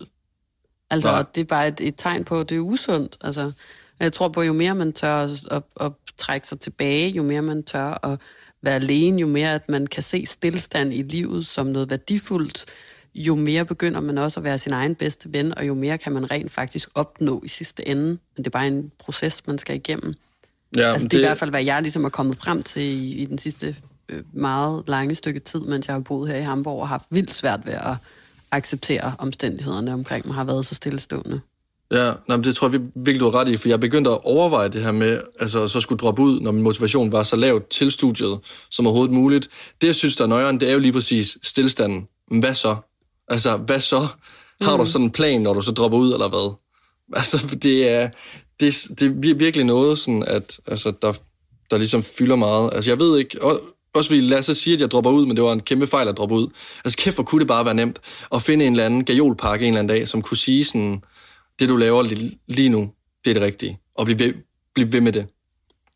Altså, 0.90 1.11
Nej. 1.11 1.25
det 1.35 1.40
er 1.40 1.45
bare 1.45 1.69
et, 1.69 1.81
et 1.81 1.95
tegn 1.99 2.25
på, 2.25 2.40
at 2.40 2.51
det 2.51 2.57
er 2.57 2.61
usundt. 2.61 3.16
Altså, 3.21 3.53
jeg 4.01 4.12
tror 4.12 4.29
på, 4.29 4.42
jo 4.42 4.53
mere 4.53 4.75
man 4.75 4.92
tør 4.92 5.16
at, 5.16 5.31
at, 5.51 5.62
at 5.81 5.92
trække 6.19 6.49
sig 6.49 6.61
tilbage, 6.61 7.11
jo 7.11 7.23
mere 7.23 7.42
man 7.42 7.62
tør 7.62 8.07
at 8.07 8.21
være 8.62 8.75
alene, 8.75 9.21
jo 9.21 9.27
mere 9.27 9.55
at 9.55 9.69
man 9.69 9.87
kan 9.87 10.03
se 10.03 10.27
stillstand 10.27 10.95
i 10.95 11.03
livet 11.03 11.47
som 11.47 11.66
noget 11.66 11.90
værdifuldt, 11.90 12.64
jo 13.17 13.35
mere 13.35 13.65
begynder 13.65 14.01
man 14.01 14.19
også 14.19 14.41
at 14.41 14.45
være 14.45 14.59
sin 14.59 14.73
egen 14.73 14.95
bedste 14.95 15.33
ven, 15.33 15.59
og 15.59 15.67
jo 15.67 15.75
mere 15.75 15.99
kan 15.99 16.13
man 16.13 16.31
rent 16.31 16.53
faktisk 16.53 16.89
opnå 16.95 17.43
i 17.45 17.49
sidste 17.49 17.89
ende. 17.89 18.07
Men 18.07 18.19
det 18.37 18.47
er 18.47 18.51
bare 18.51 18.67
en 18.67 18.93
proces, 18.99 19.47
man 19.47 19.59
skal 19.59 19.77
igennem. 19.77 20.15
Ja, 20.77 20.93
altså, 20.93 21.05
det, 21.05 21.11
det 21.11 21.19
er 21.19 21.23
i 21.23 21.27
hvert 21.27 21.39
fald, 21.39 21.51
hvad 21.51 21.65
jeg 21.65 21.83
ligesom 21.83 22.05
er 22.05 22.09
kommet 22.09 22.37
frem 22.37 22.63
til 22.63 22.83
i, 22.83 23.15
i 23.15 23.25
den 23.25 23.39
sidste 23.39 23.77
øh, 24.09 24.23
meget 24.33 24.85
lange 24.87 25.15
stykke 25.15 25.41
tid, 25.41 25.61
mens 25.61 25.87
jeg 25.87 25.95
har 25.95 26.01
boet 26.01 26.31
her 26.31 26.37
i 26.37 26.43
Hamburg 26.43 26.81
og 26.81 26.89
haft 26.89 27.05
vildt 27.11 27.35
svært 27.35 27.61
ved 27.65 27.73
at 27.73 27.95
acceptere 28.51 29.15
omstændighederne 29.19 29.93
omkring 29.93 30.27
mig, 30.27 30.35
har 30.35 30.45
været 30.45 30.67
så 30.67 30.75
stillestående. 30.75 31.41
Ja, 31.91 32.05
nej, 32.05 32.37
men 32.37 32.45
det 32.45 32.57
tror 32.57 32.71
jeg 32.71 32.81
virkelig, 32.95 33.21
du 33.21 33.31
har 33.31 33.41
ret 33.41 33.49
i, 33.49 33.57
for 33.57 33.69
jeg 33.69 33.81
begyndte 33.81 34.11
at 34.11 34.19
overveje 34.25 34.69
det 34.69 34.83
her 34.83 34.93
med, 34.93 35.21
altså 35.41 35.69
så 35.69 35.81
skulle 35.81 35.99
droppe 35.99 36.23
ud, 36.23 36.41
når 36.41 36.53
min 36.53 36.63
motivation 36.63 37.13
var 37.13 37.23
så 37.23 37.37
lavt 37.37 37.69
til 37.69 37.93
studiet 37.93 38.39
som 38.71 38.87
overhovedet 38.87 39.15
muligt. 39.15 39.49
Det, 39.81 39.87
jeg 39.87 39.95
synes, 39.95 40.17
der 40.17 40.25
er 40.25 40.29
nøjeren, 40.29 40.61
det 40.61 40.69
er 40.69 40.73
jo 40.73 40.79
lige 40.79 40.93
præcis 40.93 41.39
stillestanden. 41.43 42.09
Men 42.31 42.41
hvad 42.41 42.55
så? 42.55 42.77
Altså, 43.29 43.57
hvad 43.57 43.81
så? 43.81 44.07
Har 44.61 44.77
mm. 44.77 44.85
du 44.85 44.91
sådan 44.91 45.05
en 45.05 45.11
plan, 45.11 45.41
når 45.41 45.55
du 45.55 45.62
så 45.62 45.73
dropper 45.73 45.99
ud, 45.99 46.12
eller 46.12 46.29
hvad? 46.29 46.55
Altså, 47.12 47.57
det 47.62 47.89
er, 47.89 48.09
det, 48.61 48.87
det 48.99 49.31
er 49.31 49.35
virkelig 49.35 49.67
noget, 49.67 49.99
sådan 49.99 50.25
at, 50.27 50.61
altså, 50.67 50.93
der, 51.03 51.12
der 51.71 51.79
ligesom 51.79 52.03
fylder 52.03 52.37
meget. 52.37 52.71
Altså, 52.73 52.91
jeg 52.91 52.99
ved 52.99 53.19
ikke, 53.19 53.43
også 53.97 54.09
fordi 54.09 54.21
Lasse 54.21 54.55
siger, 54.55 54.77
at 54.77 54.81
jeg 54.81 54.91
dropper 54.91 55.11
ud, 55.11 55.27
men 55.27 55.37
det 55.37 55.45
var 55.45 55.53
en 55.53 55.61
kæmpe 55.61 55.87
fejl 55.87 56.09
at 56.09 56.17
droppe 56.17 56.35
ud. 56.35 56.49
Altså 56.85 56.99
kæft, 56.99 57.17
hvor 57.17 57.25
kunne 57.25 57.41
det 57.41 57.49
bare 57.49 57.65
være 57.65 57.75
nemt 57.75 58.01
at 58.35 58.43
finde 58.43 58.67
en 58.67 58.73
eller 58.73 58.87
anden 58.87 59.05
gajolpakke 59.05 59.67
en 59.67 59.73
eller 59.73 59.79
anden 59.79 59.97
dag, 59.97 60.09
som 60.09 60.23
kunne 60.23 60.37
sige 60.37 60.65
sådan, 60.65 61.03
det 61.59 61.69
du 61.69 61.77
laver 61.77 62.03
lige, 62.03 62.39
lige 62.47 62.69
nu, 62.69 62.93
det 63.25 63.31
er 63.31 63.35
det 63.35 63.43
rigtige. 63.43 63.79
Og 63.95 64.05
blive 64.05 64.19
ved, 64.19 64.35
blive 64.75 64.93
ved 64.93 65.01
med 65.01 65.12
det. 65.12 65.27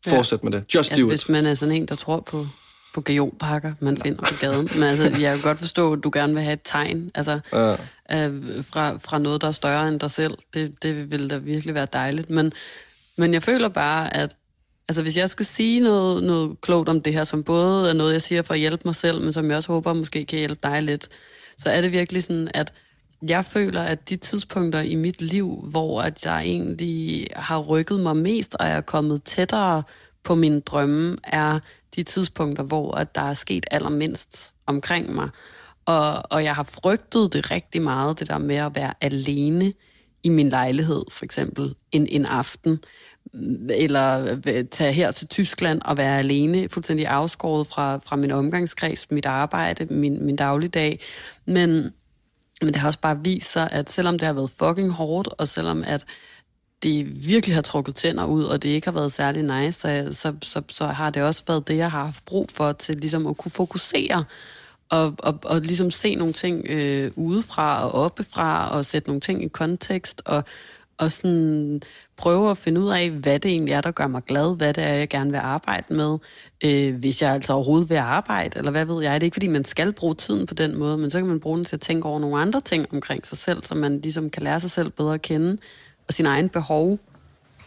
Fortsæt 0.07 0.39
ja. 0.43 0.49
med 0.49 0.51
det. 0.51 0.75
Just 0.75 0.91
altså, 0.91 1.03
do 1.03 1.07
it. 1.07 1.11
Hvis 1.11 1.29
man 1.29 1.45
er 1.45 1.53
sådan 1.53 1.75
en, 1.75 1.85
der 1.85 1.95
tror 1.95 2.19
på, 2.19 2.47
på 2.93 3.01
gajolpakker, 3.01 3.73
man 3.79 3.97
finder 3.97 4.21
på 4.21 4.33
gaden. 4.41 4.69
Men 4.73 4.83
altså, 4.83 5.03
jeg 5.03 5.33
kan 5.33 5.41
godt 5.41 5.59
forstå, 5.59 5.93
at 5.93 6.03
du 6.03 6.11
gerne 6.13 6.33
vil 6.33 6.43
have 6.43 6.53
et 6.53 6.61
tegn 6.63 7.11
altså, 7.15 7.39
ja. 7.53 8.27
øh, 8.27 8.63
fra, 8.63 8.97
fra 8.97 9.17
noget, 9.17 9.41
der 9.41 9.47
er 9.47 9.51
større 9.51 9.87
end 9.87 9.99
dig 9.99 10.11
selv. 10.11 10.37
Det, 10.53 10.83
det 10.83 11.11
vil 11.11 11.29
da 11.29 11.37
virkelig 11.37 11.75
være 11.75 11.87
dejligt. 11.93 12.29
Men, 12.29 12.53
men 13.17 13.33
jeg 13.33 13.43
føler 13.43 13.69
bare, 13.69 14.17
at 14.17 14.35
Altså 14.87 15.01
hvis 15.01 15.17
jeg 15.17 15.29
skal 15.29 15.45
sige 15.45 15.79
noget, 15.79 16.23
noget 16.23 16.61
klogt 16.61 16.89
om 16.89 17.01
det 17.01 17.13
her, 17.13 17.23
som 17.23 17.43
både 17.43 17.89
er 17.89 17.93
noget, 17.93 18.13
jeg 18.13 18.21
siger 18.21 18.41
for 18.41 18.53
at 18.53 18.59
hjælpe 18.59 18.81
mig 18.85 18.95
selv, 18.95 19.21
men 19.21 19.33
som 19.33 19.49
jeg 19.49 19.57
også 19.57 19.71
håber 19.71 19.93
måske 19.93 20.25
kan 20.25 20.39
hjælpe 20.39 20.59
dig 20.63 20.81
lidt, 20.83 21.09
så 21.57 21.69
er 21.69 21.81
det 21.81 21.91
virkelig 21.91 22.23
sådan, 22.23 22.51
at 22.53 22.73
jeg 23.21 23.45
føler, 23.45 23.81
at 23.81 24.09
de 24.09 24.15
tidspunkter 24.15 24.81
i 24.81 24.95
mit 24.95 25.21
liv, 25.21 25.65
hvor 25.71 26.01
at 26.01 26.25
jeg 26.25 26.41
egentlig 26.41 27.27
har 27.35 27.59
rykket 27.59 27.99
mig 27.99 28.17
mest, 28.17 28.55
og 28.59 28.67
jeg 28.67 28.77
er 28.77 28.81
kommet 28.81 29.23
tættere 29.23 29.83
på 30.23 30.35
mine 30.35 30.59
drømme, 30.59 31.17
er 31.23 31.59
de 31.95 32.03
tidspunkter, 32.03 32.63
hvor 32.63 32.95
at 32.95 33.15
der 33.15 33.21
er 33.21 33.33
sket 33.33 33.65
allermindst 33.71 34.53
omkring 34.65 35.15
mig. 35.15 35.29
Og, 35.85 36.23
og 36.31 36.43
jeg 36.43 36.55
har 36.55 36.63
frygtet 36.63 37.33
det 37.33 37.51
rigtig 37.51 37.81
meget, 37.81 38.19
det 38.19 38.29
der 38.29 38.37
med 38.37 38.55
at 38.55 38.75
være 38.75 38.93
alene 39.01 39.73
i 40.23 40.29
min 40.29 40.49
lejlighed, 40.49 41.03
for 41.11 41.25
eksempel 41.25 41.75
en, 41.91 42.07
en 42.07 42.25
aften 42.25 42.83
eller 43.69 44.35
tage 44.71 44.93
her 44.93 45.11
til 45.11 45.27
Tyskland 45.27 45.81
og 45.85 45.97
være 45.97 46.19
alene, 46.19 46.69
fuldstændig 46.69 47.07
afskåret 47.07 47.67
fra, 47.67 47.97
fra 47.97 48.15
min 48.15 48.31
omgangskreds, 48.31 49.11
mit 49.11 49.25
arbejde, 49.25 49.85
min, 49.85 50.25
min 50.25 50.35
dagligdag. 50.35 50.99
Men, 51.45 51.69
men 52.61 52.67
det 52.67 52.75
har 52.75 52.87
også 52.87 52.99
bare 52.99 53.23
vist 53.23 53.51
sig, 53.51 53.69
at 53.71 53.89
selvom 53.89 54.19
det 54.19 54.25
har 54.25 54.33
været 54.33 54.51
fucking 54.51 54.91
hårdt, 54.91 55.27
og 55.37 55.47
selvom 55.47 55.83
at 55.87 56.05
det 56.83 57.27
virkelig 57.27 57.55
har 57.55 57.61
trukket 57.61 57.95
tænder 57.95 58.25
ud, 58.25 58.43
og 58.43 58.63
det 58.63 58.69
ikke 58.69 58.87
har 58.87 58.91
været 58.91 59.11
særlig 59.11 59.43
nice, 59.43 59.79
så, 59.79 60.07
så, 60.11 60.33
så, 60.41 60.61
så 60.69 60.85
har 60.87 61.09
det 61.09 61.23
også 61.23 61.43
været 61.47 61.67
det, 61.67 61.77
jeg 61.77 61.91
har 61.91 62.05
haft 62.05 62.25
brug 62.25 62.49
for 62.49 62.71
til 62.71 62.95
ligesom 62.95 63.27
at 63.27 63.37
kunne 63.37 63.51
fokusere 63.51 64.25
og, 64.91 65.15
og, 65.19 65.39
og 65.43 65.61
ligesom 65.61 65.91
se 65.91 66.15
nogle 66.15 66.33
ting 66.33 66.65
øh, 66.69 67.11
udefra 67.15 67.85
og 67.85 67.91
oppefra, 67.91 68.69
og 68.71 68.85
sætte 68.85 69.09
nogle 69.09 69.21
ting 69.21 69.43
i 69.43 69.47
kontekst, 69.47 70.21
og, 70.25 70.43
og 70.97 71.11
sådan 71.11 71.81
prøve 72.17 72.51
at 72.51 72.57
finde 72.57 72.81
ud 72.81 72.89
af, 72.89 73.11
hvad 73.11 73.39
det 73.39 73.51
egentlig 73.51 73.73
er, 73.73 73.81
der 73.81 73.91
gør 73.91 74.07
mig 74.07 74.23
glad, 74.23 74.55
hvad 74.55 74.73
det 74.73 74.83
er, 74.83 74.93
jeg 74.93 75.09
gerne 75.09 75.31
vil 75.31 75.37
arbejde 75.37 75.93
med, 75.93 76.17
øh, 76.63 76.95
hvis 76.95 77.21
jeg 77.21 77.31
altså 77.31 77.53
overhovedet 77.53 77.89
vil 77.89 77.95
arbejde, 77.95 78.57
eller 78.57 78.71
hvad 78.71 78.85
ved 78.85 79.03
jeg. 79.03 79.13
Det 79.13 79.23
er 79.23 79.27
ikke, 79.27 79.35
fordi 79.35 79.47
man 79.47 79.65
skal 79.65 79.93
bruge 79.93 80.15
tiden 80.15 80.47
på 80.47 80.53
den 80.53 80.77
måde, 80.77 80.97
men 80.97 81.11
så 81.11 81.17
kan 81.19 81.27
man 81.27 81.39
bruge 81.39 81.57
den 81.57 81.65
til 81.65 81.75
at 81.75 81.81
tænke 81.81 82.07
over 82.07 82.19
nogle 82.19 82.41
andre 82.41 82.61
ting 82.61 82.87
omkring 82.93 83.27
sig 83.27 83.37
selv, 83.37 83.63
så 83.63 83.75
man 83.75 84.01
ligesom 84.01 84.29
kan 84.29 84.43
lære 84.43 84.59
sig 84.59 84.71
selv 84.71 84.89
bedre 84.89 85.13
at 85.13 85.21
kende, 85.21 85.57
og 86.07 86.13
sin 86.13 86.25
egen 86.25 86.49
behov. 86.49 86.99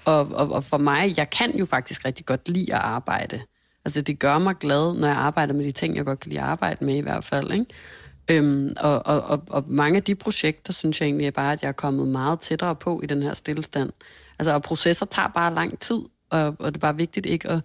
Og, 0.05 0.29
og, 0.33 0.51
og 0.53 0.65
for 0.65 0.77
mig, 0.77 1.15
jeg 1.17 1.31
kan 1.31 1.57
jo 1.57 1.65
faktisk 1.65 2.05
rigtig 2.05 2.27
godt 2.27 2.49
lide 2.49 2.75
at 2.75 2.81
arbejde. 2.81 3.41
Altså, 3.85 4.01
det 4.01 4.19
gør 4.19 4.39
mig 4.39 4.55
glad, 4.61 4.95
når 4.95 5.07
jeg 5.07 5.17
arbejder 5.17 5.55
med 5.55 5.65
de 5.65 5.73
ting, 5.73 5.97
jeg 5.97 6.05
godt 6.05 6.21
kan 6.21 6.29
lide 6.29 6.41
at 6.41 6.47
arbejde 6.47 6.85
med 6.85 6.97
i 6.97 7.01
hvert 7.01 7.25
fald, 7.25 7.53
ikke? 7.53 7.67
Øhm, 8.29 8.73
og, 8.81 9.07
og, 9.07 9.23
og, 9.23 9.43
og 9.51 9.65
mange 9.69 9.97
af 9.97 10.03
de 10.03 10.15
projekter, 10.15 10.73
synes 10.73 11.01
jeg 11.01 11.07
egentlig 11.07 11.35
bare, 11.35 11.53
at 11.53 11.63
jeg 11.63 11.69
er 11.69 11.73
kommet 11.73 12.09
meget 12.09 12.41
tættere 12.41 12.77
på 12.77 13.01
i 13.03 13.07
den 13.07 13.23
her 13.23 13.35
stillestand. 13.35 13.91
Altså, 14.39 14.55
og 14.55 14.63
processer 14.63 15.07
tager 15.07 15.29
bare 15.29 15.55
lang 15.55 15.79
tid, 15.79 16.01
og, 16.31 16.57
og 16.59 16.67
det 16.67 16.77
er 16.77 16.81
bare 16.81 16.97
vigtigt 16.97 17.27
ikke 17.27 17.51
at 17.51 17.61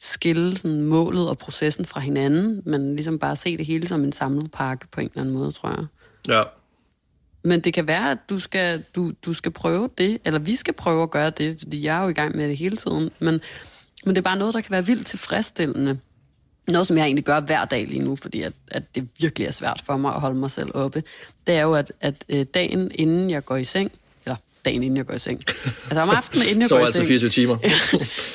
skille 0.00 0.56
sådan, 0.56 0.82
målet 0.82 1.28
og 1.28 1.38
processen 1.38 1.86
fra 1.86 2.00
hinanden, 2.00 2.62
men 2.64 2.96
ligesom 2.96 3.18
bare 3.18 3.36
se 3.36 3.56
det 3.56 3.66
hele 3.66 3.88
som 3.88 4.04
en 4.04 4.12
samlet 4.12 4.50
pakke 4.50 4.86
på 4.92 5.00
en 5.00 5.06
eller 5.06 5.20
anden 5.20 5.34
måde, 5.34 5.52
tror 5.52 5.68
jeg. 5.68 5.86
Ja. 6.28 6.42
Men 7.46 7.60
det 7.60 7.74
kan 7.74 7.86
være, 7.86 8.10
at 8.10 8.18
du 8.30 8.38
skal, 8.38 8.84
du, 8.94 9.12
du 9.24 9.32
skal 9.32 9.52
prøve 9.52 9.90
det, 9.98 10.18
eller 10.24 10.38
vi 10.38 10.56
skal 10.56 10.74
prøve 10.74 11.02
at 11.02 11.10
gøre 11.10 11.30
det, 11.30 11.56
fordi 11.58 11.84
jeg 11.84 11.98
er 11.98 12.02
jo 12.02 12.08
i 12.08 12.12
gang 12.12 12.36
med 12.36 12.48
det 12.48 12.56
hele 12.56 12.76
tiden, 12.76 13.10
men, 13.18 13.40
men 14.04 14.14
det 14.14 14.18
er 14.18 14.22
bare 14.22 14.36
noget, 14.36 14.54
der 14.54 14.60
kan 14.60 14.70
være 14.70 14.86
vildt 14.86 15.06
tilfredsstillende. 15.06 15.98
Noget, 16.68 16.86
som 16.86 16.96
jeg 16.96 17.04
egentlig 17.04 17.24
gør 17.24 17.40
hver 17.40 17.64
dag 17.64 17.86
lige 17.86 18.02
nu, 18.02 18.16
fordi 18.16 18.42
at, 18.42 18.52
at 18.68 18.94
det 18.94 19.08
virkelig 19.20 19.46
er 19.46 19.50
svært 19.50 19.82
for 19.86 19.96
mig 19.96 20.14
at 20.14 20.20
holde 20.20 20.36
mig 20.36 20.50
selv 20.50 20.70
oppe, 20.74 21.02
det 21.46 21.54
er 21.54 21.62
jo, 21.62 21.74
at, 21.74 21.92
at 22.00 22.24
øh, 22.28 22.46
dagen 22.54 22.90
inden 22.94 23.30
jeg 23.30 23.44
går 23.44 23.56
i 23.56 23.64
seng, 23.64 23.92
dagen 24.64 24.82
inden 24.82 24.96
jeg 24.96 25.06
går 25.06 25.14
i 25.14 25.18
seng. 25.18 25.40
Altså 25.90 26.00
om 26.00 26.10
aftenen 26.10 26.48
inden 26.48 26.62
jeg 26.62 26.68
går 26.70 26.78
i 26.78 26.84
altså 26.84 27.06
seng. 27.06 27.20
Så 27.20 27.26
altså 27.26 27.30
24 27.30 27.30
timer. 27.30 27.56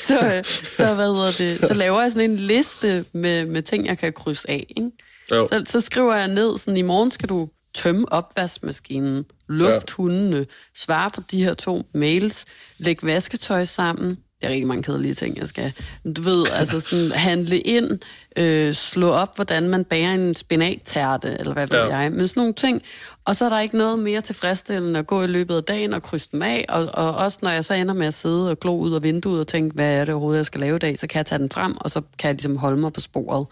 så, 0.08 0.42
så, 0.70 0.94
hvad 0.94 1.16
hedder 1.16 1.32
det, 1.32 1.60
så 1.60 1.74
laver 1.74 2.02
jeg 2.02 2.12
sådan 2.12 2.32
en 2.32 2.38
liste 2.38 3.06
med, 3.14 3.46
med 3.46 3.62
ting, 3.62 3.86
jeg 3.86 3.98
kan 3.98 4.14
krydse 4.14 4.50
af. 4.50 4.66
Ikke? 4.70 4.92
Jo. 5.32 5.48
Så, 5.48 5.64
så 5.68 5.82
skriver 5.82 6.16
jeg 6.16 6.28
ned, 6.28 6.58
sådan 6.58 6.78
i 6.78 6.82
morgen 6.82 7.12
skal 7.12 7.30
du 7.30 7.50
tømme 7.74 8.12
opvaskemaskinen, 8.12 9.26
luft 9.50 9.92
hundene, 9.92 10.46
svare 10.76 11.12
på 11.12 11.22
de 11.32 11.44
her 11.44 11.54
to 11.54 11.86
mails, 11.94 12.46
lægge 12.80 13.08
vasketøj 13.08 13.66
sammen, 13.66 14.18
det 14.42 14.48
er 14.48 14.52
rigtig 14.52 14.68
mange 14.68 14.84
kedelige 14.84 15.14
ting, 15.14 15.38
jeg 15.38 15.48
skal. 15.48 15.74
Du 16.16 16.22
ved, 16.22 16.46
altså 16.54 16.80
sådan 16.80 17.12
handle 17.30 17.60
ind, 17.60 18.00
øh, 18.36 18.74
slå 18.74 19.10
op, 19.10 19.36
hvordan 19.36 19.70
man 19.70 19.84
bager 19.84 20.14
en 20.14 20.36
spinattærte, 20.36 21.36
eller 21.40 21.54
hvad 21.54 21.68
ved 21.68 21.78
ja. 21.78 21.98
jeg. 21.98 22.12
Men 22.12 22.28
sådan 22.28 22.42
nogle 22.42 22.54
ting. 22.54 22.82
Og 23.26 23.36
så 23.36 23.46
er 23.46 23.50
der 23.50 23.60
ikke 23.60 23.78
noget 23.78 24.00
mere 24.00 24.22
tilfredsstillende 24.22 25.00
at 25.00 25.08
gå 25.08 25.24
i 25.24 25.28
løbet 25.28 25.56
af 25.56 25.64
dagen 25.64 25.94
og 25.94 26.04
krydse 26.04 26.28
dem 26.32 26.42
af. 26.42 26.66
Og, 26.70 26.90
og 26.94 27.16
også 27.16 27.40
når 27.42 27.50
jeg 27.50 27.66
så 27.66 27.74
ender 27.74 27.94
med 27.94 28.08
at 28.08 28.14
sidde 28.14 28.50
og 28.50 28.60
glo 28.60 28.78
ud 28.78 28.94
af 28.94 29.04
vinduet 29.04 29.40
og 29.40 29.48
tænke, 29.48 29.76
hvad 29.76 29.94
er 29.94 30.06
det 30.06 30.14
overhovedet, 30.14 30.38
jeg 30.38 30.46
skal 30.46 30.62
lave 30.62 30.76
i 30.76 30.80
dag, 30.80 31.00
så 31.00 31.08
kan 31.08 31.18
jeg 31.18 31.26
tage 31.26 31.40
den 31.40 31.50
frem, 31.50 31.78
og 31.78 31.90
så 31.90 32.02
kan 32.20 32.28
jeg 32.28 32.36
ligesom 32.36 32.58
holde 32.58 32.78
mig 32.78 32.94
på 32.94 33.02
sporet. 33.02 33.48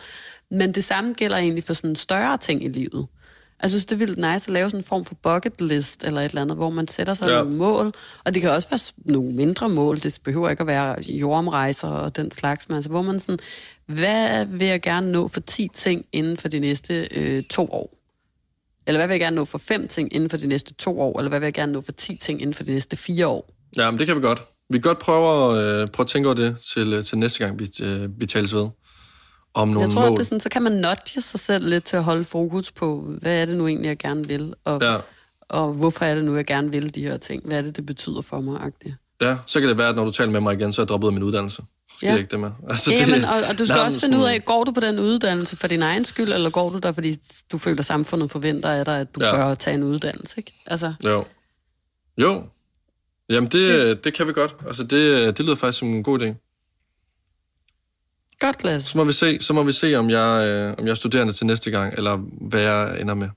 Men 0.52 0.72
det 0.72 0.84
samme 0.84 1.14
gælder 1.14 1.38
egentlig 1.38 1.64
for 1.64 1.74
sådan 1.74 1.96
større 1.96 2.38
ting 2.38 2.66
i 2.66 2.68
livet. 2.68 3.08
Jeg 3.62 3.70
synes, 3.70 3.86
det 3.86 3.96
er 3.96 3.98
vildt 3.98 4.18
nice 4.18 4.48
at 4.48 4.50
lave 4.50 4.70
sådan 4.70 4.80
en 4.80 4.84
form 4.84 5.06
for 5.06 5.16
bucket 5.16 5.62
list 5.62 6.04
eller 6.04 6.22
et 6.22 6.30
eller 6.30 6.42
andet, 6.42 6.58
hvor 6.58 6.70
man 6.70 6.88
sætter 6.88 7.14
sig 7.14 7.28
ja. 7.30 7.38
nogle 7.38 7.56
mål. 7.58 7.94
Og 8.24 8.34
det 8.34 8.42
kan 8.42 8.52
også 8.52 8.70
være 8.70 9.14
nogle 9.14 9.32
mindre 9.32 9.70
mål. 9.70 10.00
Det 10.00 10.20
behøver 10.24 10.50
ikke 10.50 10.62
at 10.62 10.68
være 10.68 11.02
jordomrejser 11.02 11.88
og 11.88 12.16
den 12.16 12.32
slags. 12.32 12.70
Men 12.70 12.76
altså, 12.76 12.90
hvor 12.90 13.02
man 13.02 13.20
sådan, 13.20 13.40
hvad 13.86 14.46
vil 14.46 14.68
jeg 14.68 14.82
gerne 14.82 15.12
nå 15.12 15.28
for 15.28 15.40
10 15.40 15.68
ting 15.74 16.06
inden 16.12 16.38
for 16.38 16.48
de 16.48 16.60
næste 16.60 17.08
øh, 17.12 17.44
to 17.44 17.64
år? 17.72 17.96
Eller 18.88 19.00
hvad 19.00 19.08
vil 19.08 19.14
jeg 19.14 19.20
gerne 19.20 19.36
nå 19.36 19.46
for 19.46 19.58
fem 19.58 19.88
ting 19.88 20.14
inden 20.14 20.30
for 20.30 20.38
de 20.38 20.48
næste 20.48 20.74
to 20.74 21.02
år? 21.02 21.20
Eller 21.20 21.30
hvad 21.30 21.40
vil 21.40 21.46
jeg 21.46 21.54
gerne 21.54 21.72
nå 21.72 21.82
for 21.82 21.92
10 21.92 22.18
ting 22.18 22.42
inden 22.42 22.54
for 22.54 22.64
de 22.64 22.72
næste 22.72 22.98
fire 22.98 23.28
år? 23.28 23.54
Ja, 23.78 23.92
men 23.92 24.00
det 24.00 24.08
kan 24.08 24.16
vi 24.16 24.22
godt. 24.22 24.42
Vi 24.70 24.78
kan 24.78 24.82
godt 24.82 25.00
prøve 25.00 25.58
at, 25.58 25.64
øh, 25.64 25.88
prøve 25.88 26.04
at 26.04 26.10
tænke 26.10 26.28
over 26.28 26.36
det 26.36 26.58
til, 26.74 26.94
øh, 26.94 27.04
til 27.04 27.18
næste 27.18 27.46
gang, 27.46 27.60
vi, 27.60 27.70
øh, 27.82 28.20
vi 28.20 28.26
tales 28.26 28.54
ved. 28.54 28.70
Om 29.62 29.68
nogle 29.68 29.82
Jeg 29.88 29.94
tror, 29.94 30.02
mål. 30.02 30.12
at 30.12 30.18
det 30.18 30.26
sådan, 30.26 30.40
så 30.40 30.50
kan 30.50 30.62
man 30.64 30.72
nudge 30.72 31.22
sig 31.22 31.40
selv 31.40 31.70
lidt 31.70 31.84
til 31.84 31.98
at 31.98 32.04
holde 32.04 32.24
fokus 32.24 32.72
på, 32.72 33.02
hvad 33.22 33.42
er 33.42 33.46
det 33.46 33.58
nu 33.58 33.68
egentlig, 33.68 33.88
jeg 33.88 33.98
gerne 33.98 34.28
vil, 34.28 34.54
og, 34.66 34.82
Ja. 34.82 34.96
og 35.50 35.74
hvorfor 35.74 36.06
er 36.06 36.16
det 36.16 36.24
nu, 36.26 36.36
jeg 36.36 36.46
gerne 36.46 36.72
vil 36.72 36.96
de 36.96 37.02
her 37.02 37.18
ting. 37.18 37.46
Hvad 37.46 37.58
er 37.58 37.62
det, 37.62 37.76
det 37.76 37.86
betyder 37.86 38.22
for 38.22 38.42
mig? 38.42 38.62
-agtigt. 38.62 39.18
ja, 39.22 39.38
så 39.46 39.60
kan 39.60 39.70
det 39.70 39.78
være, 39.78 39.90
at 39.90 39.96
når 39.96 40.06
du 40.06 40.12
taler 40.12 40.32
med 40.32 40.40
mig 40.42 40.54
igen, 40.54 40.74
så 40.74 40.82
er 40.82 40.84
jeg 40.84 40.88
droppet 40.90 41.08
ud 41.08 41.10
af 41.10 41.14
min 41.14 41.24
uddannelse. 41.24 41.64
Skal 41.98 42.06
Ja. 42.08 42.12
jeg 42.12 42.20
ikke 42.20 42.32
det 42.32 42.40
med. 42.40 42.52
Altså, 42.70 42.92
Jamen, 42.94 43.26
og, 43.26 43.36
og 43.50 43.60
du 43.60 43.66
skal 43.66 43.76
Nej, 43.78 43.86
også 43.86 44.00
finde 44.00 44.18
ud 44.18 44.24
af, 44.24 44.46
går 44.46 44.64
du 44.64 44.72
på 44.72 44.80
den 44.80 45.00
uddannelse 45.00 45.56
for 45.58 45.68
din 45.68 45.82
egen 45.82 46.06
skyld, 46.06 46.34
eller 46.34 46.50
går 46.50 46.70
du 46.70 46.78
der, 46.80 46.92
fordi 46.92 47.18
du 47.52 47.58
føler, 47.58 47.84
samfundet 47.84 48.32
forventer 48.32 48.70
af 48.70 48.86
dig, 48.86 49.00
at 49.00 49.16
du 49.16 49.24
ja. 49.26 49.32
bør 49.36 49.54
tage 49.56 49.74
en 49.76 49.84
uddannelse, 49.84 50.34
ikke? 50.38 50.54
Altså, 50.66 50.94
Jo. 51.06 51.26
Jo. 52.18 52.44
Jamen, 53.30 53.50
det, 53.52 53.70
det... 53.70 54.04
det 54.04 54.14
kan 54.14 54.28
vi 54.28 54.34
godt. 54.34 54.56
Altså, 54.68 54.84
det, 54.84 55.38
det 55.38 55.46
lyder 55.46 55.56
faktisk 55.56 55.80
som 55.80 55.88
en 55.88 56.04
god 56.04 56.20
idé. 56.22 56.34
Godt, 58.40 58.64
Lasse. 58.64 58.90
Så 58.90 58.98
må 58.98 59.04
vi 59.04 59.14
se, 59.14 59.38
så 59.42 59.54
må 59.54 59.64
vi 59.64 59.72
se 59.72 59.96
om, 59.96 60.10
jeg, 60.10 60.48
øh, 60.48 60.74
om 60.78 60.86
jeg 60.86 60.92
er 60.92 60.96
studerende 60.96 61.34
til 61.34 61.46
næste 61.46 61.72
gang, 61.72 61.94
eller 61.98 62.18
hvad 62.42 62.62
jeg 62.62 63.02
ender 63.02 63.14
med. 63.14 63.30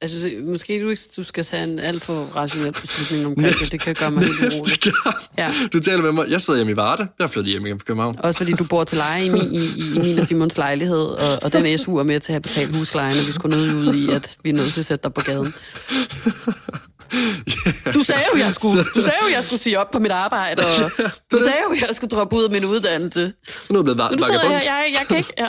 Altså, 0.00 0.20
så- 0.20 0.30
måske 0.42 0.82
du 0.82 0.88
ikke 0.88 1.02
du 1.16 1.22
skal 1.22 1.44
tage 1.44 1.64
en 1.64 1.78
alt 1.78 2.02
for 2.04 2.24
rationel 2.36 2.72
beslutning 2.72 3.26
omkring 3.26 3.54
det. 3.60 3.72
Det 3.72 3.80
kan 3.80 3.94
gøre 3.94 4.10
mig 4.10 4.24
helt 4.24 4.40
urolig. 4.40 4.92
Ja. 5.38 5.50
Du 5.72 5.80
taler 5.80 6.02
med 6.02 6.12
mig. 6.12 6.26
Jeg 6.30 6.40
sidder 6.40 6.58
hjemme 6.58 6.72
i 6.72 6.76
Varde. 6.76 7.08
Jeg 7.18 7.24
er 7.24 7.28
flyttet 7.28 7.50
hjem 7.50 7.66
igen 7.66 7.78
fra 7.78 7.84
København. 7.84 8.16
Også 8.18 8.38
fordi 8.38 8.52
du 8.52 8.64
bor 8.64 8.84
til 8.84 8.98
leje 8.98 9.24
i 9.24 9.28
min, 9.28 9.54
i, 9.54 9.58
i 9.94 9.98
min 9.98 10.18
og 10.18 10.26
Simons 10.28 10.56
lejlighed, 10.56 10.98
og, 11.04 11.38
og 11.42 11.52
den 11.52 11.78
SU 11.78 11.96
er 11.96 12.02
med 12.02 12.20
til 12.20 12.32
at 12.32 12.34
have 12.34 12.40
betalt 12.40 12.76
huslejen, 12.76 13.18
og 13.18 13.26
vi 13.26 13.32
skulle 13.32 13.56
nødt 13.56 13.74
ud 13.74 13.94
i, 13.94 14.10
at 14.10 14.36
vi 14.44 14.50
er 14.50 14.54
nødt 14.54 14.72
til 14.72 14.80
at 14.80 14.86
sætte 14.86 15.02
dig 15.02 15.12
på 15.14 15.20
gaden. 15.20 15.54
Du 17.94 18.02
sagde 18.02 18.22
jo, 18.34 18.38
jeg 18.38 18.52
skulle, 18.54 18.84
du 18.94 19.02
sagde 19.02 19.18
jo, 19.22 19.28
jeg 19.32 19.44
skulle 19.44 19.62
sige 19.62 19.78
op 19.78 19.90
på 19.90 19.98
mit 19.98 20.10
arbejde, 20.12 20.62
og 20.62 20.90
du 21.32 21.38
sagde 21.38 21.58
jo, 21.70 21.76
jeg 21.80 21.88
skulle 21.92 22.10
droppe 22.10 22.36
ud 22.36 22.44
af 22.44 22.50
min 22.50 22.64
uddannelse. 22.64 23.32
Nu 23.70 23.78
er 23.78 23.82
blevet 23.82 23.98
Så 23.98 24.08
nu 24.16 24.24
sidder 24.24 24.32
vagabond. 24.32 24.64
jeg, 24.64 24.94
jeg, 24.98 25.06
kan 25.08 25.16
ikke... 25.16 25.32
Ja. 25.38 25.48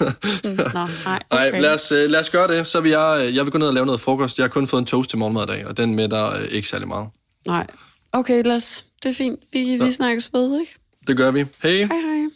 Nå, 0.78 0.88
nej, 1.04 1.18
okay. 1.30 1.60
lad 1.60 1.74
os, 1.74 1.92
øh, 1.92 2.10
lad 2.10 2.20
os 2.20 2.30
gøre 2.30 2.56
det. 2.56 2.66
Så 2.66 2.80
vil 2.80 2.90
jeg, 2.90 3.24
øh, 3.26 3.36
jeg 3.36 3.44
vil 3.44 3.52
gå 3.52 3.58
ned 3.58 3.66
og 3.66 3.74
lave 3.74 3.86
noget 3.86 4.00
frokost. 4.00 4.38
Jeg 4.38 4.44
har 4.44 4.48
kun 4.48 4.66
fået 4.66 4.80
en 4.80 4.86
toast 4.86 5.10
til 5.10 5.18
morgenmad 5.18 5.42
i 5.42 5.46
dag, 5.46 5.66
og 5.66 5.76
den 5.76 5.94
med 5.94 6.08
der 6.08 6.30
øh, 6.32 6.44
ikke 6.50 6.68
særlig 6.68 6.88
meget. 6.88 7.08
Nej. 7.46 7.66
Okay, 8.12 8.42
Las. 8.44 8.84
Det 9.02 9.08
er 9.08 9.14
fint. 9.14 9.40
Vi, 9.52 9.78
vi 9.80 9.92
snakkes 9.92 10.30
ved, 10.32 10.60
ikke? 10.60 10.74
Det 11.06 11.16
gør 11.16 11.30
vi. 11.30 11.44
Hej. 11.62 11.72
Hej, 11.72 11.86
hej. 11.86 12.26